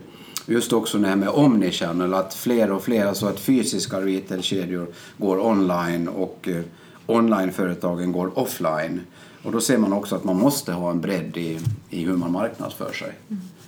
just 0.46 0.74
också 0.74 0.98
det 0.98 1.08
här 1.08 1.16
med 1.16 1.30
omnichannel 1.30 2.14
att 2.14 2.34
fler 2.34 2.72
och 2.72 2.84
fler, 2.84 3.06
alltså 3.06 3.26
att 3.26 3.40
fysiska 3.40 4.02
retailkedjor 4.02 4.88
går 5.18 5.46
online 5.46 6.08
och 6.08 6.48
eh, 6.48 6.62
onlineföretagen 7.06 8.12
går 8.12 8.40
offline. 8.40 9.02
Och 9.44 9.52
då 9.52 9.62
ser 9.62 9.78
man 9.78 9.94
också 9.94 10.16
att 10.16 10.24
man 10.24 10.36
måste 10.40 10.72
ha 10.72 10.92
en 10.92 11.02
bredd 11.02 11.38
i, 11.38 11.60
i 11.90 12.06
hur 12.06 12.14
man 12.14 12.32
marknadsför 12.32 12.94
sig. 12.94 13.12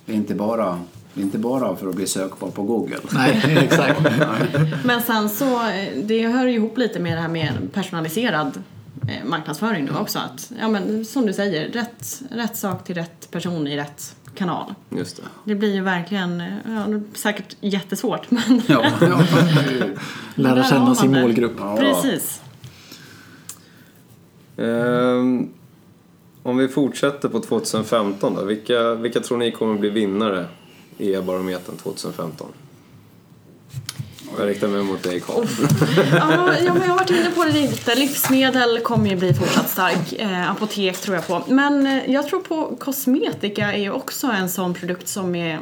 Det 0.05 0.11
är 0.11 0.15
inte 0.15 0.35
bara, 0.35 0.79
det 1.13 1.21
är 1.21 1.23
inte 1.25 1.37
bara 1.37 1.75
för 1.75 1.89
att 1.89 1.95
bli 1.95 2.07
sökbar 2.07 2.49
på 2.49 2.63
Google. 2.63 2.97
Nej, 3.13 3.57
exakt. 3.63 4.01
Men 4.85 5.01
sen 5.01 5.29
så, 5.29 5.45
eh, 5.69 6.03
det 6.03 6.27
hör 6.27 6.47
ju 6.47 6.53
ihop 6.55 6.77
lite 6.77 6.99
med 6.99 7.17
det 7.17 7.21
här 7.21 7.27
med 7.29 7.51
personaliserad 7.73 8.63
marknadsföring 9.25 9.85
nu 9.85 9.91
också. 9.91 10.19
Att, 10.19 10.51
ja 10.59 10.67
men 10.67 11.05
som 11.05 11.25
du 11.25 11.33
säger, 11.33 11.69
rätt, 11.69 12.21
rätt 12.31 12.57
sak 12.57 12.83
till 12.83 12.95
rätt 12.95 13.31
person 13.31 13.67
i 13.67 13.77
rätt 13.77 14.15
kanal. 14.35 14.73
Just 14.89 15.17
det. 15.17 15.23
Det 15.43 15.55
blir 15.55 15.73
ju 15.73 15.81
verkligen, 15.81 16.41
eh, 16.41 16.47
ja, 16.65 16.85
säkert 17.13 17.55
jättesvårt 17.59 18.31
men 18.31 18.61
Ja. 18.67 18.91
Lära 20.35 20.63
känna 20.63 20.95
sin 20.95 21.11
målgrupp. 21.11 21.55
Ja. 21.57 21.77
precis. 21.77 22.41
Ehm, 24.57 25.49
om 26.43 26.57
vi 26.57 26.67
fortsätter 26.67 27.29
på 27.29 27.39
2015 27.39 28.35
då, 28.35 28.43
vilka, 28.43 28.93
vilka 28.93 29.19
tror 29.19 29.37
ni 29.37 29.51
kommer 29.51 29.79
bli 29.79 29.89
vinnare 29.89 30.45
i 30.97 31.13
e-barometern 31.13 31.77
2015? 31.77 32.47
Jag 34.37 34.47
riktar 34.47 34.67
mig 34.67 34.83
mot 34.83 35.03
dig 35.03 35.19
Karl. 35.19 35.45
Ja, 36.11 36.53
ja, 36.63 36.73
men 36.73 36.81
jag 36.81 36.89
har 36.89 36.95
varit 36.95 37.09
inne 37.09 37.31
på 37.31 37.43
det 37.45 37.51
lite. 37.51 37.95
Livsmedel 37.95 38.79
kommer 38.79 39.09
ju 39.09 39.15
bli 39.15 39.33
fortsatt 39.33 39.69
stark. 39.69 40.13
Eh, 40.13 40.51
apotek 40.51 40.97
tror 40.97 41.15
jag 41.15 41.27
på. 41.27 41.43
Men 41.47 41.87
eh, 41.87 42.11
jag 42.11 42.27
tror 42.27 42.39
på 42.39 42.75
kosmetika 42.79 43.73
är 43.73 43.81
ju 43.81 43.91
också 43.91 44.27
en 44.27 44.49
sån 44.49 44.73
produkt 44.73 45.07
som 45.07 45.35
är 45.35 45.59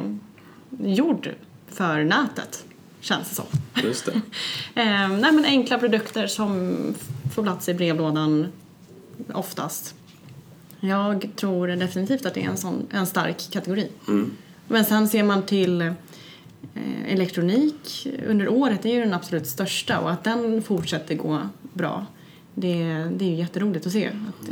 gjord 0.78 1.30
för 1.68 2.04
nätet. 2.04 2.64
Känns 3.00 3.28
det 3.28 3.34
som. 3.34 3.44
Just 3.84 4.06
det. 4.06 4.12
Eh, 4.74 5.08
nej, 5.08 5.32
men 5.32 5.44
enkla 5.44 5.78
produkter 5.78 6.26
som 6.26 6.76
får 7.34 7.42
plats 7.42 7.68
i 7.68 7.74
brevlådan 7.74 8.46
oftast. 9.34 9.94
Jag 10.80 11.30
tror 11.36 11.68
definitivt 11.68 12.26
att 12.26 12.34
det 12.34 12.42
är 12.44 12.48
en, 12.48 12.56
sån, 12.56 12.86
en 12.90 13.06
stark 13.06 13.50
kategori. 13.52 13.88
Men 14.68 14.84
sen 14.84 15.08
ser 15.08 15.22
man 15.22 15.42
till 15.42 15.94
elektronik 17.06 18.06
under 18.28 18.48
året, 18.48 18.84
är 18.84 18.94
ju 18.94 19.00
den 19.00 19.14
absolut 19.14 19.46
största 19.46 20.00
och 20.00 20.10
att 20.10 20.24
den 20.24 20.62
fortsätter 20.62 21.14
gå 21.14 21.40
bra. 21.72 22.06
Det, 22.54 22.74
det 23.16 23.24
är 23.24 23.28
ju 23.28 23.34
jätteroligt 23.34 23.86
att 23.86 23.92
se. 23.92 24.06
Att, 24.06 24.48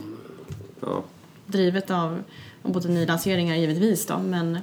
Ja. 0.81 1.05
drivet 1.47 1.91
av, 1.91 2.23
både 2.63 2.89
nylanseringar 2.89 3.57
givetvis 3.57 4.07
då, 4.07 4.19
men 4.19 4.55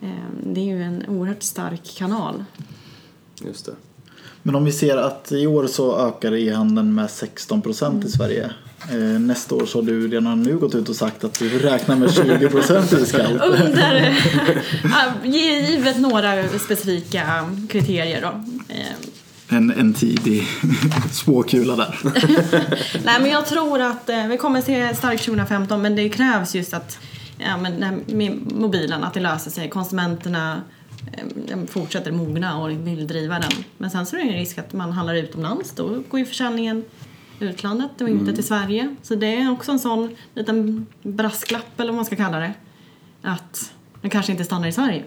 eh, 0.00 0.08
det 0.46 0.60
är 0.60 0.64
ju 0.64 0.82
en 0.82 1.04
oerhört 1.08 1.42
stark 1.42 1.84
kanal. 1.96 2.44
Just 3.44 3.66
det. 3.66 3.72
Men 4.42 4.54
om 4.54 4.64
vi 4.64 4.72
ser 4.72 4.96
att 4.96 5.32
i 5.32 5.46
år 5.46 5.66
så 5.66 6.08
ökar 6.08 6.34
e-handeln 6.34 6.94
med 6.94 7.10
16 7.10 7.62
procent 7.62 8.04
i 8.04 8.08
Sverige. 8.10 8.50
Eh, 8.88 8.96
nästa 9.20 9.54
år 9.54 9.66
så 9.66 9.78
har 9.78 9.86
du 9.86 10.08
redan 10.08 10.42
nu 10.42 10.58
gått 10.58 10.74
ut 10.74 10.88
och 10.88 10.96
sagt 10.96 11.24
att 11.24 11.38
du 11.38 11.58
räknar 11.58 11.96
med 11.96 12.14
20 12.14 12.48
procent 12.48 12.92
i 12.92 13.06
skalp. 13.06 13.42
Under, 13.44 14.16
givet 15.24 15.98
några 15.98 16.48
specifika 16.58 17.50
kriterier 17.68 18.20
då. 18.20 18.28
Eh, 18.74 19.56
En, 19.56 19.70
en 19.70 19.94
tidig 19.94 20.42
spåkula 21.12 21.76
där. 21.76 21.98
Nej 23.04 23.20
men 23.20 23.30
jag 23.30 23.46
tror 23.46 23.80
att 23.80 24.08
eh, 24.08 24.26
vi 24.26 24.36
kommer 24.36 24.60
se 24.60 24.94
starkt 24.94 25.24
2015 25.24 25.82
men 25.82 25.96
det 25.96 26.08
krävs 26.08 26.54
just 26.54 26.74
att 26.74 26.98
ja, 27.38 27.56
men, 27.56 28.00
med 28.06 28.52
mobilen, 28.52 29.04
att 29.04 29.14
det 29.14 29.20
löser 29.20 29.50
sig. 29.50 29.68
Konsumenterna 29.68 30.60
fortsätter 31.68 32.12
mogna 32.12 32.58
och 32.58 32.70
vill 32.70 33.06
driva 33.06 33.38
den. 33.38 33.50
Men 33.78 33.90
sen 33.90 34.06
så 34.06 34.16
är 34.16 34.20
det 34.20 34.28
en 34.28 34.38
risk 34.38 34.58
att 34.58 34.72
man 34.72 34.92
handlar 34.92 35.14
utomlands. 35.14 35.72
Då 35.76 36.02
går 36.08 36.20
ju 36.20 36.26
försäljningen 36.26 36.84
utlandet 37.42 38.00
och 38.00 38.08
inte 38.08 38.32
till 38.32 38.44
Sverige. 38.44 38.96
Så 39.02 39.14
det 39.14 39.26
är 39.36 39.50
också 39.52 39.72
en 39.72 39.78
sån 39.78 40.10
liten 40.34 40.86
brasklapp 41.02 41.80
eller 41.80 41.86
vad 41.92 41.96
man 41.96 42.04
ska 42.04 42.16
kalla 42.16 42.38
det. 42.38 42.52
Att 43.22 43.72
den 44.02 44.10
kanske 44.10 44.32
inte 44.32 44.44
stannar 44.44 44.68
i 44.68 44.72
Sverige. 44.72 45.02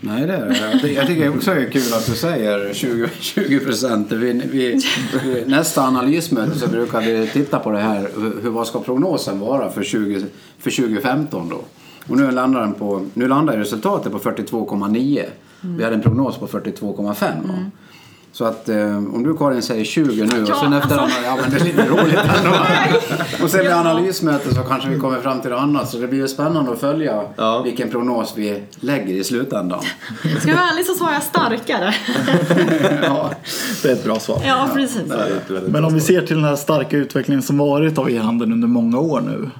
Nej, 0.00 0.26
det 0.26 0.32
är 0.36 0.48
det. 0.48 0.58
Jag 0.72 0.80
ty- 0.82 0.94
Jag 0.94 1.06
tycker 1.06 1.36
också 1.36 1.54
det 1.54 1.60
är 1.60 1.70
kul 1.70 1.92
att 1.94 2.06
du 2.06 2.12
säger 2.12 2.74
20, 2.74 3.08
20 3.20 3.58
procent. 3.64 4.12
Vi, 4.12 4.32
vi, 4.32 4.80
nästa 5.46 5.82
analysmöte 5.82 6.58
så 6.58 6.68
brukar 6.68 7.00
vi 7.00 7.26
titta 7.32 7.58
på 7.58 7.70
det 7.70 7.78
här. 7.80 8.08
Hur, 8.42 8.50
vad 8.50 8.66
ska 8.66 8.80
prognosen 8.80 9.40
vara 9.40 9.70
för, 9.70 9.82
20, 9.82 10.24
för 10.58 10.70
2015 10.70 11.48
då? 11.48 11.60
Och 12.08 12.16
nu 12.16 12.30
landar, 12.30 12.60
den 12.60 12.74
på, 12.74 13.06
nu 13.14 13.28
landar 13.28 13.56
resultatet 13.56 14.12
på 14.12 14.18
42,9. 14.18 15.24
Vi 15.60 15.84
hade 15.84 15.96
en 15.96 16.02
prognos 16.02 16.36
på 16.38 16.46
42,5. 16.46 17.48
va? 17.48 17.70
Så 18.38 18.44
att 18.44 18.68
eh, 18.68 18.96
om 18.96 19.22
du 19.22 19.36
Karin 19.36 19.62
säger 19.62 19.84
20 19.84 20.24
nu 20.24 20.42
och 20.42 20.48
Ja, 20.48 20.60
sen 20.60 20.72
efter 20.72 20.96
alltså. 20.98 21.18
ja 21.24 21.38
men 21.42 21.50
det 21.50 21.56
är 21.56 21.64
lite 21.64 21.86
roligt 21.88 22.18
ändå. 22.38 22.56
och 23.44 23.50
sen 23.50 23.60
vid 23.60 23.70
analysmötet 23.72 24.54
så 24.54 24.62
kanske 24.62 24.88
vi 24.88 24.98
kommer 24.98 25.20
fram 25.20 25.40
till 25.40 25.50
något 25.50 25.60
annat. 25.60 25.88
Så 25.90 25.98
det 25.98 26.06
blir 26.08 26.18
ju 26.18 26.28
spännande 26.28 26.72
att 26.72 26.78
följa 26.80 27.22
Ja. 27.36 27.62
vilken 27.62 27.90
prognos 27.90 28.32
vi 28.36 28.62
lägger 28.80 29.14
i 29.14 29.24
slutändan. 29.24 29.80
Ska 30.40 30.48
jag 30.50 30.56
vara 30.56 30.66
ärlig 30.68 30.86
så 30.86 30.94
sa 30.94 31.12
jag 31.12 31.22
starkare. 31.22 31.94
ja. 33.02 33.30
Det 33.82 33.88
är 33.88 33.92
ett 33.92 34.04
bra 34.04 34.18
svar. 34.18 34.42
ja 34.46 34.68
precis. 34.74 35.12
Men 35.68 35.84
om 35.84 35.94
vi 35.94 36.00
ser 36.00 36.20
till 36.26 36.36
den 36.36 36.44
här 36.44 36.56
starka 36.56 36.96
utvecklingen 36.96 37.42
som 37.42 37.58
varit 37.58 37.98
av 37.98 38.10
e-handeln 38.10 38.52
under 38.52 38.68
många 38.68 38.98
år 38.98 39.20
nu. 39.20 39.50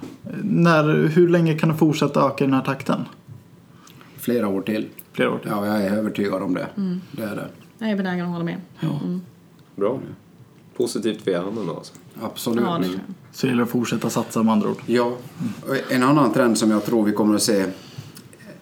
När, 0.43 1.07
hur 1.07 1.29
länge 1.29 1.53
kan 1.59 1.69
det 1.69 1.75
fortsätta 1.75 2.27
öka 2.27 2.43
i 2.43 2.47
den 2.47 2.53
här 2.55 2.63
takten? 2.65 3.05
Flera 4.19 4.47
år 4.47 4.61
till. 4.61 4.87
Flera 5.13 5.31
år 5.31 5.37
till. 5.37 5.51
Ja, 5.51 5.65
jag 5.65 5.81
är 5.85 5.97
övertygad 5.97 6.43
om 6.43 6.53
det. 6.53 6.67
Det 7.11 7.23
är 7.23 7.35
det. 7.35 7.45
Jag 7.79 7.89
är 7.89 7.95
benägen 7.95 8.25
att 8.25 8.31
hålla 8.31 8.43
med. 8.43 8.57
Bra. 9.75 9.99
Positivt 10.77 11.21
för 11.21 11.31
e-handeln 11.31 11.67
då 11.67 11.75
alltså. 11.75 11.93
Absolut. 12.21 12.63
Ja, 12.63 12.79
det. 12.81 12.99
Så 13.31 13.45
det 13.45 13.49
gäller 13.49 13.63
att 13.63 13.69
fortsätta 13.69 14.09
satsa 14.09 14.43
med 14.43 14.53
andra 14.53 14.69
ord. 14.69 14.81
Ja, 14.85 15.17
en 15.89 16.03
annan 16.03 16.33
trend 16.33 16.57
som 16.57 16.71
jag 16.71 16.85
tror 16.85 17.03
vi 17.03 17.11
kommer 17.11 17.35
att 17.35 17.41
se 17.41 17.65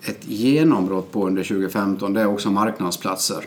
ett 0.01 0.27
genombrott 0.27 1.11
på 1.11 1.27
under 1.27 1.43
2015 1.43 2.13
det 2.13 2.21
är 2.21 2.27
också 2.27 2.51
marknadsplatser. 2.51 3.45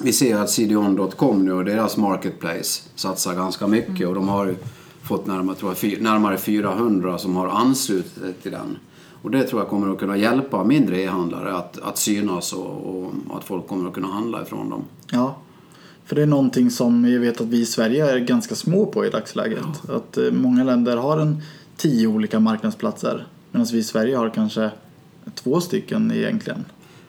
Vi 0.00 0.12
ser 0.12 0.36
att 0.36 0.50
CDON.com 0.50 1.44
nu 1.44 1.52
och 1.52 1.64
deras 1.64 1.96
marketplace 1.96 2.82
satsar 2.94 3.34
ganska 3.34 3.66
mycket 3.66 4.08
och 4.08 4.14
de 4.14 4.28
har 4.28 4.46
ju 4.46 4.56
fått 5.02 5.26
närmare, 5.26 5.56
tror 5.56 5.74
jag, 5.82 6.02
närmare 6.02 6.38
400 6.38 7.18
som 7.18 7.36
har 7.36 7.48
anslutit 7.48 8.42
till 8.42 8.52
den. 8.52 8.78
Och 9.26 9.32
det 9.32 9.42
tror 9.44 9.60
jag 9.60 9.68
kommer 9.68 9.92
att 9.92 9.98
kunna 9.98 10.16
hjälpa 10.16 10.64
mindre 10.64 11.00
e-handlare 11.02 11.52
att, 11.56 11.78
att 11.82 11.98
synas 11.98 12.52
och, 12.52 12.66
och 12.66 13.12
att 13.36 13.44
folk 13.44 13.66
kommer 13.66 13.88
att 13.88 13.94
kunna 13.94 14.06
handla 14.08 14.42
ifrån 14.42 14.70
dem. 14.70 14.84
Ja. 15.10 15.36
För 16.04 16.16
det 16.16 16.22
är 16.22 16.26
någonting 16.26 16.70
som 16.70 17.04
jag 17.08 17.20
vet 17.20 17.40
att 17.40 17.46
vi 17.46 17.60
i 17.60 17.66
Sverige 17.66 18.12
är 18.12 18.18
ganska 18.18 18.54
små 18.54 18.86
på 18.86 19.06
i 19.06 19.10
dagsläget. 19.10 19.90
Att 19.90 20.16
eh, 20.18 20.32
många 20.32 20.64
länder 20.64 20.96
har 20.96 21.18
en 21.18 21.42
tio 21.76 22.06
olika 22.06 22.40
marknadsplatser. 22.40 23.26
Medan 23.50 23.66
vi 23.72 23.78
i 23.78 23.82
Sverige 23.82 24.16
har 24.16 24.30
kanske 24.30 24.70
två 25.34 25.60
stycken 25.60 26.12
egentligen. 26.12 26.64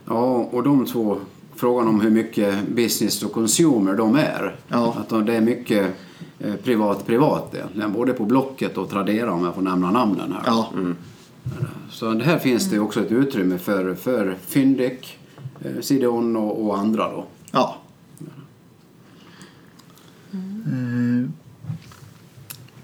Ja, 0.05 0.49
och 0.51 0.63
de 0.63 0.85
två, 0.85 1.17
frågan 1.55 1.87
om 1.87 2.01
hur 2.01 2.09
mycket 2.09 2.67
business 2.75 3.19
to 3.19 3.27
consumer 3.27 3.93
de 3.95 4.15
är. 4.15 4.55
Ja. 4.67 4.95
Att 4.99 5.09
de- 5.09 5.25
det 5.25 5.35
är 5.35 5.41
mycket 5.41 5.87
eh, 6.39 6.53
privat-privat 6.55 7.55
egentligen, 7.55 7.93
både 7.93 8.13
på 8.13 8.25
Blocket 8.25 8.77
och 8.77 8.89
Tradera 8.89 9.31
om 9.33 9.43
jag 9.45 9.55
får 9.55 9.61
nämna 9.61 9.91
namnen 9.91 10.31
här. 10.31 10.41
Ja, 10.45 10.69
Så 11.91 12.13
det 12.13 12.23
här 12.23 12.39
finns 12.39 12.69
det 12.69 12.79
också 12.79 13.01
ett 13.01 13.11
utrymme 13.11 13.57
för, 13.57 13.95
för 13.95 14.35
Fyndiq, 14.47 15.17
eh, 15.61 15.81
CDON 15.81 16.35
och, 16.35 16.65
och 16.65 16.77
andra 16.77 17.11
då. 17.11 17.25
ja. 17.51 17.77
Eh, 20.65 21.29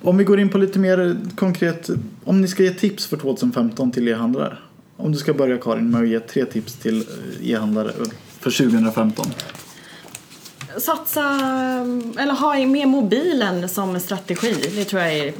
Om 0.01 0.17
vi 0.17 0.23
går 0.23 0.39
in 0.39 0.49
på 0.49 0.57
lite 0.57 0.79
mer 0.79 1.17
konkret. 1.35 1.89
Om 2.23 2.41
ni 2.41 2.47
ska 2.47 2.63
ge 2.63 2.73
tips 2.73 3.05
för 3.05 3.17
2015 3.17 3.91
till 3.91 4.07
e-handlare. 4.07 4.57
Om 4.97 5.11
du 5.11 5.17
ska 5.17 5.33
börja 5.33 5.57
Karin 5.57 5.89
med 5.91 6.01
att 6.01 6.07
ge 6.07 6.19
tre 6.19 6.45
tips 6.45 6.73
till 6.73 7.01
eh, 7.01 7.49
e-handlare 7.49 7.91
för 8.39 8.51
2015. 8.51 9.25
Satsa, 10.77 11.21
eller 12.17 12.33
ha 12.33 12.65
med 12.67 12.87
mobilen 12.87 13.69
som 13.69 13.99
strategi. 13.99 14.55
Det 14.75 14.85
tror 14.85 15.01
jag 15.01 15.13
är 15.13 15.33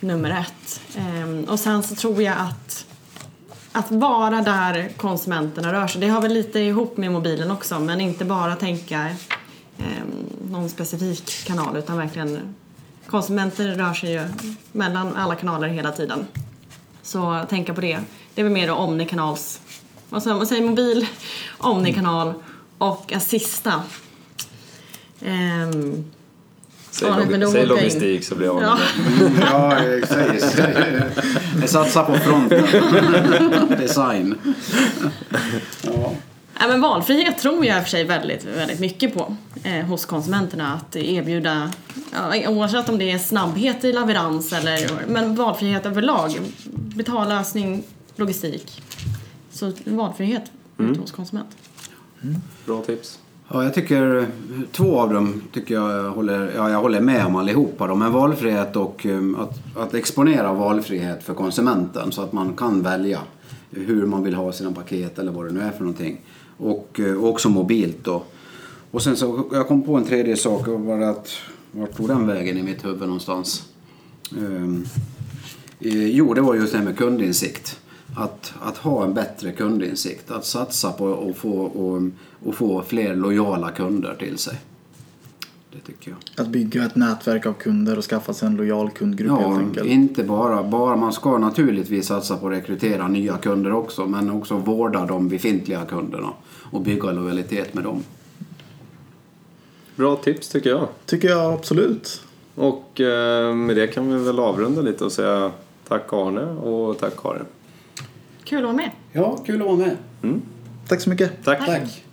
nummer 0.00 0.30
ett. 0.30 0.80
Ehm, 0.96 1.44
och 1.44 1.60
sen 1.60 1.82
så 1.82 1.94
tror 1.94 2.22
jag 2.22 2.34
att 2.38 2.86
att 3.72 3.90
vara 3.90 4.42
där 4.42 4.92
konsumenterna 4.96 5.72
rör 5.72 5.86
sig. 5.86 6.00
Det 6.00 6.08
har 6.08 6.20
väl 6.20 6.32
lite 6.32 6.60
ihop 6.60 6.96
med 6.96 7.12
mobilen 7.12 7.50
också 7.50 7.78
men 7.78 8.00
inte 8.00 8.24
bara 8.24 8.56
tänka 8.56 9.08
eh, 9.78 9.84
någon 10.50 10.68
specifik 10.68 11.44
kanal 11.44 11.76
utan 11.76 11.96
verkligen 11.96 12.54
konsumenter 13.06 13.68
rör 13.68 13.94
sig 13.94 14.12
ju 14.12 14.28
mellan 14.72 15.16
alla 15.16 15.34
kanaler 15.34 15.68
hela 15.68 15.92
tiden. 15.92 16.26
Så 17.02 17.46
tänka 17.48 17.74
på 17.74 17.80
det. 17.80 17.98
Det 18.34 18.40
är 18.40 18.44
väl 18.44 18.52
mer 18.52 18.66
då 18.66 18.74
omnikanals, 18.74 19.60
vad 20.08 20.22
säger 20.22 20.36
man 20.36 20.46
säger 20.46 20.68
mobil, 20.68 21.06
omnikanal 21.58 22.34
och 22.78 23.12
assista. 23.12 23.82
Eh, 25.20 25.68
Säg, 26.98 27.08
Ja, 27.08 27.38
då 27.38 27.50
säg 27.50 27.66
logistik 27.66 28.24
så 28.24 28.34
blir 28.34 28.46
jag 28.46 28.56
av 28.56 28.62
med 28.62 28.68
ja. 28.68 29.74
det. 29.74 29.90
Ja, 29.90 30.06
precis. 30.06 30.60
Jag 31.60 31.70
satsar 31.70 32.04
på 32.04 32.14
fronten. 32.14 32.64
Design. 33.78 34.34
Ja. 35.82 36.14
Nej, 36.60 36.68
men 36.68 36.80
valfrihet 36.80 37.38
tror 37.38 37.66
jag 37.66 37.76
i 37.76 37.80
och 37.80 37.82
för 37.82 37.90
sig 37.90 38.04
väldigt, 38.04 38.44
väldigt 38.44 38.80
mycket 38.80 39.14
på 39.14 39.36
eh, 39.62 39.86
hos 39.86 40.04
konsumenterna. 40.04 40.74
Att 40.74 40.96
erbjuda, 40.96 41.72
ja, 42.12 42.48
oavsett 42.48 42.88
om 42.88 42.98
det 42.98 43.10
är 43.10 43.18
snabbhet 43.18 43.84
i 43.84 43.92
leverans 43.92 44.52
eller 44.52 44.88
men 45.08 45.34
valfrihet 45.34 45.86
överlag. 45.86 46.40
Betallösning, 46.74 47.84
logistik. 48.16 48.82
Så 49.50 49.72
valfrihet 49.84 50.44
hos 51.00 51.12
konsument. 51.12 51.56
Bra 52.66 52.82
tips. 52.82 53.18
Ja, 53.50 53.64
jag 53.64 53.74
tycker 53.74 54.28
två 54.72 55.00
av 55.00 55.14
dem 55.14 55.42
tycker 55.52 55.74
jag 55.74 56.10
håller, 56.10 56.52
ja, 56.56 56.70
jag 56.70 56.80
håller 56.80 57.00
med 57.00 57.26
om 57.26 57.36
allihopa. 57.36 57.86
Då, 57.86 57.94
men 57.94 58.12
valfrihet 58.12 58.76
och 58.76 59.06
um, 59.06 59.36
att, 59.36 59.76
att 59.76 59.94
exponera 59.94 60.52
valfrihet 60.52 61.22
för 61.22 61.34
konsumenten 61.34 62.12
så 62.12 62.22
att 62.22 62.32
man 62.32 62.56
kan 62.56 62.82
välja 62.82 63.20
hur 63.70 64.06
man 64.06 64.22
vill 64.22 64.34
ha 64.34 64.52
sina 64.52 64.72
paket 64.72 65.18
eller 65.18 65.32
vad 65.32 65.46
det 65.46 65.52
nu 65.52 65.60
är 65.60 65.70
för 65.70 65.80
någonting. 65.80 66.20
Och, 66.56 67.00
eh, 67.00 67.14
och 67.14 67.28
också 67.28 67.48
mobilt 67.48 68.04
då. 68.04 68.22
Och 68.90 69.02
sen 69.02 69.16
så, 69.16 69.44
jag 69.52 69.68
kom 69.68 69.82
på 69.82 69.96
en 69.96 70.04
tredje 70.04 70.36
sak 70.36 70.68
och 70.68 70.80
var 70.80 71.00
att, 71.00 71.30
vart 71.72 71.96
tog 71.96 72.08
den 72.08 72.26
vägen 72.26 72.58
i 72.58 72.62
mitt 72.62 72.84
huvud 72.84 73.00
någonstans? 73.00 73.68
Um, 74.38 74.86
jo, 75.78 76.34
det 76.34 76.40
var 76.40 76.54
just 76.54 76.72
det 76.72 76.78
här 76.78 76.84
med 76.84 76.98
kundinsikt. 76.98 77.80
Att, 78.16 78.52
att 78.62 78.76
ha 78.76 79.04
en 79.04 79.14
bättre 79.14 79.52
kundinsikt. 79.52 80.30
Att 80.30 80.44
satsa 80.44 80.92
på 80.92 81.28
att 81.30 81.36
få, 81.36 81.50
och, 81.60 82.02
och 82.48 82.54
få 82.54 82.82
fler 82.82 83.14
lojala 83.16 83.70
kunder 83.70 84.14
till 84.18 84.38
sig. 84.38 84.58
Det 85.72 85.78
tycker 85.86 86.10
jag. 86.10 86.44
Att 86.46 86.52
bygga 86.52 86.84
ett 86.84 86.96
nätverk 86.96 87.46
av 87.46 87.52
kunder 87.52 87.98
och 87.98 88.04
skaffa 88.04 88.34
sig 88.34 88.46
en 88.48 88.56
lojal 88.56 88.90
kundgrupp 88.90 89.30
helt 89.30 89.42
Ja, 89.42 89.58
enkelt. 89.58 89.86
inte 89.86 90.24
bara, 90.24 90.62
bara. 90.62 90.96
Man 90.96 91.12
ska 91.12 91.38
naturligtvis 91.38 92.06
satsa 92.06 92.36
på 92.36 92.46
att 92.46 92.52
rekrytera 92.52 93.08
nya 93.08 93.36
kunder 93.36 93.72
också. 93.72 94.06
Men 94.06 94.30
också 94.30 94.54
vårda 94.56 95.06
de 95.06 95.28
befintliga 95.28 95.84
kunderna. 95.84 96.28
Och 96.70 96.80
bygga 96.82 97.12
lojalitet 97.12 97.74
med 97.74 97.84
dem. 97.84 98.02
Bra 99.96 100.16
tips 100.16 100.48
tycker 100.48 100.70
jag. 100.70 100.88
Tycker 101.06 101.28
jag 101.28 101.52
absolut. 101.54 102.22
Och 102.54 103.00
eh, 103.00 103.54
med 103.54 103.76
det 103.76 103.86
kan 103.86 104.12
vi 104.18 104.24
väl 104.24 104.38
avrunda 104.38 104.80
lite 104.80 105.04
och 105.04 105.12
säga 105.12 105.52
tack 105.88 106.12
Arne 106.12 106.40
och 106.44 106.98
tack 106.98 107.16
Karin. 107.16 107.44
Kul 108.48 108.58
att 108.58 108.64
vara 108.64 108.72
med. 108.76 108.90
Ja, 109.12 109.36
kul 109.46 109.60
att 109.60 109.66
vara 109.66 109.76
med. 109.76 109.96
Tack 110.88 111.00
så 111.00 111.10
mycket. 111.10 111.44
Tack. 111.44 111.66
Tack. 111.66 112.04